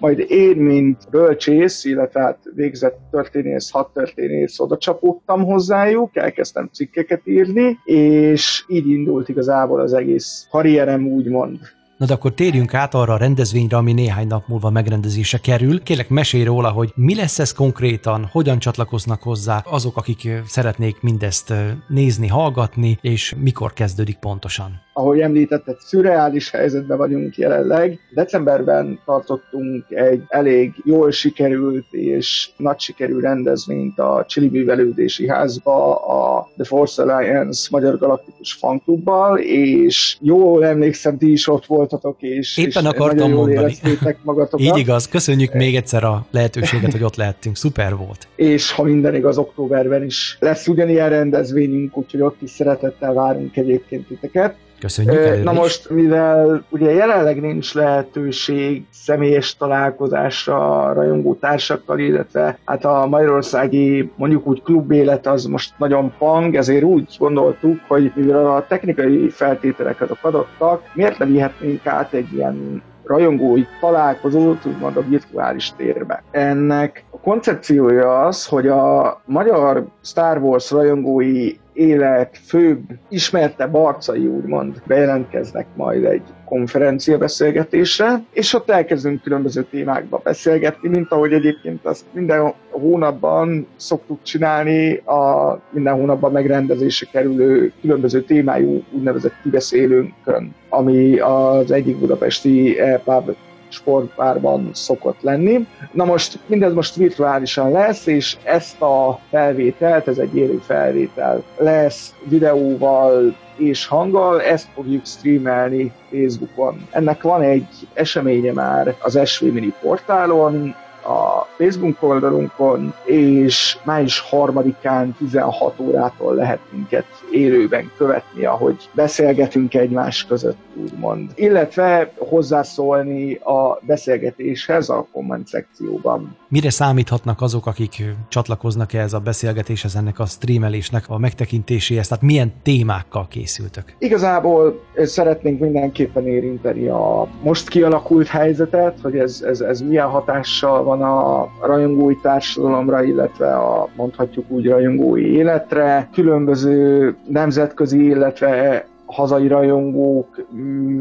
majd 0.05 0.25
én, 0.29 0.57
mint 0.57 0.99
bölcsész, 1.11 1.85
illetve 1.85 2.21
hát 2.21 2.39
végzett 2.55 2.99
történész, 3.11 3.71
hat 3.71 3.93
történész, 3.93 4.61
oda 4.61 4.77
csapódtam 4.77 5.45
hozzájuk, 5.45 6.17
elkezdtem 6.17 6.69
cikkeket 6.73 7.21
írni, 7.25 7.79
és 7.85 8.65
így 8.69 8.89
indult 8.89 9.29
igazából 9.29 9.81
az 9.81 9.93
egész 9.93 10.47
karrierem, 10.51 11.07
úgymond. 11.07 11.59
Na 11.97 12.07
de 12.07 12.13
akkor 12.13 12.33
térjünk 12.33 12.75
át 12.75 12.95
arra 12.95 13.13
a 13.13 13.17
rendezvényre, 13.17 13.77
ami 13.77 13.93
néhány 13.93 14.27
nap 14.27 14.47
múlva 14.47 14.71
megrendezése 14.71 15.39
kerül. 15.39 15.83
Kérlek, 15.83 16.09
mesélj 16.09 16.45
róla, 16.45 16.71
hogy 16.71 16.93
mi 16.95 17.15
lesz 17.15 17.39
ez 17.39 17.53
konkrétan, 17.53 18.29
hogyan 18.33 18.59
csatlakoznak 18.59 19.23
hozzá 19.23 19.63
azok, 19.65 19.97
akik 19.97 20.29
szeretnék 20.47 21.01
mindezt 21.01 21.53
nézni, 21.89 22.29
hallgatni, 22.29 22.99
és 23.01 23.35
mikor 23.39 23.73
kezdődik 23.73 24.17
pontosan 24.17 24.83
ahogy 24.97 25.21
említetted, 25.21 25.77
szürreális 25.79 26.51
helyzetben 26.51 26.99
vagyunk 26.99 27.37
jelenleg. 27.37 27.99
Decemberben 28.15 29.01
tartottunk 29.05 29.85
egy 29.89 30.23
elég 30.29 30.73
jól 30.85 31.11
sikerült 31.11 31.87
és 31.91 32.51
nagy 32.57 32.81
sikerű 32.81 33.21
rendezvényt 33.21 33.99
a 33.99 34.25
Csili 34.29 34.49
Művelődési 34.49 35.29
Házba, 35.29 35.95
a 35.95 36.49
The 36.57 36.65
Force 36.65 37.03
Alliance 37.03 37.69
Magyar 37.71 37.99
Galaktikus 37.99 38.53
Fanklubbal, 38.53 39.39
és 39.39 40.17
jól 40.21 40.67
emlékszem, 40.67 41.19
ti 41.19 41.33
is 41.33 41.49
ott 41.49 41.67
voltatok, 41.89 42.23
és, 42.23 42.57
Éppen 42.57 42.83
és 42.85 42.89
akartam 42.89 43.33
mondani. 43.33 43.77
magatokat. 44.23 44.61
Így 44.61 44.77
igaz, 44.77 45.09
köszönjük 45.09 45.53
még 45.53 45.77
egyszer 45.77 46.05
a 46.05 46.27
lehetőséget, 46.31 46.93
hogy 46.93 47.03
ott 47.03 47.17
lehettünk, 47.17 47.57
szuper 47.57 47.97
volt. 47.97 48.29
És 48.37 48.73
ha 48.73 48.83
minden 48.83 49.15
igaz, 49.15 49.39
októberben 49.39 50.05
is 50.05 50.37
lesz 50.41 50.67
ugyanilyen 50.69 51.09
rendezvényünk, 51.09 51.97
úgyhogy 51.97 52.21
ott 52.21 52.43
is 52.43 52.51
szeretettel 52.51 53.13
várunk 53.13 53.57
egyébként 53.57 54.07
titeket. 54.07 54.55
Köszönjük 54.85 55.45
Na 55.45 55.53
most, 55.53 55.91
mivel 55.91 56.65
ugye 56.69 56.93
jelenleg 56.93 57.41
nincs 57.41 57.75
lehetőség 57.75 58.85
személyes 58.91 59.57
találkozásra 59.57 60.83
a 60.83 60.93
rajongó 60.93 61.35
társakkal, 61.35 61.99
illetve 61.99 62.59
hát 62.65 62.85
a 62.85 63.07
magyarországi 63.07 64.11
mondjuk 64.17 64.47
úgy 64.47 64.63
klubélet 64.63 65.27
az 65.27 65.45
most 65.45 65.75
nagyon 65.79 66.13
pang, 66.19 66.55
ezért 66.55 66.85
úgy 66.85 67.17
gondoltuk, 67.19 67.81
hogy 67.89 68.13
mivel 68.15 68.47
a 68.47 68.67
technikai 68.69 69.29
feltételeket 69.29 70.19
adottak, 70.21 70.83
miért 70.95 71.19
nem 71.19 71.33
vihetnénk 71.33 71.87
át 71.87 72.13
egy 72.13 72.33
ilyen 72.33 72.83
rajongói 73.05 73.65
találkozót, 73.81 74.67
úgymond 74.67 74.97
a 74.97 75.05
virtuális 75.09 75.73
térbe. 75.77 76.23
Ennek 76.31 77.05
a 77.11 77.19
koncepciója 77.19 78.21
az, 78.21 78.47
hogy 78.47 78.69
a 78.69 79.21
magyar 79.25 79.85
Star 80.03 80.39
Wars 80.39 80.71
rajongói 80.71 81.53
élet 81.75 82.39
főbb, 82.47 82.81
ismertebb 83.09 83.75
arcai 83.75 84.27
úgymond 84.27 84.83
bejelentkeznek 84.87 85.67
majd 85.77 86.05
egy 86.05 86.23
konferencia 86.45 87.19
beszélgetésre, 87.19 88.23
és 88.33 88.55
ott 88.55 88.71
elkezdünk 88.71 89.23
különböző 89.23 89.63
témákba 89.71 90.21
beszélgetni, 90.25 90.89
mint 90.89 91.13
ahogy 91.13 91.33
egyébként 91.33 91.87
azt 91.87 92.05
minden 92.13 92.53
hónapban 92.71 93.67
szoktuk 93.77 94.23
csinálni, 94.23 94.97
a 94.97 95.59
minden 95.71 95.95
hónapban 95.95 96.33
megrendezése 96.33 97.07
kerülő 97.13 97.73
különböző 97.81 98.23
témájú 98.23 98.83
úgynevezett 98.91 99.35
kibeszélőnkön, 99.43 100.55
ami 100.69 101.19
az 101.19 101.71
egyik 101.71 101.97
budapesti 101.97 102.79
EPUB 102.81 103.37
sportpárban 103.75 104.71
szokott 104.73 105.21
lenni. 105.21 105.67
Na 105.93 106.05
most 106.05 106.39
mindez 106.47 106.73
most 106.73 106.95
virtuálisan 106.95 107.71
lesz, 107.71 108.07
és 108.07 108.37
ezt 108.43 108.81
a 108.81 109.21
felvételt, 109.31 110.09
ez 110.09 110.19
egy 110.19 110.37
élő 110.37 110.61
felvétel 110.67 111.43
lesz 111.57 112.15
videóval 112.25 113.37
és 113.57 113.87
hanggal, 113.87 114.43
ezt 114.43 114.69
fogjuk 114.75 115.07
streamelni 115.07 115.93
Facebookon. 116.11 116.87
Ennek 116.91 117.23
van 117.23 117.43
egy 117.43 117.67
eseménye 117.93 118.53
már 118.53 118.95
az 119.01 119.19
SV 119.25 119.45
Mini 119.45 119.75
portálon, 119.81 120.75
a 121.05 121.47
Facebook 121.57 122.03
oldalunkon, 122.03 122.95
és 123.05 123.79
május 123.83 124.21
harmadikán 124.21 125.15
16 125.19 125.81
órától 125.81 126.35
lehet 126.35 126.61
minket 126.71 127.05
élőben 127.35 127.91
követni, 127.97 128.45
ahogy 128.45 128.89
beszélgetünk 128.93 129.75
egymás 129.75 130.25
között, 130.25 130.59
úgymond. 130.83 131.31
Illetve 131.35 132.13
hozzászólni 132.19 133.35
a 133.35 133.79
beszélgetéshez 133.87 134.89
a 134.89 135.07
komment 135.13 135.47
szekcióban. 135.47 136.37
Mire 136.49 136.71
számíthatnak 136.71 137.41
azok, 137.41 137.67
akik 137.67 138.05
csatlakoznak 138.29 138.93
ehhez 138.93 139.13
a 139.13 139.19
beszélgetéshez, 139.19 139.97
ennek 139.97 140.19
a 140.19 140.25
streamelésnek 140.25 141.05
a 141.09 141.19
megtekintéséhez? 141.19 142.09
Tehát 142.09 142.25
milyen 142.25 142.53
témákkal 142.63 143.27
készültök? 143.29 143.85
Igazából 143.99 144.81
szeretnénk 144.97 145.61
mindenképpen 145.61 146.27
érinteni 146.27 146.87
a 146.87 147.29
most 147.43 147.69
kialakult 147.69 148.27
helyzetet, 148.27 148.99
hogy 149.03 149.19
ez, 149.19 149.43
ez, 149.47 149.61
ez 149.61 149.81
milyen 149.81 150.09
hatással 150.09 150.83
van 150.83 151.03
a 151.03 151.49
rajongói 151.67 152.17
társadalomra, 152.23 153.03
illetve 153.03 153.57
a 153.57 153.89
mondhatjuk 153.97 154.51
úgy 154.51 154.67
rajongói 154.67 155.37
életre. 155.37 156.09
Különböző 156.13 157.17
nemzetközi, 157.29 158.05
illetve 158.05 158.85
hazai 159.07 159.49
rajongók 159.49 160.47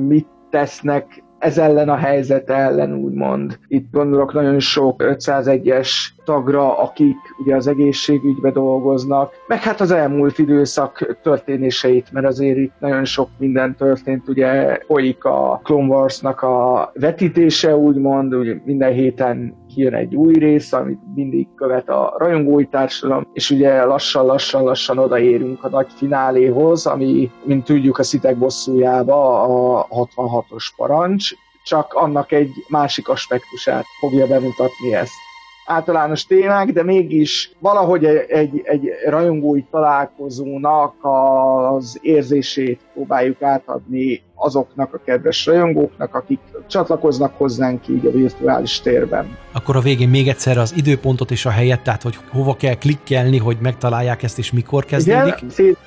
mit 0.08 0.28
tesznek 0.50 1.24
ez 1.44 1.58
ellen 1.58 1.90
a 1.90 1.96
helyzet 1.96 2.50
ellen, 2.50 2.94
úgymond. 2.94 3.60
Itt 3.68 3.92
gondolok 3.92 4.34
nagyon 4.34 4.60
sok 4.60 5.04
501-es 5.04 5.90
tagra, 6.24 6.78
akik 6.78 7.16
ugye 7.44 7.56
az 7.56 7.68
egészségügybe 7.68 8.52
dolgoznak, 8.52 9.34
meg 9.48 9.62
hát 9.62 9.82
az 9.82 9.92
elmúlt 9.92 10.38
időszak 10.38 11.18
történéseit, 11.22 12.12
mert 12.12 12.26
azért 12.26 12.58
itt 12.58 12.74
nagyon 12.80 13.06
sok 13.06 13.30
minden 13.38 13.76
történt, 13.76 14.28
ugye 14.28 14.80
folyik 14.88 15.24
a 15.24 15.60
Clone 15.64 15.88
Wars-nak 15.88 16.42
a 16.42 16.92
vetítése, 16.94 17.76
úgymond, 17.76 18.34
ugye 18.34 18.56
minden 18.66 18.92
héten 18.92 19.56
kijön 19.74 19.94
egy 19.94 20.16
új 20.16 20.34
rész, 20.34 20.74
amit 20.74 21.00
mindig 21.16 21.48
követ 21.56 21.90
a 21.90 22.16
rajongói 22.18 22.66
társadalom, 22.66 23.28
és 23.34 23.50
ugye 23.50 23.84
lassan-lassan-lassan 23.84 24.98
odaérünk 24.98 25.64
a 25.64 25.70
nagy 25.70 25.88
fináléhoz, 25.96 26.86
ami, 26.86 27.32
mint 27.44 27.64
tudjuk, 27.64 27.98
a 27.98 28.04
szitek 28.04 28.38
bosszújába 28.38 29.42
a 29.80 29.88
66-os 29.90 30.68
parancs, 30.76 31.32
csak 31.64 31.94
annak 31.94 32.32
egy 32.32 32.52
másik 32.68 33.10
aspektusát 33.10 33.86
fogja 34.00 34.28
bemutatni 34.28 34.94
ezt 34.94 35.32
általános 35.66 36.26
témák, 36.26 36.72
de 36.72 36.84
mégis 36.84 37.52
valahogy 37.60 38.06
egy, 38.06 38.62
egy 38.64 38.90
rajongói 39.06 39.64
találkozónak 39.72 40.96
az 41.02 42.00
érzését 42.02 42.80
próbáljuk 42.94 43.42
átadni 43.42 44.22
azoknak 44.36 44.94
a 44.94 45.00
kedves 45.06 45.46
rajongóknak, 45.46 46.16
akik 46.16 46.40
csatlakoznak 46.68 47.38
hozzánk 47.38 47.88
így 47.88 48.06
a 48.06 48.12
virtuális 48.12 48.82
térben. 48.82 49.38
Akkor 49.52 49.76
a 49.76 49.80
végén 49.80 50.10
még 50.10 50.28
egyszer 50.28 50.58
az 50.58 50.74
időpontot 50.76 51.32
és 51.32 51.46
a 51.46 51.50
helyet, 51.50 51.82
tehát 51.82 52.02
hogy 52.02 52.18
hova 52.32 52.56
kell 52.56 52.76
klikkelni, 52.76 53.38
hogy 53.38 53.58
megtalálják 53.62 54.24
ezt 54.24 54.38
és 54.38 54.52
mikor 54.52 54.86
kezdődik? 54.86 55.36
Igen, 55.58 55.78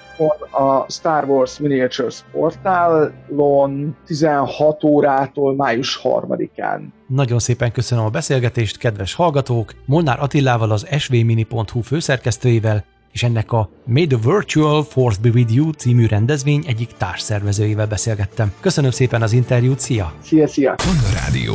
a 0.50 0.90
Star 0.90 1.24
Wars 1.24 1.58
Miniatures 1.58 2.24
portálon 2.32 3.96
16 4.06 4.84
órától 4.84 5.54
május 5.54 6.00
3-án. 6.02 6.80
Nagyon 7.06 7.38
szépen 7.38 7.72
köszönöm 7.72 8.04
a 8.04 8.10
beszélgetést, 8.10 8.78
kedves 8.78 9.14
hallgatók! 9.14 9.74
Molnár 9.84 10.20
Attilával 10.20 10.70
az 10.70 10.86
svmini.hu 10.98 11.80
főszerkesztőjével 11.80 12.84
és 13.12 13.22
ennek 13.22 13.52
a 13.52 13.68
May 13.84 14.06
the 14.06 14.18
Virtual 14.24 14.82
Force 14.82 15.20
Be 15.22 15.28
With 15.28 15.54
You 15.54 15.70
című 15.70 16.06
rendezvény 16.06 16.64
egyik 16.66 16.92
társszervezőjével 16.96 17.86
beszélgettem. 17.86 18.52
Köszönöm 18.60 18.90
szépen 18.90 19.22
az 19.22 19.32
interjút, 19.32 19.78
szia! 19.78 20.12
Szia, 20.22 20.46
szia! 20.46 20.74
Rádió. 21.14 21.54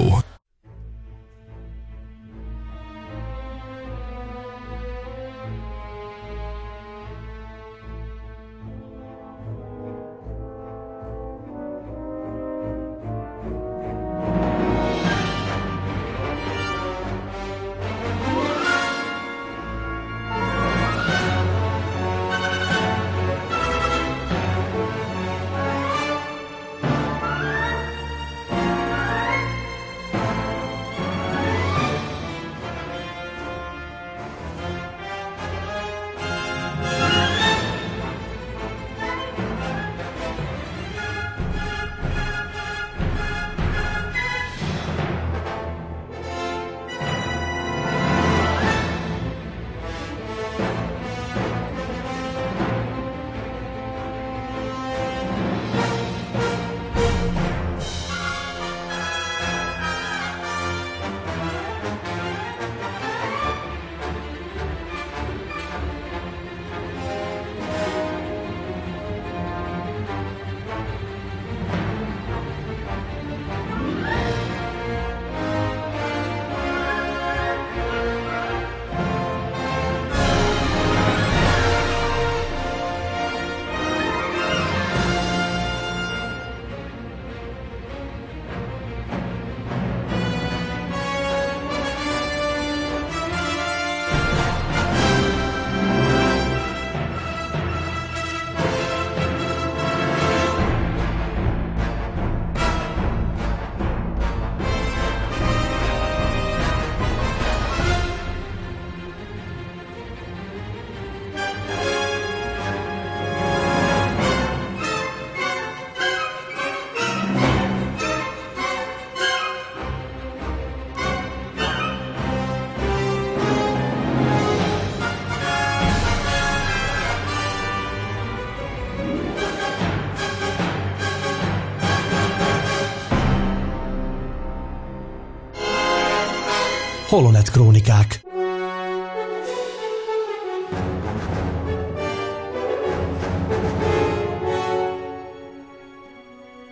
Holonet 137.12 137.52
Krónikák 137.52 138.22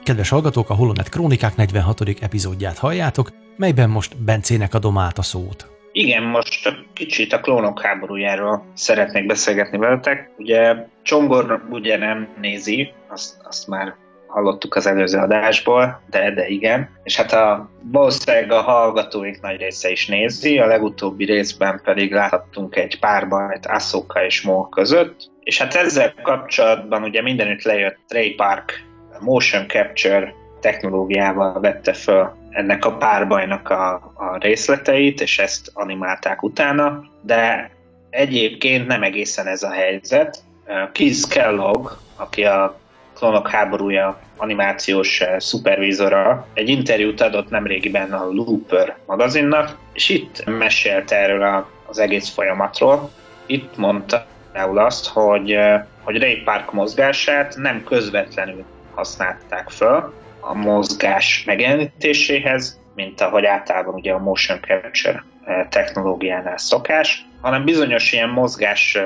Kedves 0.04 0.30
hallgatók, 0.30 0.69
a 0.69 0.73
Holonet 0.73 1.10
Krónikák 1.10 1.56
46. 1.56 2.02
epizódját 2.21 2.78
halljátok, 2.78 3.30
melyben 3.58 3.89
most 3.89 4.17
Bencének 4.17 4.73
adom 4.73 4.97
át 4.97 5.17
a 5.17 5.21
szót. 5.21 5.67
Igen, 5.91 6.23
most 6.23 6.86
kicsit 6.93 7.34
a 7.34 7.39
klónok 7.39 7.82
háborújáról 7.82 8.65
szeretnék 8.73 9.25
beszélgetni 9.25 9.78
veletek. 9.78 10.32
Ugye 10.38 10.75
Csongor 11.02 11.62
ugye 11.69 11.97
nem 11.97 12.28
nézi, 12.41 12.91
azt, 13.08 13.38
azt 13.43 13.67
már 13.67 13.95
hallottuk 14.30 14.76
az 14.76 14.86
előző 14.86 15.18
adásból, 15.18 16.02
de, 16.10 16.32
de 16.32 16.48
igen. 16.48 16.89
És 17.04 17.15
hát 17.15 17.32
a, 17.32 17.70
valószínűleg 17.82 18.52
a 18.52 18.62
hallgatóink 18.62 19.42
nagy 19.42 19.58
része 19.58 19.89
is 19.89 20.08
nézi, 20.08 20.60
a 20.60 20.65
legutóbbi 20.65 21.26
részben 21.26 21.82
pedig 21.84 22.13
láthattunk 22.13 22.76
egy 22.76 23.00
párbajt 23.00 23.65
Ahsoka 23.65 24.26
és 24.26 24.42
Maul 24.42 24.70
között, 24.70 25.30
és 25.44 25.58
hát 25.58 25.74
ezzel 25.74 26.13
kapcsolatban 26.24 27.04
ugye 27.04 27.22
mindenütt 27.22 27.63
lejött 27.63 27.98
Trey 28.08 28.36
Park 28.36 28.84
motion 29.20 29.68
capture 29.68 30.34
technológiával 30.60 31.60
vette 31.60 31.94
föl 31.94 32.38
ennek 32.50 32.86
a 32.86 32.98
párbajnak 32.98 33.70
a, 33.70 33.94
a 34.15 34.38
részleteit, 34.39 35.22
és 35.22 35.39
ezt 35.39 35.72
animálták 35.74 36.44
utána, 36.44 37.04
de 37.22 37.72
egyébként 38.10 38.88
nem 38.88 39.04
egészen 39.04 39.48
ez 39.48 39.63
a 39.63 39.72
helyzet. 39.72 40.44
Keith 40.92 41.28
Kellogg, 41.30 41.89
aki 42.15 42.44
a 42.44 42.80
Klonok 43.19 43.49
háborúja 43.49 44.19
animációs 44.38 45.21
eh, 45.21 45.39
szupervízora 45.39 46.47
egy 46.53 46.69
interjút 46.69 47.21
adott 47.21 47.49
nemrégiben 47.49 48.13
a 48.13 48.25
Looper 48.32 48.97
magazinnak, 49.05 49.77
és 49.93 50.10
itt 50.10 50.43
mesélt 50.45 51.12
erről 51.12 51.41
a, 51.41 51.69
az 51.86 51.99
egész 51.99 52.29
folyamatról. 52.29 53.12
Itt 53.45 53.77
mondta 53.77 54.25
például 54.51 54.77
azt, 54.77 55.08
hogy, 55.08 55.51
eh, 55.51 55.84
hogy 56.03 56.19
Ray 56.19 56.36
Park 56.36 56.71
mozgását 56.71 57.55
nem 57.55 57.84
közvetlenül 57.84 58.63
használták 58.95 59.69
föl 59.69 60.13
a 60.39 60.53
mozgás 60.53 61.43
megjelenítéséhez, 61.45 62.79
mint 62.95 63.21
ahogy 63.21 63.45
általában 63.45 63.93
ugye 63.93 64.13
a 64.13 64.19
motion 64.19 64.60
capture 64.60 65.23
technológiánál 65.70 66.58
szokás, 66.58 67.26
hanem 67.42 67.64
bizonyos 67.64 68.12
ilyen 68.12 68.30
mozgás 68.30 68.98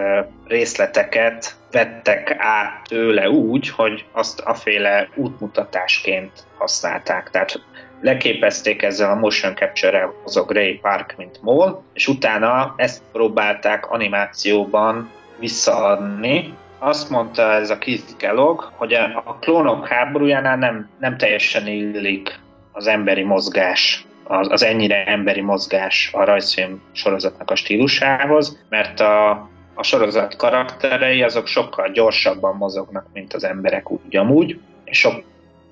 részleteket 0.47 1.55
vettek 1.71 2.35
át 2.37 2.81
tőle 2.87 3.29
úgy, 3.29 3.69
hogy 3.69 4.05
azt 4.11 4.39
aféle 4.39 5.09
útmutatásként 5.15 6.31
használták. 6.57 7.29
Tehát 7.29 7.63
leképezték 8.01 8.81
ezzel 8.81 9.09
a 9.09 9.15
motion 9.15 9.55
capture-rel 9.55 10.13
azok 10.25 10.53
Ray 10.53 10.73
Park, 10.73 11.13
mint 11.17 11.41
Mol, 11.41 11.83
és 11.93 12.07
utána 12.07 12.73
ezt 12.77 13.01
próbálták 13.11 13.91
animációban 13.91 15.09
visszaadni. 15.39 16.53
Azt 16.79 17.09
mondta 17.09 17.51
ez 17.51 17.69
a 17.69 17.77
Keith 17.77 18.15
Kellogg, 18.17 18.61
hogy 18.61 18.93
a 18.93 19.37
klónok 19.39 19.87
háborújánál 19.87 20.57
nem, 20.57 20.89
nem 20.99 21.17
teljesen 21.17 21.67
illik 21.67 22.39
az 22.71 22.87
emberi 22.87 23.23
mozgás 23.23 24.05
az, 24.23 24.47
az 24.49 24.63
ennyire 24.63 25.05
emberi 25.05 25.41
mozgás 25.41 26.09
a 26.13 26.23
rajzfilm 26.23 26.81
sorozatnak 26.91 27.51
a 27.51 27.55
stílusához, 27.55 28.63
mert 28.69 28.99
a, 28.99 29.29
a 29.73 29.83
sorozat 29.83 30.35
karakterei 30.35 31.23
azok 31.23 31.47
sokkal 31.47 31.89
gyorsabban 31.89 32.55
mozognak, 32.55 33.05
mint 33.13 33.33
az 33.33 33.43
emberek 33.43 33.91
úgy 33.91 34.15
amúgy, 34.15 34.59
és 34.83 34.99
sok 34.99 35.23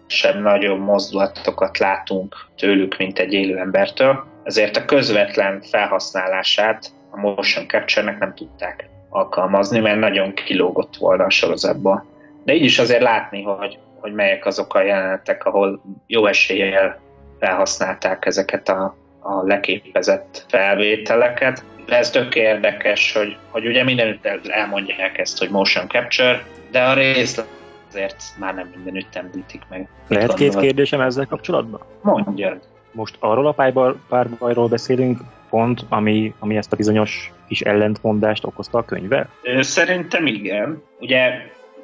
sem 0.07 0.41
nagyobb 0.41 0.79
mozdulatokat 0.79 1.77
látunk 1.77 2.35
tőlük, 2.57 2.97
mint 2.97 3.19
egy 3.19 3.33
élő 3.33 3.57
embertől, 3.57 4.25
ezért 4.43 4.77
a 4.77 4.85
közvetlen 4.85 5.61
felhasználását 5.61 6.91
a 7.09 7.19
motion 7.19 7.67
capture-nek 7.67 8.19
nem 8.19 8.33
tudták 8.33 8.89
alkalmazni, 9.09 9.79
mert 9.79 9.99
nagyon 9.99 10.33
kilógott 10.33 10.95
volna 10.97 11.23
a 11.23 11.29
sorozatból. 11.29 12.05
De 12.43 12.53
így 12.53 12.63
is 12.63 12.79
azért 12.79 13.01
látni, 13.01 13.41
hogy, 13.43 13.79
hogy 13.99 14.13
melyek 14.13 14.45
azok 14.45 14.73
a 14.73 14.81
jelenetek, 14.81 15.45
ahol 15.45 15.81
jó 16.07 16.25
eséllyel 16.25 16.99
felhasználták 17.41 18.25
ezeket 18.25 18.69
a, 18.69 18.95
a 19.19 19.43
leképezett 19.43 20.45
felvételeket. 20.47 21.63
De 21.85 21.97
ez 21.97 22.09
tök 22.09 22.35
érdekes, 22.35 23.13
hogy, 23.13 23.37
hogy 23.49 23.67
ugye 23.67 23.83
mindenütt 23.83 24.25
elmondják 24.47 25.17
ezt, 25.17 25.39
hogy 25.39 25.49
motion 25.49 25.87
capture, 25.87 26.43
de 26.71 26.83
a 26.83 26.93
rész 26.93 27.41
azért 27.89 28.23
már 28.39 28.55
nem 28.55 28.71
mindenütt 28.75 29.15
említik 29.15 29.61
meg. 29.69 29.87
Lehet 30.07 30.33
két 30.33 30.55
kérdésem 30.55 31.01
ezzel 31.01 31.25
kapcsolatban? 31.25 31.81
Mondjad. 32.01 32.59
Most 32.91 33.15
arról 33.19 33.47
a 33.47 33.71
párbajról 34.07 34.67
beszélünk, 34.67 35.19
pont, 35.49 35.85
ami, 35.89 36.33
ami 36.39 36.57
ezt 36.57 36.73
a 36.73 36.75
bizonyos 36.75 37.31
kis 37.47 37.61
ellentmondást 37.61 38.45
okozta 38.45 38.77
a 38.77 38.85
könyvvel? 38.85 39.29
Szerintem 39.59 40.25
igen. 40.25 40.83
Ugye 40.99 41.31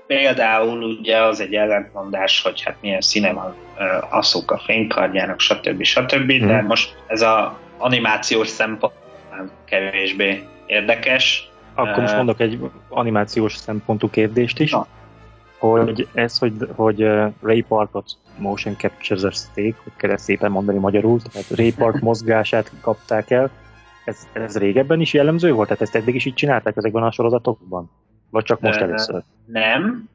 például 0.08 0.84
ugye 0.84 1.24
az 1.24 1.40
egy 1.40 1.54
ellentmondás, 1.54 2.42
hogy 2.42 2.62
hát 2.62 2.76
milyen 2.82 3.02
színe 3.02 3.34
van 3.34 3.56
a 4.50 4.58
fénykardjának, 4.58 5.40
stb. 5.40 5.84
stb. 5.84 6.32
Hmm. 6.32 6.48
De 6.48 6.58
mhm. 6.58 6.66
most 6.66 6.96
ez 7.08 7.22
a 7.22 7.60
animációs 7.78 8.48
szempont 8.48 8.94
kevésbé 9.66 10.44
érdekes. 10.66 11.50
Akkor 11.74 12.02
most 12.02 12.16
mondok 12.16 12.40
egy 12.40 12.60
animációs 12.90 13.56
szempontú 13.56 14.10
kérdést 14.10 14.60
is. 14.60 14.72
Na. 14.72 14.88
Hogy 15.58 16.08
ez, 16.14 16.38
hogy, 16.38 16.54
hogy 16.76 17.08
Ray 17.42 17.62
Parkot 17.62 18.06
motion 18.38 18.76
capture 18.78 19.32
steak, 19.32 19.76
hogy 19.84 19.94
kell 19.96 20.12
ezt 20.12 20.24
szépen 20.24 20.52
mondani 20.52 20.78
magyarul, 20.78 21.22
tehát 21.22 21.50
Ray 21.50 21.74
Park 21.74 22.00
mozgását 22.10 22.72
kapták 22.82 23.30
el, 23.32 23.50
ez, 24.06 24.28
ez 24.34 24.58
régebben 24.58 25.02
is 25.02 25.14
jellemző 25.14 25.52
volt? 25.52 25.68
Tehát 25.68 25.84
ezt 25.84 25.96
eddig 25.96 26.16
is 26.16 26.26
így 26.26 26.34
csinálták 26.34 26.78
ezekben 26.78 27.04
a 27.04 27.12
sorozatokban? 27.12 27.92
Vagy 28.30 28.44
csak 28.44 28.60
most 28.60 28.80
először? 28.80 29.22
Nem. 29.46 30.10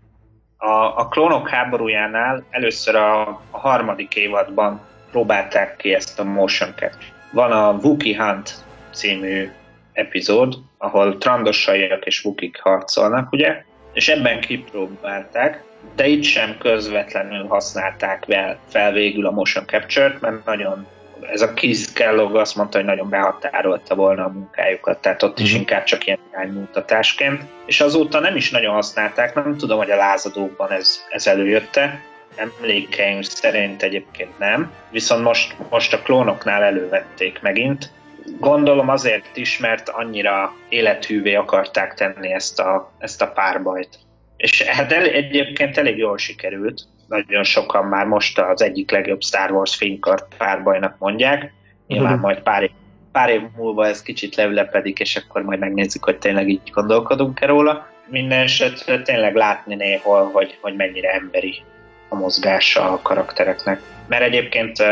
A, 0.56 0.98
a 0.98 1.08
klónok 1.08 1.48
háborújánál 1.48 2.44
először 2.50 2.94
a, 2.94 3.20
a 3.50 3.58
harmadik 3.58 4.16
évadban 4.16 4.80
próbálták 5.10 5.76
ki 5.76 5.94
ezt 5.94 6.20
a 6.20 6.24
motion 6.24 6.68
capture. 6.68 7.12
Van 7.32 7.52
a 7.52 7.72
Wookie 7.82 8.24
Hunt 8.24 8.64
című 8.90 9.50
epizód, 9.92 10.54
ahol 10.78 11.18
trandosaiak 11.18 12.04
és 12.06 12.24
Wookik 12.24 12.60
harcolnak, 12.60 13.32
ugye? 13.32 13.64
És 13.92 14.08
ebben 14.08 14.40
kipróbálták, 14.40 15.64
de 15.94 16.06
itt 16.06 16.22
sem 16.22 16.58
közvetlenül 16.58 17.46
használták 17.46 18.26
fel 18.68 18.92
végül 18.92 19.26
a 19.26 19.30
motion 19.30 19.64
capture-t, 19.66 20.20
mert 20.20 20.44
nagyon 20.44 20.86
ez 21.30 21.40
a 21.40 21.54
Keith 21.54 21.92
Kellogg 21.92 22.34
azt 22.34 22.56
mondta, 22.56 22.76
hogy 22.76 22.86
nagyon 22.86 23.08
behatárolta 23.08 23.94
volna 23.94 24.24
a 24.24 24.28
munkájukat, 24.28 24.98
tehát 24.98 25.22
ott 25.22 25.38
is 25.38 25.44
uh-huh. 25.44 25.60
inkább 25.60 25.84
csak 25.84 26.06
ilyen 26.06 26.18
iránymutatásként. 26.32 27.42
És 27.66 27.80
azóta 27.80 28.20
nem 28.20 28.36
is 28.36 28.50
nagyon 28.50 28.74
használták, 28.74 29.34
nem 29.34 29.56
tudom, 29.56 29.78
hogy 29.78 29.90
a 29.90 29.96
lázadókban 29.96 30.70
ez, 30.70 31.00
ez 31.10 31.26
előjötte, 31.26 32.02
emlékeim 32.36 33.22
szerint 33.22 33.82
egyébként 33.82 34.38
nem, 34.38 34.72
viszont 34.90 35.22
most, 35.22 35.56
most 35.70 35.92
a 35.92 36.02
klónoknál 36.02 36.62
elővették 36.62 37.40
megint. 37.40 37.90
Gondolom 38.38 38.88
azért 38.88 39.36
is, 39.36 39.58
mert 39.58 39.88
annyira 39.88 40.54
élethűvé 40.68 41.34
akarták 41.34 41.94
tenni 41.94 42.32
ezt 42.32 42.60
a, 42.60 42.92
ezt 42.98 43.22
a 43.22 43.26
párbajt. 43.26 43.98
És 44.36 44.62
hát 44.62 44.92
el, 44.92 45.04
egyébként 45.04 45.78
elég 45.78 45.98
jól 45.98 46.18
sikerült, 46.18 46.82
nagyon 47.12 47.44
sokan 47.44 47.84
már 47.84 48.06
most 48.06 48.38
az 48.38 48.62
egyik 48.62 48.90
legjobb 48.90 49.22
Star 49.22 49.50
Wars 49.50 49.76
fénykart 49.76 50.34
párbajnak 50.38 50.98
mondják. 50.98 51.52
Nyilván 51.86 52.12
uh-huh. 52.12 52.22
majd 52.22 52.40
pár 52.40 52.62
év, 52.62 52.70
pár 53.12 53.30
év 53.30 53.42
múlva 53.56 53.86
ez 53.86 54.02
kicsit 54.02 54.34
leülepedik, 54.34 55.00
és 55.00 55.16
akkor 55.16 55.42
majd 55.42 55.58
megnézzük, 55.58 56.04
hogy 56.04 56.18
tényleg 56.18 56.48
így 56.48 56.70
gondolkodunk-e 56.72 57.46
róla. 57.46 57.86
Minden 58.06 58.40
esetre 58.40 59.02
tényleg 59.02 59.34
látni 59.34 59.74
néhol, 59.74 60.30
hogy, 60.32 60.58
hogy 60.60 60.76
mennyire 60.76 61.10
emberi 61.10 61.62
a 62.08 62.14
mozgása 62.14 62.92
a 62.92 63.02
karaktereknek. 63.02 63.80
Mert 64.06 64.22
egyébként 64.22 64.78
uh, 64.78 64.86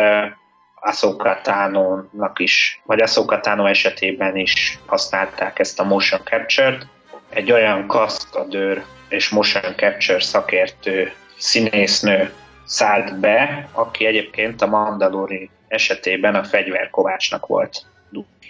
Ahsoka 0.81 1.41
Tano-nak 1.43 2.39
is, 2.39 2.81
vagy 2.85 3.01
Ahsoka 3.01 3.41
Tano 3.41 3.66
esetében 3.66 4.37
is 4.37 4.79
használták 4.87 5.59
ezt 5.59 5.81
a 5.81 5.85
motion 5.85 6.21
capture-t. 6.25 6.87
Egy 7.29 7.53
olyan 7.53 7.87
kaszkadőr 7.87 8.85
és 9.09 9.29
motion 9.29 9.75
capture 9.77 10.21
szakértő 10.21 11.12
színésznő 11.41 12.32
szállt 12.64 13.20
be, 13.20 13.68
aki 13.72 14.07
egyébként 14.07 14.62
a 14.62 14.66
Mandalori 14.66 15.51
esetében 15.68 16.34
a 16.34 16.45
fegyverkovácsnak 16.45 17.47
volt. 17.47 17.84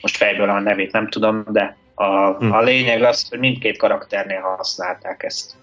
Most 0.01 0.17
fejből 0.17 0.51
a 0.51 0.61
nevét 0.61 0.93
nem 0.93 1.09
tudom, 1.09 1.45
de 1.49 1.77
a, 1.95 2.33
hm. 2.33 2.53
a 2.53 2.61
lényeg 2.61 3.03
az, 3.03 3.29
hogy 3.29 3.39
mindkét 3.39 3.77
karakternél 3.77 4.41
használták 4.41 5.23
ezt. 5.23 5.55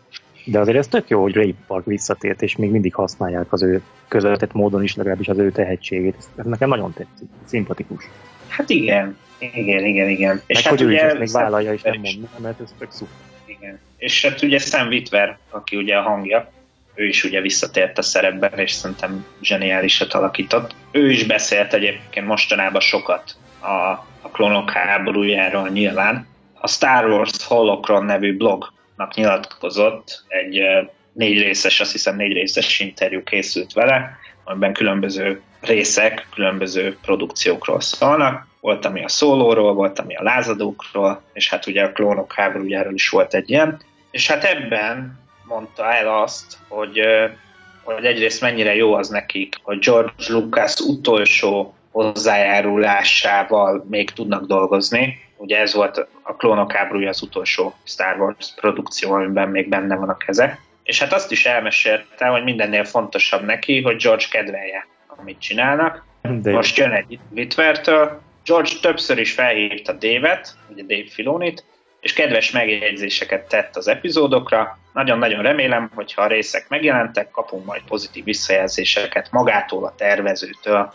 De 0.46 0.60
azért 0.60 0.78
ez 0.78 0.88
tök 0.88 1.10
jó, 1.10 1.22
hogy 1.22 1.34
Ray 1.34 1.56
Park 1.68 1.86
visszatért, 1.86 2.42
és 2.42 2.56
még 2.56 2.72
mindig 2.72 2.94
használják 2.94 3.54
az 3.54 3.64
ő 3.64 3.82
közvetett 4.08 4.54
módon 4.54 4.84
is 4.84 4.96
legalábbis 4.96 5.28
az 5.28 5.38
ő 5.38 5.52
tehetségét. 5.52 6.16
Ez 6.36 6.46
nekem 6.46 6.70
nagyon 6.70 6.94
tetszik, 6.94 7.28
szimpatikus. 7.46 8.04
Hát 8.48 8.70
igen, 8.70 9.18
igen, 9.40 9.86
igen, 9.86 10.10
igen. 10.10 10.34
Meg 10.34 10.44
és 10.46 10.62
hát 10.62 10.70
hogy 10.78 10.84
ugye 10.88 11.04
ő 11.04 11.14
is 11.14 11.20
még 11.20 11.32
vállalja, 11.32 11.74
és 11.74 11.82
nem 11.82 12.00
mond, 12.02 12.28
mert 12.42 12.60
ez 12.62 12.74
tök 12.80 12.92
szuper. 12.92 13.16
Igen. 13.46 13.80
És 13.98 14.26
hát 14.26 14.42
ugye 14.42 14.58
Sam 14.58 14.88
Witwer, 14.88 15.38
aki 15.50 15.76
ugye 15.76 15.96
a 15.96 16.02
hangja, 16.02 16.52
ő 16.98 17.06
is 17.06 17.24
ugye 17.24 17.42
visszatért 17.42 17.98
a 17.98 18.02
szerepben, 18.02 18.60
és 18.60 18.72
szerintem 18.72 19.26
zseniálisat 19.42 20.14
alakított. 20.14 20.76
Ő 20.92 21.12
is 21.12 21.24
beszélt 21.24 21.74
egyébként 21.74 22.28
mostanában 22.28 22.82
sokat 22.82 23.36
a, 23.60 23.68
a 24.22 24.30
klónok 24.32 24.72
háborújáról 24.72 25.70
nyilván. 25.70 26.28
A 26.54 26.68
Star 26.68 27.06
Wars 27.06 27.44
Holocron 27.44 28.06
nevű 28.06 28.38
blognak 28.38 29.16
nyilatkozott, 29.16 30.24
egy 30.28 30.62
négy 31.14 31.42
részes, 31.42 31.80
azt 31.80 31.92
hiszem 31.92 32.16
négy 32.16 32.34
részes 32.34 32.80
interjú 32.80 33.24
készült 33.24 33.74
vele, 33.74 34.18
amiben 34.44 34.74
különböző 34.74 35.42
részek, 35.62 36.28
különböző 36.34 36.98
produkciókról 37.02 37.82
szólnak. 37.82 38.48
Volt, 38.60 38.86
ami 38.86 39.04
a 39.04 39.10
szólóról, 39.10 39.74
volt, 39.74 40.00
ami 40.00 40.16
a 40.16 40.24
lázadókról, 40.24 41.22
és 41.34 41.50
hát 41.50 41.68
ugye 41.68 41.84
a 41.84 41.92
klónok 41.92 42.34
háborújáról 42.34 42.94
is 42.94 43.10
volt 43.10 43.34
egy 43.34 43.50
ilyen. 43.50 43.82
És 44.12 44.28
hát 44.28 44.44
ebben 44.44 45.27
mondta 45.48 45.94
el 45.94 46.22
azt, 46.22 46.58
hogy, 46.68 47.02
hogy 47.84 48.06
egyrészt 48.06 48.42
mennyire 48.42 48.76
jó 48.76 48.94
az 48.94 49.10
nekik, 49.10 49.56
hogy 49.64 49.80
George 49.80 50.12
Lucas 50.28 50.80
utolsó 50.80 51.76
hozzájárulásával 51.92 53.86
még 53.90 54.12
tudnak 54.12 54.46
dolgozni. 54.46 55.26
Ugye 55.38 55.60
ez 55.60 55.74
volt 55.74 56.08
a 56.22 56.36
Klónok 56.36 56.72
háborúja 56.72 57.10
az 57.10 57.22
utolsó 57.22 57.74
Star 57.84 58.20
Wars 58.20 58.54
produkció, 58.56 59.12
amiben 59.12 59.50
még 59.50 59.70
benne 59.70 59.96
van 59.96 60.10
a 60.10 60.18
keze. 60.18 60.60
És 60.84 61.00
hát 61.00 61.14
azt 61.14 61.32
is 61.32 61.46
elmesélte, 61.46 62.26
hogy 62.26 62.44
mindennél 62.44 62.84
fontosabb 62.84 63.46
neki, 63.46 63.82
hogy 63.82 63.96
George 63.96 64.26
kedvelje, 64.32 64.88
amit 65.08 65.40
csinálnak. 65.40 66.06
De 66.22 66.52
Most 66.52 66.78
jön 66.78 66.92
egy 66.92 67.20
Witwertől. 67.30 68.22
George 68.46 68.70
többször 68.82 69.18
is 69.18 69.34
felhívta 69.34 69.92
David, 69.92 70.40
ugye 70.70 70.84
Dave 70.84 71.10
Filonit, 71.10 71.64
és 72.00 72.14
kedves 72.14 72.52
megjegyzéseket 72.52 73.48
tett 73.48 73.76
az 73.76 73.88
epizódokra. 73.88 74.80
Nagyon-nagyon 74.94 75.42
remélem, 75.42 75.92
hogy 75.96 76.14
ha 76.14 76.22
a 76.22 76.28
részek 76.28 76.70
megjelentek, 76.70 77.32
kapunk 77.32 77.66
majd 77.66 77.82
pozitív 77.88 78.24
visszajelzéseket 78.24 79.28
magától, 79.32 79.86
a 79.86 79.94
tervezőtől. 79.98 80.94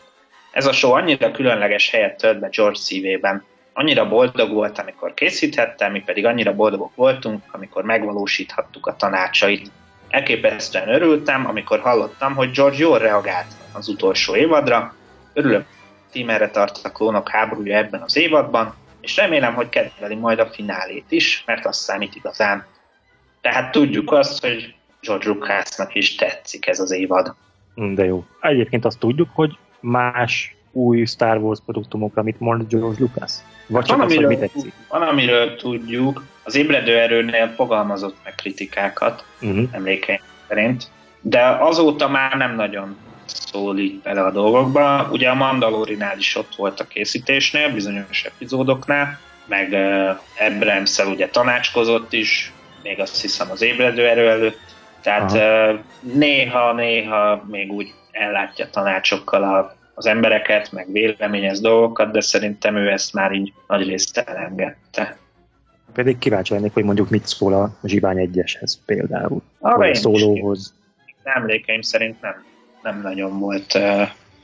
Ez 0.52 0.66
a 0.66 0.72
show 0.72 0.92
annyira 0.92 1.30
különleges 1.30 1.90
helyet 1.90 2.16
tölt 2.16 2.38
be 2.38 2.48
George 2.48 2.78
szívében. 2.78 3.44
Annyira 3.72 4.08
boldog 4.08 4.52
volt, 4.52 4.78
amikor 4.78 5.14
készíthettem, 5.14 5.92
mi 5.92 6.00
pedig 6.00 6.26
annyira 6.26 6.54
boldogok 6.54 6.94
voltunk, 6.94 7.42
amikor 7.50 7.84
megvalósíthattuk 7.84 8.86
a 8.86 8.96
tanácsait. 8.96 9.70
Elképesztően 10.08 10.88
örültem, 10.88 11.46
amikor 11.46 11.80
hallottam, 11.80 12.34
hogy 12.34 12.50
George 12.50 12.76
jól 12.78 12.98
reagált 12.98 13.46
az 13.72 13.88
utolsó 13.88 14.36
évadra. 14.36 14.94
Örülök, 15.32 15.64
hogy 16.12 16.24
erre 16.28 16.50
tart 16.50 16.80
a 16.82 16.90
klónok 16.90 17.28
háborúja 17.28 17.76
ebben 17.76 18.00
az 18.00 18.16
évadban, 18.16 18.74
és 19.02 19.16
remélem, 19.16 19.54
hogy 19.54 19.68
kedveli 19.68 20.14
majd 20.14 20.38
a 20.38 20.46
finálét 20.46 21.04
is, 21.08 21.42
mert 21.46 21.66
azt 21.66 21.80
számít 21.80 22.14
igazán. 22.14 22.66
Tehát 23.40 23.72
tudjuk 23.72 24.12
azt, 24.12 24.40
hogy 24.40 24.74
George 25.00 25.28
Lucasnak 25.28 25.94
is 25.94 26.14
tetszik 26.14 26.66
ez 26.66 26.80
az 26.80 26.90
évad. 26.90 27.34
De 27.74 28.04
jó. 28.04 28.24
Egyébként 28.40 28.84
azt 28.84 28.98
tudjuk, 28.98 29.28
hogy 29.32 29.56
más 29.80 30.54
új 30.72 31.04
Star 31.04 31.36
Wars 31.36 31.58
produktumokra, 31.64 32.20
amit 32.20 32.40
mond 32.40 32.68
George 32.68 32.96
Lucas? 33.00 33.32
Vagy 33.66 33.84
csak 33.84 33.96
Van, 33.96 34.06
az, 34.06 34.14
hogy 34.14 34.24
amiről, 34.24 34.40
mi 34.40 34.48
tetszik? 34.48 34.72
van, 34.88 35.02
amiről 35.02 35.56
tudjuk, 35.56 36.24
az 36.42 36.54
ébredő 36.54 36.98
erőnél 36.98 37.48
fogalmazott 37.56 38.16
meg 38.24 38.34
kritikákat, 38.34 39.24
Uh-huh. 39.40 39.68
emlékeim 39.70 40.20
szerint, 40.48 40.90
de 41.20 41.46
azóta 41.46 42.08
már 42.08 42.36
nem 42.36 42.54
nagyon 42.54 42.96
szólít 43.34 44.02
bele 44.02 44.24
a 44.24 44.30
dolgokba. 44.30 45.08
Ugye 45.12 45.28
a 45.28 45.34
Mandalorinál 45.34 46.18
is 46.18 46.36
ott 46.36 46.54
volt 46.54 46.80
a 46.80 46.86
készítésnél, 46.86 47.72
bizonyos 47.72 48.24
epizódoknál, 48.24 49.18
meg 49.46 49.74
abrams 50.38 50.98
ugye 50.98 51.28
tanácskozott 51.28 52.12
is, 52.12 52.52
még 52.82 53.00
azt 53.00 53.20
hiszem 53.20 53.50
az 53.50 53.62
ébredő 53.62 54.08
erő 54.08 54.28
előtt, 54.28 54.58
tehát 55.00 55.38
néha-néha 56.00 57.44
még 57.50 57.72
úgy 57.72 57.92
ellátja 58.10 58.70
tanácsokkal 58.70 59.42
a, 59.42 59.76
az 59.94 60.06
embereket, 60.06 60.72
meg 60.72 60.92
véleményez 60.92 61.60
dolgokat, 61.60 62.10
de 62.10 62.20
szerintem 62.20 62.76
ő 62.76 62.90
ezt 62.90 63.12
már 63.12 63.32
így 63.32 63.52
nagyrészt 63.66 64.18
elengedte. 64.18 65.16
Pedig 65.92 66.18
kíváncsi 66.18 66.52
lennék, 66.52 66.72
hogy 66.72 66.84
mondjuk 66.84 67.10
mit 67.10 67.26
szól 67.26 67.52
a 67.52 67.70
Zsivány 67.84 68.18
egyeshez 68.18 68.80
például. 68.86 69.42
Arra 69.58 69.76
Vagy 69.76 69.88
a 69.88 69.90
is 69.90 69.98
szólóhoz. 69.98 70.74
Emlékeim 71.22 71.80
szerint 71.80 72.20
nem, 72.20 72.44
nem 72.82 73.00
nagyon 73.00 73.38
volt 73.38 73.78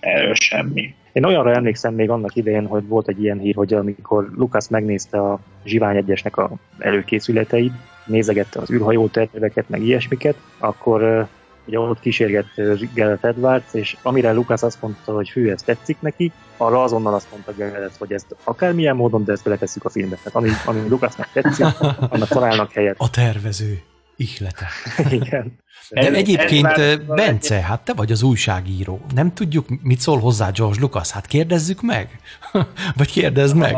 erről 0.00 0.34
semmi. 0.34 0.94
Én 1.12 1.24
olyanra 1.24 1.52
emlékszem 1.52 1.94
még 1.94 2.10
annak 2.10 2.36
idején, 2.36 2.66
hogy 2.66 2.86
volt 2.86 3.08
egy 3.08 3.22
ilyen 3.22 3.38
hír, 3.38 3.54
hogy 3.54 3.74
amikor 3.74 4.30
Lukasz 4.36 4.68
megnézte 4.68 5.18
a 5.18 5.38
Zsivány 5.64 5.96
egyesnek 5.96 6.36
a 6.36 6.50
előkészületeit, 6.78 7.72
nézegette 8.06 8.60
az 8.60 8.70
űrhajó 8.70 9.06
terveket, 9.06 9.68
meg 9.68 9.82
ilyesmiket, 9.82 10.36
akkor 10.58 11.28
ugye 11.66 11.78
ott 11.78 12.00
kísérgette 12.00 12.76
Gareth 12.94 13.24
Edwards, 13.24 13.74
és 13.74 13.96
amire 14.02 14.32
Lukasz 14.32 14.62
azt 14.62 14.82
mondta, 14.82 15.12
hogy 15.12 15.30
hű, 15.30 15.50
ez 15.50 15.62
tetszik 15.62 16.00
neki, 16.00 16.32
arra 16.56 16.82
azonnal 16.82 17.14
azt 17.14 17.30
mondta 17.30 17.54
Gareth, 17.56 17.98
hogy 17.98 18.12
ezt 18.12 18.36
akármilyen 18.44 18.96
módon, 18.96 19.24
de 19.24 19.32
ezt 19.32 19.44
beletesszük 19.44 19.84
a 19.84 19.90
filmbe. 19.90 20.16
Tehát 20.16 20.34
ami, 20.34 20.48
ami 20.64 20.88
Lukasznak 20.88 21.28
tetszik, 21.32 21.66
annak 22.08 22.28
találnak 22.28 22.72
helyet. 22.72 22.94
A 22.98 23.10
tervező 23.10 23.82
ihlete. 24.18 24.66
Igen. 25.10 25.58
De 25.90 26.00
Ez- 26.00 26.14
egyébként, 26.14 26.66
ez 26.66 26.76
már- 26.76 26.78
eh, 26.78 26.96
Bence, 26.98 27.54
hát 27.60 27.80
te 27.80 27.92
vagy 27.92 28.12
az 28.12 28.22
újságíró. 28.22 29.00
Nem 29.14 29.34
tudjuk, 29.34 29.66
mit 29.82 30.00
szól 30.00 30.18
hozzá 30.18 30.50
George 30.50 30.80
Lucas? 30.80 31.10
Hát 31.10 31.26
kérdezzük 31.26 31.82
meg. 31.82 32.20
Vagy 32.96 33.10
kérdezd 33.12 33.56
meg. 33.56 33.76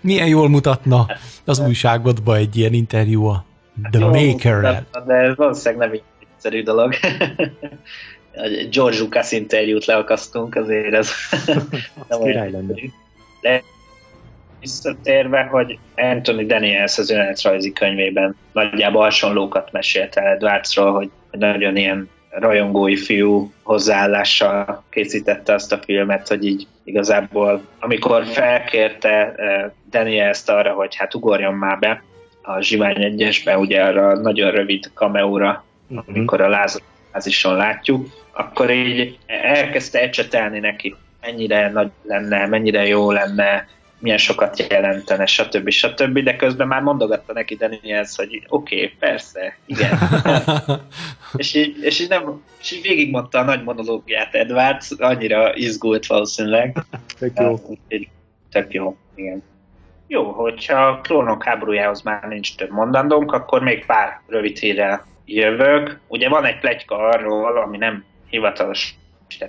Milyen 0.00 0.26
jól 0.28 0.48
mutatna 0.48 1.06
az 1.44 1.58
újságodba 1.58 2.36
egy 2.36 2.56
ilyen 2.56 2.72
interjú 2.72 3.24
a 3.24 3.44
The 3.90 4.00
Jó, 4.00 4.06
Maker-rel. 4.08 4.86
De, 4.92 5.00
de 5.06 5.14
ez 5.14 5.36
valószínűleg 5.36 5.86
nem 5.88 5.92
egy 5.92 6.02
egyszerű 6.34 6.62
dolog. 6.62 6.94
George 8.70 8.98
Lucas 8.98 9.32
interjút 9.32 9.84
leakasztunk, 9.84 10.54
azért 10.54 10.94
ez 10.94 11.10
nem 12.08 12.20
olyan 12.20 12.50
lenne. 12.50 12.74
De 13.40 13.62
visszatérve, 14.62 15.42
hogy 15.42 15.78
Anthony 15.96 16.46
Daniels 16.46 16.98
az 16.98 17.10
önéletrajzi 17.10 17.72
könyvében 17.72 18.36
nagyjából 18.52 19.02
hasonlókat 19.02 19.72
mesélt 19.72 20.16
el 20.16 20.26
Edwardsról, 20.26 20.92
hogy, 20.92 21.10
nagyon 21.30 21.76
ilyen 21.76 22.10
rajongói 22.30 22.96
fiú 22.96 23.52
hozzáállással 23.62 24.84
készítette 24.90 25.54
azt 25.54 25.72
a 25.72 25.78
filmet, 25.84 26.28
hogy 26.28 26.44
így 26.46 26.66
igazából, 26.84 27.62
amikor 27.80 28.24
felkérte 28.26 29.34
eh, 29.36 29.70
Daniels-t 29.90 30.48
arra, 30.48 30.72
hogy 30.72 30.94
hát 30.96 31.14
ugorjon 31.14 31.54
már 31.54 31.78
be 31.78 32.02
a 32.42 32.60
Zsivány 32.60 33.02
egyesbe, 33.02 33.58
ugye 33.58 33.82
arra 33.82 34.06
a 34.06 34.18
nagyon 34.20 34.50
rövid 34.50 34.90
kameóra, 34.94 35.64
Mhm. 35.92 36.00
amikor 36.06 36.40
a 36.40 36.48
lázison 37.12 37.56
látjuk, 37.56 38.06
akkor 38.32 38.70
így 38.70 39.18
elkezdte 39.26 40.00
ecsetelni 40.00 40.58
neki, 40.58 40.94
mennyire 41.20 41.70
nagy 41.70 41.90
lenne, 42.02 42.46
mennyire 42.46 42.86
jó 42.86 43.10
lenne, 43.10 43.68
milyen 44.02 44.18
sokat 44.18 44.66
jelentene, 44.68 45.26
stb. 45.26 45.70
stb. 45.70 46.18
De 46.18 46.36
közben 46.36 46.66
már 46.66 46.82
mondogatta 46.82 47.32
neki 47.32 47.54
Daniels, 47.56 48.16
hogy 48.16 48.42
oké, 48.48 48.74
okay, 48.74 48.96
persze, 48.98 49.56
igen. 49.66 49.98
és, 51.36 51.54
így, 51.54 51.76
és, 51.80 52.00
így 52.00 52.08
nem, 52.08 52.42
és 52.60 52.72
így 52.72 52.82
végigmondta 52.82 53.38
a 53.38 53.44
nagy 53.44 53.62
monológiát 53.62 54.34
Edwards, 54.34 54.90
annyira 54.98 55.54
izgult 55.54 56.06
valószínűleg. 56.06 56.76
Tök 57.18 57.38
jó. 57.38 57.60
Tök 58.50 58.72
jó, 58.72 58.96
igen. 59.14 59.42
Jó, 60.06 60.30
hogyha 60.30 60.86
a 60.86 61.00
klónok 61.00 61.44
háborújához 61.44 62.02
már 62.02 62.22
nincs 62.28 62.56
több 62.56 62.70
mondandónk, 62.70 63.32
akkor 63.32 63.62
még 63.62 63.86
pár 63.86 64.20
rövid 64.26 64.58
hírrel 64.58 65.06
jövök. 65.24 66.00
Ugye 66.08 66.28
van 66.28 66.44
egy 66.44 66.58
pletyka 66.58 66.96
arról, 66.96 67.56
ami 67.56 67.76
nem 67.76 68.04
hivatalos 68.28 68.94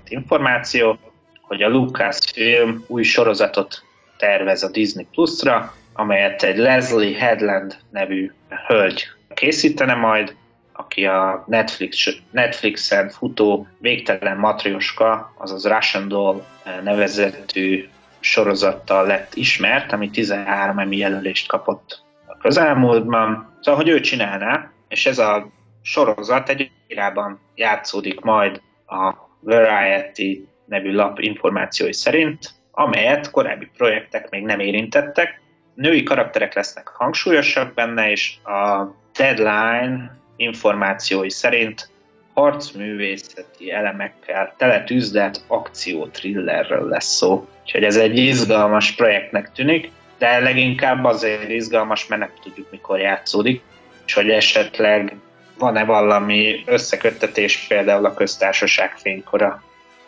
információ, 0.08 0.98
hogy 1.42 1.62
a 1.62 1.70
Lucasfilm 1.70 2.84
új 2.88 3.04
sorozatot 3.04 3.84
tervez 4.24 4.64
a 4.64 4.70
Disney 4.70 5.08
Plus-ra, 5.12 5.74
amelyet 5.94 6.44
egy 6.44 6.58
Leslie 6.58 7.18
Headland 7.18 7.76
nevű 7.92 8.32
hölgy 8.68 9.04
készítene 9.34 9.94
majd, 9.94 10.36
aki 10.74 11.06
a 11.06 11.44
Netflix, 11.48 12.10
Netflixen 12.32 13.10
futó 13.10 13.68
Végtelen 13.78 14.38
Matrioska, 14.38 15.34
azaz 15.38 15.68
Russian 15.68 16.08
Doll 16.08 16.46
nevezetű 16.84 17.88
sorozattal 18.20 19.06
lett 19.06 19.36
ismert, 19.36 19.92
ami 19.92 20.10
13 20.10 20.80
Emmy 20.80 20.98
jelölést 20.98 21.48
kapott 21.48 22.02
a 22.28 22.38
közelmúltban. 22.38 23.58
Szóval, 23.62 23.84
hogy 23.84 23.90
ő 23.90 24.00
csinálná, 24.00 24.72
és 24.88 25.06
ez 25.06 25.20
a 25.20 25.48
sorozat 25.82 26.50
egy 26.50 26.72
irában 26.88 27.40
játszódik 27.56 28.20
majd 28.20 28.62
a 28.86 29.14
Variety 29.40 30.48
nevű 30.66 30.94
lap 30.94 31.20
információi 31.20 31.94
szerint, 31.94 32.62
amelyet 32.76 33.32
korábbi 33.32 33.70
projektek 33.78 34.30
még 34.30 34.44
nem 34.44 34.60
érintettek. 34.60 35.42
Női 35.74 36.04
karakterek 36.04 36.54
lesznek 36.54 36.88
hangsúlyosak 36.88 37.74
benne, 37.74 38.12
és 38.12 38.36
a 38.44 38.88
Deadline 39.18 40.18
információi 40.36 41.30
szerint 41.30 41.90
harcművészeti 42.34 43.72
elemekkel 43.72 44.54
teletűzdelt 44.58 45.44
akciótrillerről 45.48 46.88
lesz 46.88 47.16
szó. 47.16 47.48
Úgyhogy 47.62 47.84
ez 47.84 47.98
egy 47.98 48.18
izgalmas 48.18 48.92
projektnek 48.92 49.52
tűnik, 49.52 49.92
de 50.18 50.40
leginkább 50.40 51.04
azért 51.04 51.50
izgalmas, 51.50 52.08
mert 52.08 52.22
nem 52.22 52.32
tudjuk 52.44 52.72
mikor 52.72 53.00
játszódik, 53.00 53.62
és 54.06 54.14
hogy 54.14 54.30
esetleg 54.30 55.16
van-e 55.58 55.84
valami 55.84 56.64
összeköttetés 56.66 57.66
például 57.68 58.06
a 58.06 58.14
köztársaság 58.14 58.98
fénykora 58.98 59.64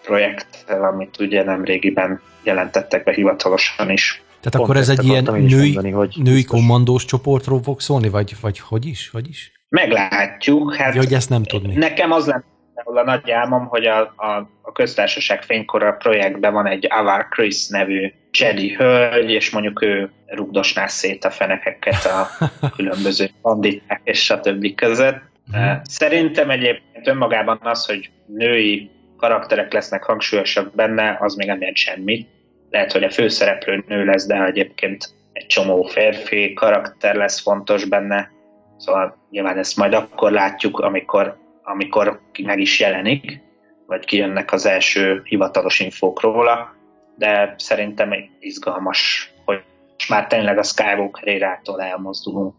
projekttel, 0.05 0.83
amit 0.83 1.19
ugye 1.19 1.43
nemrégiben 1.43 2.21
jelentettek 2.43 3.03
be 3.03 3.13
hivatalosan 3.13 3.89
is. 3.89 4.23
Tehát 4.39 4.57
Pont 4.57 4.63
akkor 4.63 4.77
ez 4.77 4.89
egy 4.89 5.03
ilyen 5.03 5.23
női, 5.23 5.73
mondani, 5.73 5.91
hogy 5.91 6.15
női 6.23 6.33
biztos. 6.33 6.59
kommandós 6.59 7.05
csoportról 7.05 7.61
fog 7.63 7.81
szólni, 7.81 8.09
vagy, 8.09 8.35
vagy 8.41 8.59
hogy 8.59 8.85
is? 8.85 9.09
Hogy 9.09 9.27
is? 9.29 9.51
Meglátjuk. 9.69 10.75
Hát 10.75 10.95
hogy 10.95 11.13
ezt 11.13 11.29
nem 11.29 11.43
tudni. 11.43 11.73
Nekem 11.73 12.11
az 12.11 12.25
lenne 12.25 12.43
a 12.83 13.03
nagy 13.03 13.31
álmom, 13.31 13.65
hogy 13.65 13.85
a, 13.85 13.99
a, 14.15 14.49
a 14.61 14.71
köztársaság 14.71 15.43
fénykora 15.43 15.91
projektben 15.91 16.53
van 16.53 16.67
egy 16.67 16.87
Avar 16.89 17.27
Chris 17.29 17.67
nevű 17.67 18.11
Jedi 18.39 18.73
hölgy, 18.73 19.31
és 19.31 19.49
mondjuk 19.49 19.81
ő 19.81 20.11
rugdosná 20.25 20.87
szét 20.87 21.25
a 21.25 21.29
fenekeket 21.31 22.05
a 22.05 22.29
különböző 22.75 23.29
banditák 23.41 24.01
és 24.03 24.23
stb. 24.23 24.75
között. 24.75 25.21
Mhm. 25.51 25.71
Szerintem 25.83 26.49
egyébként 26.49 27.07
önmagában 27.07 27.59
az, 27.61 27.85
hogy 27.85 28.09
női 28.25 28.89
karakterek 29.17 29.73
lesznek 29.73 30.03
hangsúlyosak 30.03 30.75
benne, 30.75 31.17
az 31.19 31.35
még 31.35 31.47
nem 31.47 31.59
jelent 31.59 31.77
semmit. 31.77 32.27
Lehet, 32.69 32.91
hogy 32.91 33.03
a 33.03 33.09
főszereplő 33.09 33.83
nő 33.87 34.05
lesz, 34.05 34.25
de 34.25 34.45
egyébként 34.45 35.13
egy 35.33 35.45
csomó 35.45 35.83
férfi 35.83 36.53
karakter 36.53 37.15
lesz 37.15 37.41
fontos 37.41 37.85
benne. 37.85 38.31
Szóval 38.77 39.17
nyilván 39.29 39.57
ezt 39.57 39.77
majd 39.77 39.93
akkor 39.93 40.31
látjuk, 40.31 40.79
amikor, 40.79 41.37
amikor 41.63 42.21
meg 42.43 42.59
is 42.59 42.79
jelenik, 42.79 43.39
vagy 43.87 44.05
kijönnek 44.05 44.51
az 44.51 44.65
első 44.65 45.21
hivatalos 45.23 45.79
infók 45.79 46.21
róla, 46.21 46.75
de 47.17 47.55
szerintem 47.57 48.11
egy 48.11 48.29
izgalmas, 48.39 49.31
hogy 49.45 49.63
most 49.93 50.09
már 50.09 50.27
tényleg 50.27 50.57
a 50.57 50.63
Skywalker 50.63 51.27
érától 51.27 51.81
elmozdulunk 51.81 52.55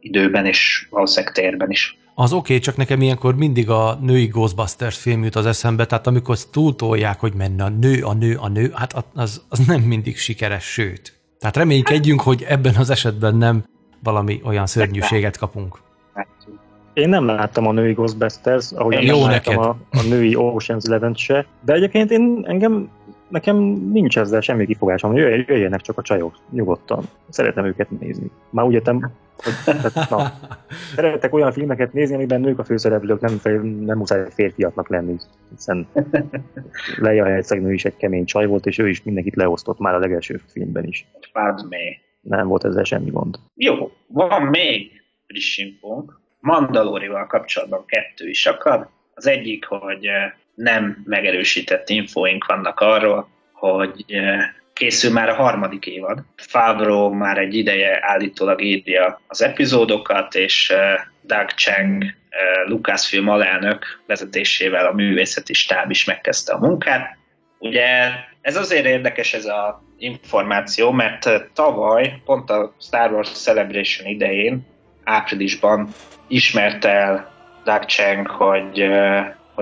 időben 0.00 0.46
és 0.46 0.86
valószínűleg 0.90 1.34
térben 1.34 1.70
is. 1.70 1.97
Az 2.20 2.32
oké, 2.32 2.38
okay, 2.38 2.58
csak 2.58 2.76
nekem 2.76 3.00
ilyenkor 3.00 3.36
mindig 3.36 3.70
a 3.70 3.98
női 4.00 4.26
Ghostbusters 4.26 4.98
film 4.98 5.24
jut 5.24 5.36
az 5.36 5.46
eszembe, 5.46 5.86
tehát 5.86 6.06
amikor 6.06 6.36
túltolják, 6.50 7.20
hogy 7.20 7.34
menne 7.34 7.64
a 7.64 7.68
nő, 7.68 8.02
a 8.02 8.12
nő, 8.12 8.36
a 8.40 8.48
nő, 8.48 8.70
hát 8.74 9.04
az, 9.14 9.42
az 9.48 9.58
nem 9.58 9.80
mindig 9.80 10.16
sikeres, 10.16 10.64
sőt. 10.64 11.20
Tehát 11.38 11.56
reménykedjünk, 11.56 12.20
hogy 12.20 12.44
ebben 12.48 12.74
az 12.74 12.90
esetben 12.90 13.34
nem 13.36 13.64
valami 14.02 14.40
olyan 14.44 14.66
szörnyűséget 14.66 15.36
kapunk. 15.36 15.78
Én 16.92 17.08
nem 17.08 17.26
láttam 17.26 17.66
a 17.66 17.72
női 17.72 17.92
Ghostbusters, 17.92 18.72
ahogy 18.72 19.02
Jó 19.02 19.20
nem 19.20 19.30
neked. 19.30 19.54
láttam 19.54 19.76
a, 19.90 19.98
a 19.98 20.02
női 20.08 20.34
Ocean's 20.36 20.86
Eleven 20.86 21.14
se, 21.14 21.46
de 21.64 21.72
egyébként 21.72 22.10
én 22.10 22.44
engem 22.46 22.90
nekem 23.28 23.56
nincs 23.92 24.18
ezzel 24.18 24.40
semmi 24.40 24.66
kifogásom, 24.66 25.16
Jöjj, 25.16 25.44
jöjjenek 25.46 25.80
csak 25.80 25.98
a 25.98 26.02
csajok, 26.02 26.36
nyugodtan. 26.50 27.04
Szeretem 27.28 27.64
őket 27.64 27.90
nézni. 28.00 28.30
Már 28.50 28.64
úgy 28.64 28.74
értem, 28.74 29.12
hogy 29.36 29.52
tehát, 29.64 30.10
na, 30.10 30.32
szeretek 30.94 31.34
olyan 31.34 31.52
filmeket 31.52 31.92
nézni, 31.92 32.14
amiben 32.14 32.40
nők 32.40 32.58
a 32.58 32.64
főszereplők, 32.64 33.20
nem, 33.20 33.40
nem 33.80 33.98
muszáj 33.98 34.30
férfiaknak 34.30 34.88
lenni, 34.88 35.16
hiszen 35.50 35.86
Leia 36.96 37.24
Hercegnő 37.24 37.72
is 37.72 37.84
egy 37.84 37.96
kemény 37.96 38.24
csaj 38.24 38.46
volt, 38.46 38.66
és 38.66 38.78
ő 38.78 38.88
is 38.88 39.02
mindenkit 39.02 39.36
leosztott 39.36 39.78
már 39.78 39.94
a 39.94 39.98
legelső 39.98 40.40
filmben 40.46 40.84
is. 40.84 41.06
Padmé. 41.32 41.98
Nem 42.20 42.48
volt 42.48 42.64
ezzel 42.64 42.84
semmi 42.84 43.10
gond. 43.10 43.36
Jó, 43.54 43.90
van 44.06 44.42
még 44.42 45.02
friss 45.26 45.58
infónk. 45.58 46.20
Mandalorival 46.40 47.26
kapcsolatban 47.26 47.84
kettő 47.86 48.28
is 48.28 48.46
akad. 48.46 48.88
Az 49.14 49.26
egyik, 49.26 49.66
hogy 49.66 50.06
eh, 50.06 50.32
nem 50.58 51.02
megerősített 51.04 51.88
infóink 51.88 52.44
vannak 52.46 52.80
arról, 52.80 53.28
hogy 53.52 54.04
eh, 54.06 54.48
készül 54.72 55.12
már 55.12 55.28
a 55.28 55.34
harmadik 55.34 55.86
évad. 55.86 56.18
Favreau 56.36 57.12
már 57.12 57.38
egy 57.38 57.54
ideje 57.54 57.98
állítólag 58.02 58.62
írja 58.62 59.20
az 59.26 59.42
epizódokat, 59.42 60.34
és 60.34 60.70
eh, 60.70 60.94
Doug 61.22 61.48
Chang, 61.48 62.04
Lucasfilm 62.66 63.28
alelnök 63.28 64.02
vezetésével 64.06 64.86
a 64.86 64.92
művészeti 64.92 65.52
stáb 65.52 65.90
is 65.90 66.04
megkezdte 66.04 66.52
a 66.52 66.58
munkát. 66.58 67.16
Ugye 67.58 68.10
ez 68.40 68.56
azért 68.56 68.86
érdekes 68.86 69.34
ez 69.34 69.44
a 69.44 69.82
információ, 69.98 70.90
mert 70.90 71.50
tavaly, 71.54 72.20
pont 72.24 72.50
a 72.50 72.74
Star 72.80 73.12
Wars 73.12 73.42
Celebration 73.42 74.08
idején, 74.08 74.66
áprilisban 75.04 75.88
ismert 76.28 76.84
el 76.84 77.32
Doug 77.64 77.84
Chang, 77.84 78.26
hogy, 78.26 78.88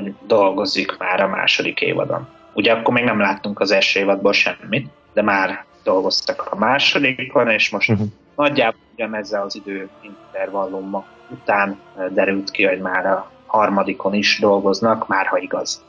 hogy 0.03 0.15
dolgozik 0.27 0.97
már 0.99 1.21
a 1.21 1.29
második 1.29 1.81
évadon. 1.81 2.29
Ugye 2.53 2.73
akkor 2.73 2.95
még 2.95 3.05
nem 3.05 3.21
láttunk 3.21 3.61
az 3.61 3.71
első 3.71 4.01
évadból 4.01 4.33
semmit, 4.33 4.89
de 5.13 5.23
már 5.23 5.65
dolgoztak 5.83 6.49
a 6.51 6.57
másodikon, 6.57 7.51
és 7.51 7.71
most 7.71 7.91
uh-huh. 7.91 8.07
nagyjából 8.37 8.81
ugyanezzel 8.95 9.43
az 9.43 9.57
idő 9.57 9.89
intervallum 10.01 11.05
után 11.29 11.79
derült 12.11 12.51
ki, 12.51 12.65
hogy 12.65 12.81
már 12.81 13.07
a 13.07 13.31
harmadikon 13.47 14.15
is 14.15 14.39
dolgoznak, 14.41 15.09
már 15.09 15.27
ha 15.27 15.39
igaz 15.39 15.85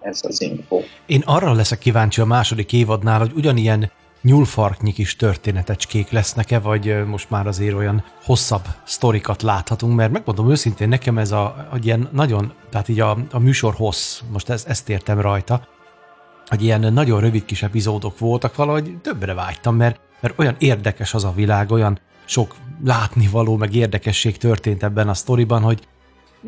ez 0.00 0.20
az 0.28 0.40
info. 0.40 0.80
Én 1.06 1.22
arra 1.26 1.52
leszek 1.52 1.78
kíváncsi 1.78 2.20
a 2.20 2.24
második 2.24 2.72
évadnál, 2.72 3.18
hogy 3.18 3.32
ugyanilyen 3.34 3.90
nyúlfarknyi 4.24 4.92
kis 4.92 5.16
történetecskék 5.16 6.10
lesznek-e, 6.10 6.58
vagy 6.58 7.06
most 7.06 7.30
már 7.30 7.46
azért 7.46 7.74
olyan 7.74 8.04
hosszabb 8.22 8.64
sztorikat 8.84 9.42
láthatunk, 9.42 9.94
mert 9.94 10.12
megmondom 10.12 10.50
őszintén, 10.50 10.88
nekem 10.88 11.18
ez 11.18 11.32
a, 11.32 11.44
a 11.44 11.76
ilyen 11.82 12.08
nagyon, 12.12 12.52
tehát 12.70 12.88
így 12.88 13.00
a, 13.00 13.18
a 13.30 13.38
műsor 13.38 13.74
hossz, 13.74 14.20
most 14.32 14.48
ez, 14.48 14.64
ezt 14.68 14.88
értem 14.88 15.20
rajta, 15.20 15.68
hogy 16.46 16.62
ilyen 16.62 16.92
nagyon 16.92 17.20
rövid 17.20 17.44
kis 17.44 17.62
epizódok 17.62 18.18
voltak, 18.18 18.56
valahogy 18.56 18.98
többre 19.02 19.34
vágytam, 19.34 19.76
mert, 19.76 20.00
mert 20.20 20.38
olyan 20.38 20.56
érdekes 20.58 21.14
az 21.14 21.24
a 21.24 21.32
világ, 21.34 21.70
olyan 21.70 21.98
sok 22.24 22.54
látnivaló, 22.84 23.56
meg 23.56 23.74
érdekesség 23.74 24.36
történt 24.36 24.82
ebben 24.82 25.08
a 25.08 25.14
sztoriban, 25.14 25.62
hogy 25.62 25.86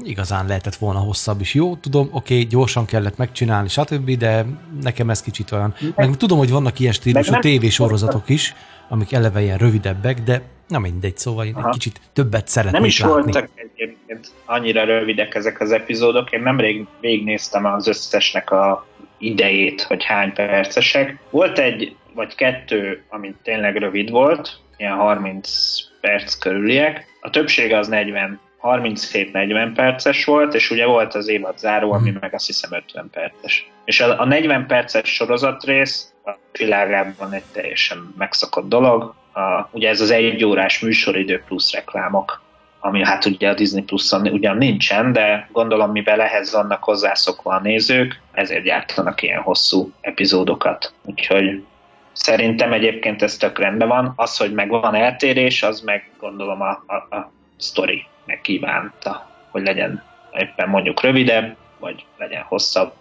igazán 0.03 0.47
lehetett 0.47 0.75
volna 0.75 0.99
hosszabb 0.99 1.41
is. 1.41 1.55
Jó, 1.55 1.77
tudom, 1.77 2.09
oké, 2.13 2.35
okay, 2.35 2.47
gyorsan 2.47 2.85
kellett 2.85 3.17
megcsinálni, 3.17 3.69
stb., 3.69 4.11
de 4.11 4.45
nekem 4.83 5.11
ez 5.11 5.23
kicsit 5.23 5.53
olyan. 5.53 5.75
Meg, 5.95 6.17
tudom, 6.17 6.39
hogy 6.39 6.51
vannak 6.51 6.79
ilyen 6.79 6.93
stílusú 6.93 7.39
tévésorozatok 7.39 8.29
is, 8.29 8.55
amik 8.89 9.13
eleve 9.13 9.43
ilyen 9.43 9.59
rövidebbek, 9.59 10.23
de 10.23 10.43
na 10.69 10.79
mindegy, 10.79 11.17
szóval 11.17 11.45
én 11.45 11.55
Aha. 11.55 11.67
egy 11.67 11.73
kicsit 11.73 12.01
többet 12.13 12.49
szeretnék 12.49 12.81
Nem 12.81 12.89
is 12.89 13.01
látni. 13.01 13.23
voltak 13.23 13.49
egyébként 13.55 14.31
annyira 14.45 14.85
rövidek 14.85 15.35
ezek 15.35 15.61
az 15.61 15.73
epizódok. 15.73 16.33
Én 16.33 16.43
nemrég 16.43 16.87
végignéztem 17.01 17.65
az 17.65 17.87
összesnek 17.87 18.51
a 18.51 18.87
idejét, 19.19 19.83
hogy 19.83 20.05
hány 20.05 20.33
percesek. 20.33 21.19
Volt 21.31 21.59
egy 21.59 21.97
vagy 22.15 22.35
kettő, 22.35 23.03
ami 23.09 23.35
tényleg 23.43 23.77
rövid 23.77 24.11
volt, 24.11 24.59
ilyen 24.77 24.97
30 24.97 25.79
perc 26.01 26.35
körüliek. 26.35 27.07
A 27.21 27.31
többsége 27.31 27.79
az 27.79 27.89
40 27.89 28.41
37-40 28.75 29.71
perces 29.75 30.25
volt, 30.25 30.55
és 30.55 30.71
ugye 30.71 30.87
volt 30.87 31.15
az 31.15 31.29
évad 31.29 31.59
záró, 31.59 31.93
ami 31.93 32.11
mhm. 32.11 32.19
meg 32.21 32.35
azt 32.35 32.47
hiszem 32.47 32.73
50 32.73 33.11
perces. 33.11 33.71
És 33.85 34.01
a, 34.01 34.21
a 34.21 34.25
40 34.25 34.67
perces 34.67 35.15
sorozatrész 35.15 36.13
a 36.25 36.31
világában 36.53 37.33
egy 37.33 37.45
teljesen 37.53 38.15
megszokott 38.19 38.69
dolog. 38.69 39.15
A, 39.33 39.69
ugye 39.71 39.89
ez 39.89 40.01
az 40.01 40.11
egy 40.11 40.45
órás 40.45 40.81
műsoridő 40.81 41.43
plusz 41.47 41.73
reklámok, 41.73 42.43
ami 42.81 43.05
hát 43.05 43.25
ugye 43.25 43.49
a 43.49 43.55
Disney 43.55 43.83
Plus-on 43.83 44.29
ugyan 44.29 44.57
nincsen, 44.57 45.13
de 45.13 45.49
gondolom 45.53 45.91
mivel 45.91 46.21
ehhez 46.21 46.53
vannak 46.53 46.85
hozzászokva 46.85 47.55
a 47.55 47.61
nézők, 47.61 48.21
ezért 48.33 48.65
gyártanak 48.65 49.23
ilyen 49.23 49.41
hosszú 49.41 49.93
epizódokat. 50.01 50.93
Úgyhogy 51.05 51.65
szerintem 52.13 52.73
egyébként 52.73 53.23
ez 53.23 53.37
tök 53.37 53.59
rendben 53.59 53.89
van. 53.89 54.13
Az, 54.17 54.37
hogy 54.37 54.53
meg 54.53 54.69
van 54.69 54.95
eltérés, 54.95 55.63
az 55.63 55.81
meg 55.81 56.11
gondolom 56.19 56.61
a, 56.61 56.85
a, 56.87 57.17
a 57.17 57.31
sztori 57.57 58.07
megkívánta, 58.27 59.31
hogy 59.51 59.63
legyen 59.63 60.03
éppen 60.33 60.69
mondjuk 60.69 61.03
rövidebb, 61.03 61.57
vagy 61.79 62.05
legyen 62.19 62.43
hosszabb, 62.43 62.93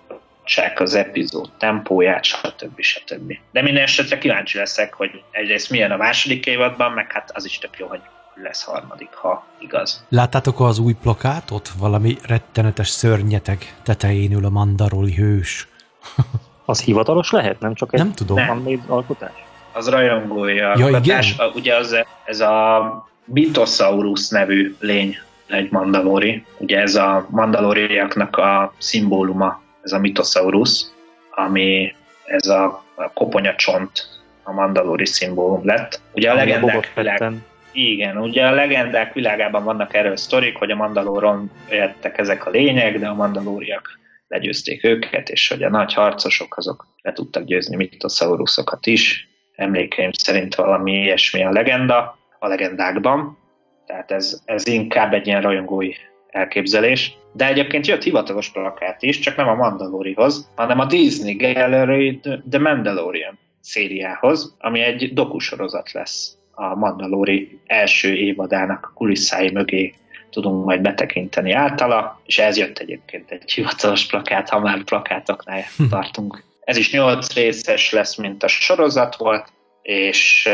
csak 0.43 0.79
az 0.79 0.95
epizód 0.95 1.49
tempóját, 1.57 2.23
stb. 2.23 2.81
stb. 2.81 3.37
De 3.51 3.61
minden 3.61 3.83
esetre 3.83 4.17
kíváncsi 4.17 4.57
leszek, 4.57 4.93
hogy 4.93 5.23
egyrészt 5.31 5.69
milyen 5.69 5.91
a 5.91 5.97
második 5.97 6.45
évadban, 6.45 6.91
meg 6.91 7.11
hát 7.11 7.31
az 7.33 7.45
is 7.45 7.57
tök 7.57 7.77
jó, 7.77 7.87
hogy 7.87 8.01
lesz 8.35 8.63
harmadik, 8.63 9.13
ha 9.13 9.45
igaz. 9.59 10.05
Láttátok 10.09 10.59
az 10.59 10.79
új 10.79 10.93
plakátot? 10.93 11.69
Valami 11.79 12.17
rettenetes 12.27 12.87
szörnyeteg 12.87 13.75
tetején 13.83 14.31
ül 14.31 14.45
a 14.45 14.49
mandaroli 14.49 15.13
hős. 15.13 15.67
az 16.65 16.81
hivatalos 16.81 17.31
lehet, 17.31 17.59
nem 17.59 17.73
csak 17.73 17.93
egy 17.93 17.99
nem 17.99 18.13
tudom. 18.13 18.37
Nem. 18.37 18.83
alkotás? 18.87 19.43
Az 19.73 19.89
rajongója 19.89 20.77
ja. 20.77 20.97
Igen? 20.97 21.23
Ugye 21.53 21.75
az, 21.75 21.95
ez 22.25 22.39
a 22.39 23.07
Bitosaurus 23.25 24.29
nevű 24.29 24.75
lény 24.79 25.17
egy 25.47 25.71
mandalori. 25.71 26.43
Ugye 26.57 26.79
ez 26.79 26.95
a 26.95 27.27
mandaloriaknak 27.29 28.37
a 28.37 28.73
szimbóluma, 28.77 29.61
ez 29.81 29.91
a 29.91 29.99
Mitosaurus, 29.99 30.85
ami 31.31 31.95
ez 32.25 32.47
a, 32.47 32.83
a 32.95 33.11
koponyacsont 33.13 34.07
a 34.43 34.51
mandalori 34.51 35.05
szimbólum 35.05 35.65
lett. 35.65 36.01
Ugye 36.13 36.29
a 36.29 36.31
ami 36.31 36.39
legendák 36.39 36.91
a 36.95 36.99
világ... 36.99 37.33
Igen, 37.71 38.17
ugye 38.17 38.45
a 38.45 38.51
legendák 38.51 39.13
világában 39.13 39.63
vannak 39.63 39.93
erről 39.93 40.17
sztorik, 40.17 40.57
hogy 40.57 40.71
a 40.71 40.75
Mandalóron 40.75 41.51
jöttek 41.69 42.17
ezek 42.17 42.45
a 42.45 42.49
lények, 42.49 42.99
de 42.99 43.07
a 43.07 43.13
mandalóriak 43.13 43.99
legyőzték 44.27 44.83
őket, 44.83 45.29
és 45.29 45.47
hogy 45.47 45.63
a 45.63 45.69
nagy 45.69 45.93
harcosok 45.93 46.57
azok 46.57 46.87
le 47.01 47.13
tudtak 47.13 47.43
győzni 47.43 47.75
mitosaurusokat 47.75 48.85
is. 48.85 49.27
Emlékeim 49.55 50.11
szerint 50.11 50.55
valami 50.55 50.91
ilyesmi 50.91 51.43
a 51.43 51.51
legenda 51.51 52.17
a 52.45 52.47
legendákban, 52.47 53.37
tehát 53.85 54.11
ez, 54.11 54.41
ez 54.45 54.67
inkább 54.67 55.13
egy 55.13 55.27
ilyen 55.27 55.41
rajongói 55.41 55.91
elképzelés. 56.29 57.17
De 57.33 57.47
egyébként 57.47 57.87
jött 57.87 58.03
hivatalos 58.03 58.49
plakát 58.49 59.03
is, 59.03 59.19
csak 59.19 59.35
nem 59.35 59.47
a 59.47 59.55
Mandalorihoz, 59.55 60.51
hanem 60.55 60.79
a 60.79 60.85
Disney 60.85 61.33
Gallery 61.33 62.19
The 62.49 62.59
Mandalorian 62.59 63.39
szériához, 63.61 64.55
ami 64.59 64.79
egy 64.79 65.13
dokusorozat 65.13 65.91
lesz 65.91 66.37
a 66.51 66.75
Mandalori 66.75 67.59
első 67.65 68.13
évadának 68.13 68.91
kulisszái 68.95 69.51
mögé 69.51 69.93
tudunk 70.29 70.65
majd 70.65 70.81
betekinteni 70.81 71.51
általa, 71.51 72.21
és 72.25 72.39
ez 72.39 72.57
jött 72.57 72.77
egyébként 72.77 73.31
egy 73.31 73.51
hivatalos 73.51 74.05
plakát, 74.05 74.49
ha 74.49 74.59
már 74.59 74.83
plakátoknál 74.83 75.63
tartunk. 75.89 76.43
Ez 76.63 76.77
is 76.77 76.91
nyolc 76.91 77.33
részes 77.33 77.91
lesz, 77.91 78.15
mint 78.15 78.43
a 78.43 78.47
sorozat 78.47 79.15
volt, 79.15 79.47
és 79.81 80.49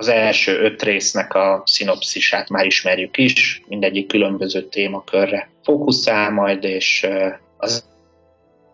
az 0.00 0.08
első 0.08 0.58
öt 0.58 0.82
résznek 0.82 1.34
a 1.34 1.62
szinopszisát 1.64 2.48
már 2.48 2.66
ismerjük 2.66 3.16
is, 3.16 3.62
mindegyik 3.68 4.06
különböző 4.06 4.62
témakörre 4.62 5.50
fókuszál 5.62 6.30
majd, 6.30 6.64
és 6.64 7.06
az 7.56 7.84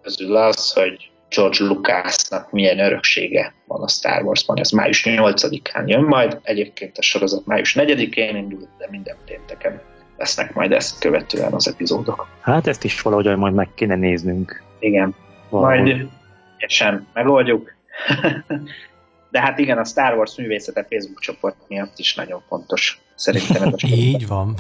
közül 0.03 0.37
az, 0.37 0.73
hogy 0.73 1.11
George 1.29 1.65
Lucasnak 1.65 2.53
milyen 2.53 2.79
öröksége 2.79 3.55
van 3.67 3.83
a 3.83 3.89
Star 3.89 4.23
Wars-ban. 4.23 4.59
Ez 4.59 4.71
május 4.71 5.03
8-án 5.07 5.87
jön 5.87 6.03
majd, 6.03 6.39
egyébként 6.43 6.99
a 6.99 7.03
sorozat 7.03 7.47
május 7.47 7.75
4-én 7.79 8.37
indul, 8.37 8.69
de 8.79 8.87
minden 8.91 9.17
pénteken 9.27 9.83
lesznek 10.17 10.55
majd 10.55 10.73
ezt 10.73 10.99
követően 10.99 11.53
az 11.53 11.69
epizódok. 11.69 12.29
Hát 12.41 12.67
ezt 12.67 12.85
is 12.85 13.01
valahogy 13.01 13.37
majd 13.37 13.55
meg 13.55 13.69
kéne 13.75 13.95
néznünk. 13.95 14.63
Igen. 14.79 15.15
Valahogy. 15.49 15.81
Majd 15.81 16.09
sem 16.67 17.07
megoldjuk. 17.13 17.73
De 19.35 19.41
hát 19.41 19.59
igen, 19.59 19.79
a 19.79 19.85
Star 19.85 20.17
Wars 20.17 20.37
művészete 20.37 20.87
Facebook 20.91 21.21
csoport 21.21 21.57
miatt 21.69 21.99
is 21.99 22.15
nagyon 22.15 22.43
fontos. 22.49 23.01
Szerintem 23.15 23.63
ez 23.63 23.73
a 23.73 23.87
Így 23.87 24.27
van. 24.27 24.55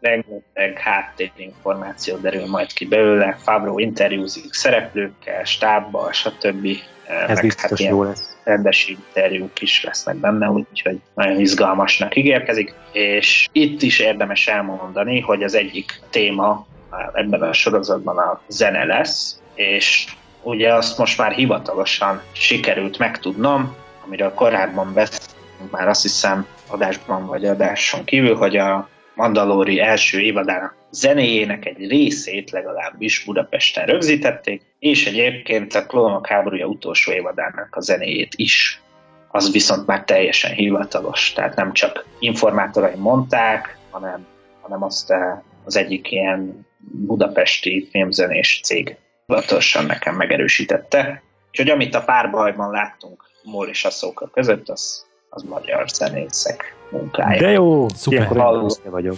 Rengeteg 0.00 0.78
háttérinformáció 0.78 2.16
derül 2.16 2.46
majd 2.46 2.72
ki 2.72 2.86
belőle, 2.86 3.36
Fabro 3.38 3.78
interjúzik 3.78 4.52
szereplőkkel, 4.52 5.44
stábbal, 5.44 6.12
stb. 6.12 6.66
Ez 7.06 7.28
Meg 7.28 7.40
biztos 7.40 7.70
hát 7.82 7.90
jó 7.90 8.02
lesz. 8.02 8.36
Rendes 8.44 8.88
interjúk 8.88 9.60
is 9.60 9.84
lesznek 9.84 10.16
benne, 10.16 10.48
úgyhogy 10.48 11.00
nagyon 11.14 11.40
izgalmasnak 11.40 12.16
ígérkezik. 12.16 12.74
És 12.92 13.48
itt 13.52 13.82
is 13.82 13.98
érdemes 13.98 14.46
elmondani, 14.46 15.20
hogy 15.20 15.42
az 15.42 15.54
egyik 15.54 16.00
téma 16.10 16.66
ebben 17.12 17.42
a 17.42 17.52
sorozatban 17.52 18.18
a 18.18 18.40
zene 18.48 18.84
lesz, 18.84 19.40
és 19.54 20.06
ugye 20.44 20.74
azt 20.74 20.98
most 20.98 21.18
már 21.18 21.32
hivatalosan 21.32 22.22
sikerült 22.32 22.98
megtudnom, 22.98 23.76
amiről 24.04 24.34
korábban 24.34 24.92
beszéltünk 24.92 25.70
már 25.70 25.88
azt 25.88 26.02
hiszem 26.02 26.46
adásban 26.66 27.26
vagy 27.26 27.44
adáson 27.44 28.04
kívül, 28.04 28.36
hogy 28.36 28.56
a 28.56 28.88
Mandalori 29.14 29.80
első 29.80 30.20
évadának 30.20 30.76
zenéjének 30.90 31.66
egy 31.66 31.88
részét 31.88 32.50
legalábbis 32.50 33.24
Budapesten 33.24 33.86
rögzítették, 33.86 34.62
és 34.78 35.06
egyébként 35.06 35.74
a 35.74 35.86
Klónok 35.86 36.26
háborúja 36.26 36.66
utolsó 36.66 37.12
évadának 37.12 37.68
a 37.70 37.80
zenéjét 37.80 38.32
is. 38.36 38.82
Az 39.28 39.52
viszont 39.52 39.86
már 39.86 40.04
teljesen 40.04 40.52
hivatalos, 40.52 41.32
tehát 41.32 41.56
nem 41.56 41.72
csak 41.72 42.06
informátorai 42.18 42.94
mondták, 42.96 43.78
hanem, 43.90 44.26
hanem 44.60 44.82
azt 44.82 45.10
eh, 45.10 45.38
az 45.64 45.76
egyik 45.76 46.10
ilyen 46.10 46.66
budapesti 46.78 47.88
filmzenés 47.90 48.60
cég 48.62 48.96
hivatalosan 49.26 49.84
nekem 49.84 50.16
megerősítette. 50.16 51.22
Úgyhogy 51.50 51.68
amit 51.68 51.94
a 51.94 52.02
párbajban 52.02 52.70
láttunk 52.70 53.24
Mór 53.42 53.68
és 53.68 53.84
Aszóka 53.84 54.26
között, 54.32 54.68
az, 54.68 55.06
az 55.28 55.42
magyar 55.42 55.88
zenészek 55.88 56.76
munkája. 56.90 57.40
De 57.40 57.50
jó, 57.50 57.88
Szuper. 57.88 58.18
ilyenkor 58.18 58.70
vagyok. 58.84 59.16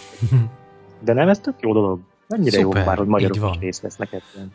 De 1.00 1.12
nem 1.12 1.28
ez 1.28 1.38
tök 1.38 1.54
jó 1.60 1.72
dolog. 1.72 2.00
Mennyire 2.28 2.58
Szuper, 2.58 2.80
jó 2.80 2.86
már, 2.86 2.96
hogy 2.96 3.06
magyarok 3.06 3.54
is 3.54 3.60
részt 3.60 3.80
vesznek 3.82 4.12
ebben. 4.12 4.52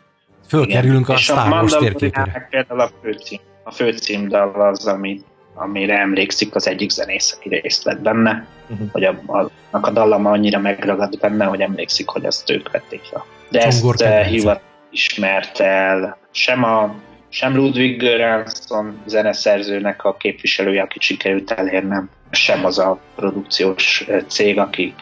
Fölkerülünk 0.48 1.08
a 1.08 1.12
És 1.12 1.22
Star 1.22 1.48
Wars 1.48 1.72
térképére. 1.76 2.10
Mandaloriának 2.20 2.48
például 2.48 2.80
a 2.80 2.90
főcím, 3.02 3.40
a 3.64 3.70
főcímdal 3.70 4.68
az, 4.70 4.86
ami, 4.86 5.20
amire 5.54 5.98
emlékszik 5.98 6.54
az 6.54 6.68
egyik 6.68 6.90
zenész, 6.90 7.36
aki 7.36 7.48
részt 7.48 7.82
vett 7.82 8.00
benne, 8.00 8.46
Mhm. 8.66 8.82
hogy 8.92 9.04
a, 9.04 9.20
a, 9.26 9.50
a 9.70 9.90
dallama 9.90 10.30
annyira 10.30 10.58
megragad 10.58 11.18
benne, 11.18 11.44
hogy 11.44 11.60
emlékszik, 11.60 12.08
hogy 12.08 12.26
azt 12.26 12.50
ők 12.50 12.70
vették 12.70 13.00
fel. 13.02 13.24
De 13.50 13.68
Csongor 13.68 14.02
ezt 14.02 14.26
hivat 14.28 14.60
ismert 14.92 15.60
el 15.60 16.18
sem 16.30 16.64
a 16.64 16.94
sem 17.28 17.56
Ludwig 17.56 17.98
Göransson 17.98 19.02
zeneszerzőnek 19.06 20.04
a 20.04 20.16
képviselője, 20.16 20.82
akit 20.82 21.02
sikerült 21.02 21.50
elérnem, 21.50 22.10
sem 22.30 22.64
az 22.64 22.78
a 22.78 23.00
produkciós 23.16 24.06
cég, 24.26 24.58
akik 24.58 24.94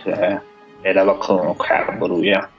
például 0.83 1.09
a 1.09 1.19
klónok 1.19 1.65
háborúja 1.65 2.51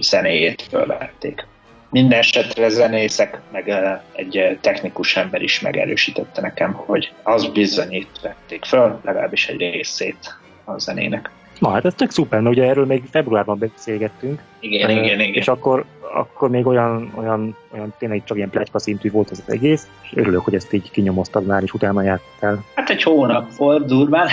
zenéjét 0.00 0.62
fölvették. 0.62 1.46
Minden 1.90 2.18
esetre 2.18 2.68
zenészek, 2.68 3.40
meg 3.52 3.68
egy 4.12 4.58
technikus 4.60 5.16
ember 5.16 5.42
is 5.42 5.60
megerősítette 5.60 6.40
nekem, 6.40 6.72
hogy 6.72 7.12
az 7.22 7.46
bizonyít 7.46 8.20
vették 8.22 8.64
föl, 8.64 9.00
legalábbis 9.04 9.48
egy 9.48 9.58
részét 9.58 10.34
a 10.64 10.78
zenének. 10.78 11.30
Na 11.58 11.70
hát 11.70 11.84
ez 11.84 11.94
tök 11.94 12.10
szuper, 12.10 12.40
mert 12.40 12.56
ugye 12.56 12.64
erről 12.64 12.86
még 12.86 13.02
februárban 13.10 13.58
beszélgettünk. 13.58 14.42
Igen, 14.60 14.90
Eh, 14.90 14.96
igen, 14.96 15.20
igen. 15.20 15.34
És 15.34 15.48
akkor, 15.48 15.84
akkor 16.14 16.50
még 16.50 16.66
olyan, 16.66 17.12
olyan, 17.14 17.56
olyan 17.70 17.94
tényleg 17.98 18.22
csak 18.24 18.36
ilyen 18.36 18.50
pletyka 18.50 18.78
szintű 18.78 19.10
volt 19.10 19.30
az 19.30 19.42
egész, 19.46 19.88
és 20.02 20.12
örülök, 20.14 20.40
hogy 20.40 20.54
ezt 20.54 20.72
így 20.72 20.90
kinyomoztad 20.90 21.46
már, 21.46 21.62
és 21.62 21.72
utána 21.72 22.02
jártál. 22.02 22.64
Hát 22.74 22.90
egy 22.90 23.02
hónap 23.02 23.54
volt 23.56 23.86
durván, 23.86 24.28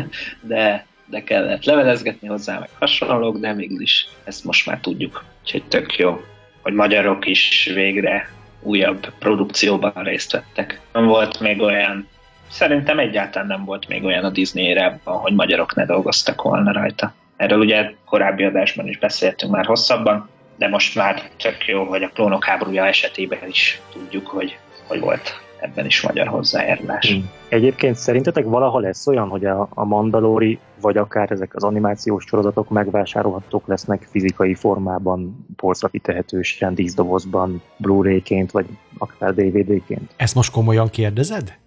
de, 0.40 0.86
de 1.06 1.22
kellett 1.22 1.64
levelezgetni 1.64 2.28
hozzá, 2.28 2.58
meg 2.58 2.68
hasonlók, 2.78 3.38
de 3.38 3.52
mégis 3.52 4.08
ezt 4.24 4.44
most 4.44 4.66
már 4.66 4.78
tudjuk. 4.80 5.24
Úgyhogy 5.42 5.62
tök 5.68 5.96
jó, 5.96 6.20
hogy 6.62 6.72
magyarok 6.72 7.26
is 7.26 7.70
végre 7.74 8.30
újabb 8.62 9.12
produkcióban 9.18 9.92
részt 9.94 10.32
vettek. 10.32 10.80
Nem 10.92 11.06
volt 11.06 11.40
még 11.40 11.60
olyan, 11.60 12.08
szerintem 12.52 12.98
egyáltalán 12.98 13.46
nem 13.46 13.64
volt 13.64 13.88
még 13.88 14.04
olyan 14.04 14.24
a 14.24 14.30
Disney-re, 14.30 15.00
hogy 15.04 15.34
magyarok 15.34 15.74
ne 15.74 15.84
dolgoztak 15.84 16.42
volna 16.42 16.72
rajta. 16.72 17.14
Erről 17.36 17.58
ugye 17.58 17.90
korábbi 18.04 18.44
adásban 18.44 18.88
is 18.88 18.98
beszéltünk 18.98 19.52
már 19.52 19.66
hosszabban, 19.66 20.28
de 20.56 20.68
most 20.68 20.94
már 20.94 21.22
tök 21.36 21.66
jó, 21.66 21.84
hogy 21.84 22.02
a 22.02 22.08
klónok 22.08 22.44
háborúja 22.44 22.86
esetében 22.86 23.48
is 23.48 23.80
tudjuk, 23.92 24.26
hogy, 24.26 24.58
hogy 24.86 25.00
volt 25.00 25.40
ebben 25.60 25.86
is 25.86 26.00
magyar 26.00 26.26
hozzájárulás. 26.26 27.08
Hmm. 27.08 27.30
Egyébként 27.48 27.96
szerintetek 27.96 28.44
valaha 28.44 28.78
lesz 28.78 29.06
olyan, 29.06 29.28
hogy 29.28 29.44
a, 29.44 29.68
a 29.70 29.84
Mandalori, 29.84 30.58
vagy 30.82 30.96
akár 30.96 31.30
ezek 31.30 31.54
az 31.54 31.64
animációs 31.64 32.24
sorozatok 32.24 32.70
megvásárolhatók 32.70 33.66
lesznek 33.66 34.06
fizikai 34.10 34.54
formában, 34.54 35.46
polcra 35.56 35.88
kitehetősen, 35.88 36.74
díszdobozban, 36.74 37.62
Blu-ray-ként, 37.76 38.50
vagy 38.50 38.66
akár 38.98 39.34
DVD-ként? 39.34 40.10
Ezt 40.16 40.34
most 40.34 40.52
komolyan 40.52 40.88
kérdezed? 40.88 41.60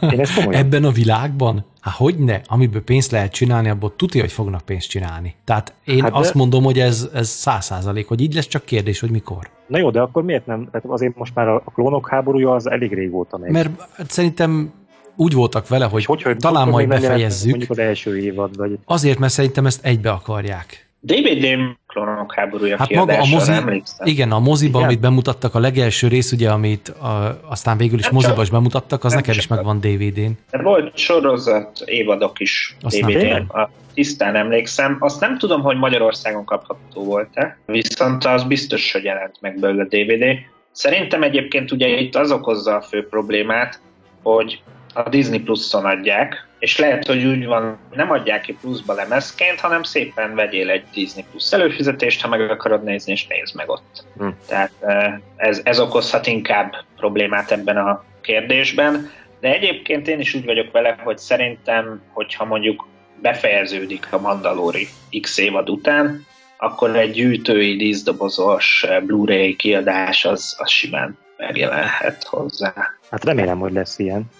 Én 0.00 0.20
ezt 0.20 0.34
komolyan. 0.34 0.60
Ebben 0.64 0.84
a 0.84 0.90
világban? 0.90 1.64
Hát 1.80 1.94
hogy 1.94 2.18
ne? 2.18 2.40
Amiből 2.46 2.82
pénzt 2.82 3.10
lehet 3.10 3.32
csinálni, 3.32 3.68
abból 3.68 3.96
tudja, 3.96 4.20
hogy 4.20 4.32
fognak 4.32 4.60
pénzt 4.60 4.88
csinálni. 4.88 5.34
Tehát 5.44 5.74
én 5.84 5.94
Hát 5.94 6.02
hát 6.02 6.12
de- 6.12 6.18
azt 6.18 6.34
mondom, 6.34 6.64
hogy 6.64 6.78
ez 6.78 7.08
száz 7.20 7.64
százalék, 7.64 8.08
hogy 8.08 8.20
így 8.20 8.34
lesz, 8.34 8.46
csak 8.46 8.64
kérdés, 8.64 9.00
hogy 9.00 9.10
mikor. 9.10 9.50
Na 9.66 9.78
jó, 9.78 9.90
de 9.90 10.00
akkor 10.00 10.22
miért 10.22 10.46
nem? 10.46 10.68
Tehát 10.70 10.86
azért 10.86 11.16
most 11.16 11.34
már 11.34 11.48
a, 11.48 11.62
klónok 11.74 12.08
háborúja 12.08 12.54
az 12.54 12.70
elég 12.70 12.94
régóta 12.94 13.38
megy. 13.38 13.50
Mert 13.50 13.70
szerintem 14.08 14.72
úgy 15.18 15.32
voltak 15.32 15.68
vele, 15.68 15.84
hogy, 15.84 16.04
hogy, 16.04 16.22
hogy 16.22 16.36
talán 16.36 16.68
majd 16.68 16.86
meg 16.88 17.00
befejezzük, 17.00 17.50
Mondjuk 17.50 17.70
az 17.70 17.78
első 17.78 18.18
évad, 18.18 18.56
vagy 18.56 18.78
azért, 18.84 19.18
mert 19.18 19.32
szerintem 19.32 19.66
ezt 19.66 19.84
egybe 19.84 20.10
akarják. 20.10 20.86
DVD 21.00 21.46
klónok 21.86 22.34
háborúja 22.34 22.76
Hát 22.76 22.90
maga 22.94 23.12
a 23.20 23.24
mozi, 23.26 23.52
emlékszem. 23.52 24.06
igen, 24.06 24.32
a 24.32 24.38
moziban, 24.38 24.80
Igen. 24.80 24.88
amit 24.88 25.00
bemutattak, 25.00 25.54
a 25.54 25.58
legelső 25.58 26.08
rész, 26.08 26.32
ugye, 26.32 26.50
amit 26.50 26.88
a, 26.88 27.40
aztán 27.48 27.76
végül 27.76 27.98
is 27.98 28.04
Nem 28.04 28.14
moziban 28.14 28.42
is 28.42 28.50
bemutattak, 28.50 29.04
az 29.04 29.10
nem 29.12 29.20
nekem 29.20 29.34
is 29.38 29.46
csak- 29.46 29.56
megvan 29.56 29.80
DVD-n. 29.80 30.30
De 30.50 30.62
volt 30.62 30.96
sorozat 30.96 31.82
évadok 31.84 32.40
is 32.40 32.76
DVD-n, 32.80 33.52
tisztán 33.94 34.36
emlékszem. 34.36 34.96
Azt 35.00 35.20
nem 35.20 35.38
tudom, 35.38 35.60
hogy 35.62 35.76
Magyarországon 35.76 36.44
kapható 36.44 37.04
volt-e, 37.04 37.58
viszont 37.66 38.24
az 38.24 38.44
biztos, 38.44 38.92
hogy 38.92 39.04
jelent 39.04 39.36
meg 39.40 39.58
belőle 39.58 39.84
DVD. 39.84 40.24
Szerintem 40.72 41.22
egyébként 41.22 41.72
ugye 41.72 41.88
itt 41.88 42.16
az 42.16 42.30
okozza 42.30 42.74
a 42.74 42.82
fő 42.82 43.08
problémát, 43.08 43.80
hogy 44.22 44.62
a 44.94 45.08
Disney 45.08 45.40
Plus-on 45.40 45.84
adják, 45.84 46.46
és 46.58 46.78
lehet, 46.78 47.06
hogy 47.06 47.24
úgy 47.24 47.46
van, 47.46 47.78
nem 47.92 48.10
adják 48.10 48.40
ki 48.40 48.56
pluszba 48.60 48.94
lemezként, 48.94 49.60
hanem 49.60 49.82
szépen 49.82 50.34
vegyél 50.34 50.70
egy 50.70 50.84
Disney 50.94 51.24
Plus 51.30 51.52
előfizetést, 51.52 52.20
ha 52.20 52.28
meg 52.28 52.50
akarod 52.50 52.84
nézni, 52.84 53.12
és 53.12 53.26
nézd 53.26 53.54
meg 53.54 53.68
ott. 53.68 54.04
Hm. 54.18 54.28
Tehát 54.46 54.72
eh, 54.80 55.14
ez, 55.36 55.60
ez 55.64 55.80
okozhat 55.80 56.26
inkább 56.26 56.74
problémát 56.96 57.50
ebben 57.50 57.76
a 57.76 58.04
kérdésben, 58.20 59.10
de 59.40 59.52
egyébként 59.52 60.08
én 60.08 60.20
is 60.20 60.34
úgy 60.34 60.44
vagyok 60.44 60.72
vele, 60.72 60.96
hogy 61.04 61.18
szerintem, 61.18 62.02
hogyha 62.12 62.44
mondjuk 62.44 62.86
befejeződik 63.22 64.06
a 64.10 64.20
Mandalori 64.20 64.88
X 65.20 65.38
évad 65.38 65.70
után, 65.70 66.26
akkor 66.58 66.96
egy 66.96 67.10
gyűjtői 67.10 67.76
díszdobozos 67.76 68.86
Blu-ray 69.02 69.56
kiadás 69.56 70.24
az, 70.24 70.56
az 70.58 70.70
simán 70.70 71.18
megjelenhet 71.36 72.24
hozzá. 72.24 72.74
hát 73.10 73.24
remélem, 73.24 73.58
hogy 73.58 73.72
lesz 73.72 73.98
ilyen. 73.98 74.30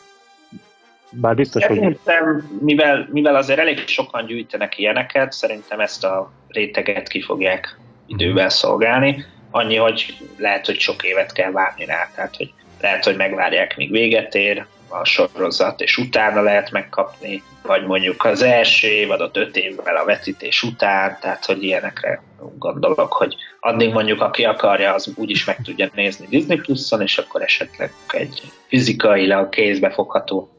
Bár 1.10 1.34
biztos, 1.34 1.64
hogy 1.66 1.76
Szerintem, 1.76 2.58
mivel, 2.60 3.08
mivel 3.10 3.34
azért 3.34 3.58
elég 3.58 3.86
sokan 3.86 4.26
gyűjtenek 4.26 4.78
ilyeneket, 4.78 5.32
szerintem 5.32 5.80
ezt 5.80 6.04
a 6.04 6.32
réteget 6.48 7.08
ki 7.08 7.22
fogják 7.22 7.78
idővel 8.06 8.48
szolgálni. 8.48 9.24
Annyi, 9.50 9.76
hogy 9.76 10.16
lehet, 10.36 10.66
hogy 10.66 10.78
sok 10.78 11.02
évet 11.02 11.32
kell 11.32 11.50
várni 11.50 11.84
rá, 11.84 12.10
tehát 12.14 12.36
hogy 12.36 12.52
lehet, 12.80 13.04
hogy 13.04 13.16
megvárják, 13.16 13.76
míg 13.76 13.90
véget 13.90 14.34
ér 14.34 14.66
a 14.88 15.04
sorozat, 15.04 15.80
és 15.80 15.96
utána 15.96 16.42
lehet 16.42 16.70
megkapni, 16.70 17.42
vagy 17.62 17.86
mondjuk 17.86 18.24
az 18.24 18.42
első 18.42 18.88
évadot 18.88 19.36
öt 19.36 19.56
évvel 19.56 19.96
a 19.96 20.04
vetítés 20.04 20.62
után, 20.62 21.18
tehát 21.20 21.44
hogy 21.44 21.62
ilyenekre 21.62 22.22
gondolok, 22.58 23.12
hogy 23.12 23.34
addig 23.60 23.92
mondjuk 23.92 24.20
aki 24.20 24.44
akarja, 24.44 24.94
az 24.94 25.12
úgyis 25.16 25.44
meg 25.44 25.62
tudja 25.62 25.88
nézni 25.94 26.26
Disney 26.26 26.56
Plus-on, 26.56 27.02
és 27.02 27.18
akkor 27.18 27.42
esetleg 27.42 27.92
egy 28.08 28.42
fizikailag 28.66 29.48
kézbefogható 29.48 30.57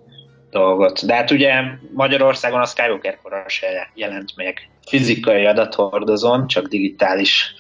dolgot. 0.52 1.06
De 1.06 1.16
hát 1.16 1.32
ugye 1.32 1.54
Magyarországon 1.94 2.62
a 2.62 2.66
Skywalker 2.66 3.18
kora 3.22 3.44
se 3.48 3.92
jelent 3.94 4.32
meg 4.36 4.70
fizikai 4.88 5.46
adathordozón, 5.46 6.48
csak 6.48 6.68
digitális 6.68 7.56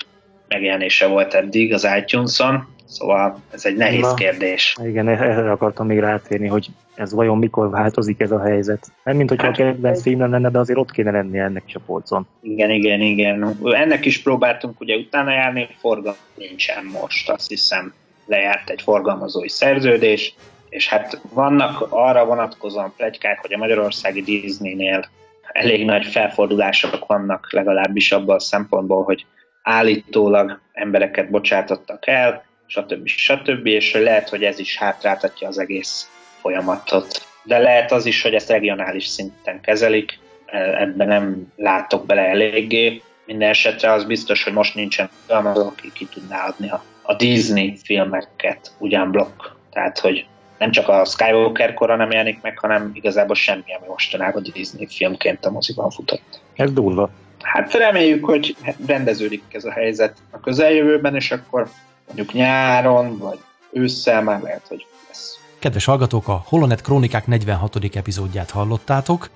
megjelenése 0.48 1.08
volt 1.08 1.34
eddig 1.34 1.74
az 1.74 1.88
iTunes-on, 1.98 2.68
szóval 2.86 3.42
ez 3.52 3.66
egy 3.66 3.76
nehéz 3.76 4.02
Na. 4.02 4.14
kérdés. 4.14 4.78
igen, 4.84 5.08
erre 5.08 5.52
akartam 5.52 5.88
még 5.88 6.00
rátérni, 6.00 6.48
hogy 6.48 6.68
ez 6.96 7.14
vajon 7.14 7.38
mikor 7.38 7.70
változik 7.70 8.20
ez 8.20 8.32
a 8.32 8.42
helyzet. 8.42 8.88
Nem, 9.04 9.16
mint 9.16 9.30
hogyha 9.30 9.48
a 9.48 9.50
Hát, 9.50 9.58
kedvenc 9.58 10.02
filmem 10.02 10.32
lenne, 10.32 10.50
de 10.50 10.60
azért 10.60 10.80
ott 10.80 10.92
kéne 10.92 11.12
lennie 11.12 11.44
ennek 11.44 11.64
is 11.68 11.76
a 11.76 11.80
polcon. 11.86 12.28
Igen, 12.42 12.70
igen, 12.70 13.02
igen. 13.02 13.58
Ennek 13.64 14.06
is 14.06 14.22
próbáltunk 14.22 14.80
ugye 14.80 14.96
utána 14.96 15.32
járni, 15.32 15.68
forgalom 15.80 16.18
nincsen 16.36 16.86
most, 16.86 17.30
azt 17.30 17.50
hiszem 17.50 17.94
lejárt 18.26 18.70
egy 18.70 18.82
forgalmazói 18.82 19.50
szerződés, 19.50 20.36
és 20.70 20.88
hát 20.88 21.22
vannak 21.34 21.88
arra 21.89 22.26
vonatkozóan 22.26 22.93
plegykák, 22.97 23.39
hogy 23.39 23.53
a 23.53 23.57
magyarországi 23.57 24.22
Disneynél 24.22 25.09
elég 25.51 25.86
nagy 25.86 26.05
felfordulások 26.05 27.05
vannak 27.05 27.53
legalábbis 27.53 28.11
abban 28.11 28.36
a 28.36 28.39
szempontból, 28.39 29.03
hogy 29.03 29.26
állítólag 29.61 30.59
embereket 30.74 31.30
bocsátottak 31.30 32.07
el, 32.07 32.43
stb. 32.65 33.07
stb. 33.07 33.65
És 33.65 33.93
lehet, 33.93 34.30
hogy 34.30 34.43
ez 34.43 34.59
is 34.59 34.78
hátráltatja 34.78 35.47
az 35.47 35.59
egész 35.59 36.09
folyamatot. 36.41 37.28
De 37.43 37.57
lehet 37.57 37.91
az 37.91 38.05
is, 38.05 38.22
hogy 38.22 38.34
ezt 38.34 38.49
regionális 38.49 39.07
szinten 39.07 39.61
kezelik, 39.61 40.20
ebben 40.51 41.07
nem 41.07 41.53
látok 41.55 42.05
bele 42.05 42.28
eléggé. 42.28 43.01
Minden 43.26 43.49
esetre 43.49 43.91
az 43.91 44.05
biztos, 44.05 44.43
hogy 44.43 44.53
most 44.53 44.76
nincsen 44.76 45.09
alkalmazó, 45.28 45.67
aki 45.67 45.91
ki 45.93 46.05
tudná 46.05 46.45
adni 46.45 46.70
a, 46.70 46.84
a 47.01 47.13
Disney 47.13 47.78
filmeket 47.84 48.72
ugyan 48.78 49.11
blokk. 49.11 49.43
Tehát, 49.72 49.99
hogy 49.99 50.26
nem 50.60 50.72
csak 50.72 50.88
a 50.88 51.05
Skywalker 51.05 51.74
kora 51.74 51.95
nem 51.95 52.12
jelenik 52.12 52.41
meg, 52.41 52.60
hanem 52.60 52.91
igazából 52.93 53.36
semmi, 53.36 53.74
ami 53.80 53.88
mostanában 53.88 54.43
Disney 54.53 54.88
filmként 54.88 55.45
a 55.45 55.51
moziban 55.51 55.89
futott. 55.89 56.41
Ez 56.55 56.72
durva. 56.72 57.10
Hát 57.41 57.74
reméljük, 57.74 58.26
hogy 58.26 58.55
rendeződik 58.86 59.43
ez 59.51 59.66
a 59.66 59.72
helyzet 59.72 60.18
a 60.32 60.39
közeljövőben, 60.39 61.16
és 61.16 61.32
akkor 61.32 61.70
mondjuk 62.05 62.34
nyáron, 62.34 63.18
vagy 63.18 63.39
ősszel 63.72 64.24
már 64.24 64.41
lehet, 64.41 64.68
hogy 64.68 64.86
lesz. 65.07 65.39
Kedves 65.60 65.86
hallgatók, 65.86 66.28
a 66.28 66.43
Holonet 66.45 66.82
Krónikák 66.82 67.28
46. 67.28 67.76
epizódját 67.93 68.49
hallottátok. 68.49 69.30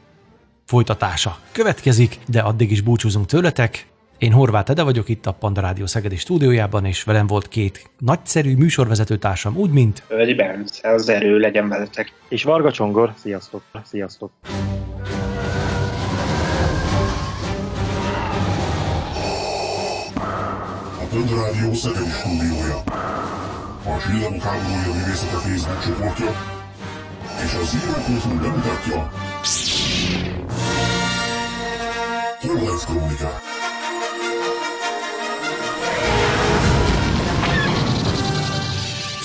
Folytatása 0.66 1.38
következik, 1.52 2.20
de 2.28 2.40
addig 2.40 2.72
is 2.72 2.82
búcsúzunk 2.82 3.26
tőletek. 3.26 3.88
Én 4.24 4.32
Horváth 4.32 4.72
Ede 4.72 4.84
vagyok 4.84 5.10
itt 5.10 5.26
a 5.26 5.32
Panda 5.32 5.62
Rádió 5.62 5.86
Szegedi 5.86 6.16
stúdiójában, 6.16 6.86
és 6.86 7.04
velem 7.04 7.28
volt 7.28 7.48
két 7.48 7.90
nagyszerű 8.00 8.56
műsorvezető 8.56 9.18
társam, 9.18 9.58
úgy 9.58 9.70
mint... 9.70 10.04
Hölgyi 10.08 10.34
Bence, 10.34 10.90
az 10.90 11.10
erő 11.10 11.38
legyen 11.38 11.70
veletek. 11.70 12.14
És 12.30 12.44
Varga 12.44 12.72
Csongor, 12.72 13.14
sziasztok, 13.18 13.64
sziasztok. 13.86 14.32
A 21.00 21.06
Panda 21.10 21.36
Rádió 21.42 21.74
Szegedi 21.74 22.10
stúdiója. 22.10 22.78
A 23.86 24.00
Csillagok 24.06 24.42
háborúja 24.42 24.94
művészete 24.94 25.38
Facebook 25.38 25.84
csoportja 25.84 26.32
és 27.44 27.54
a 27.54 27.64
Zero 27.64 28.02
Kultúr 28.06 28.42
bemutatja 28.42 29.12
Holonet 32.42 32.86
Krónikák. 32.86 33.63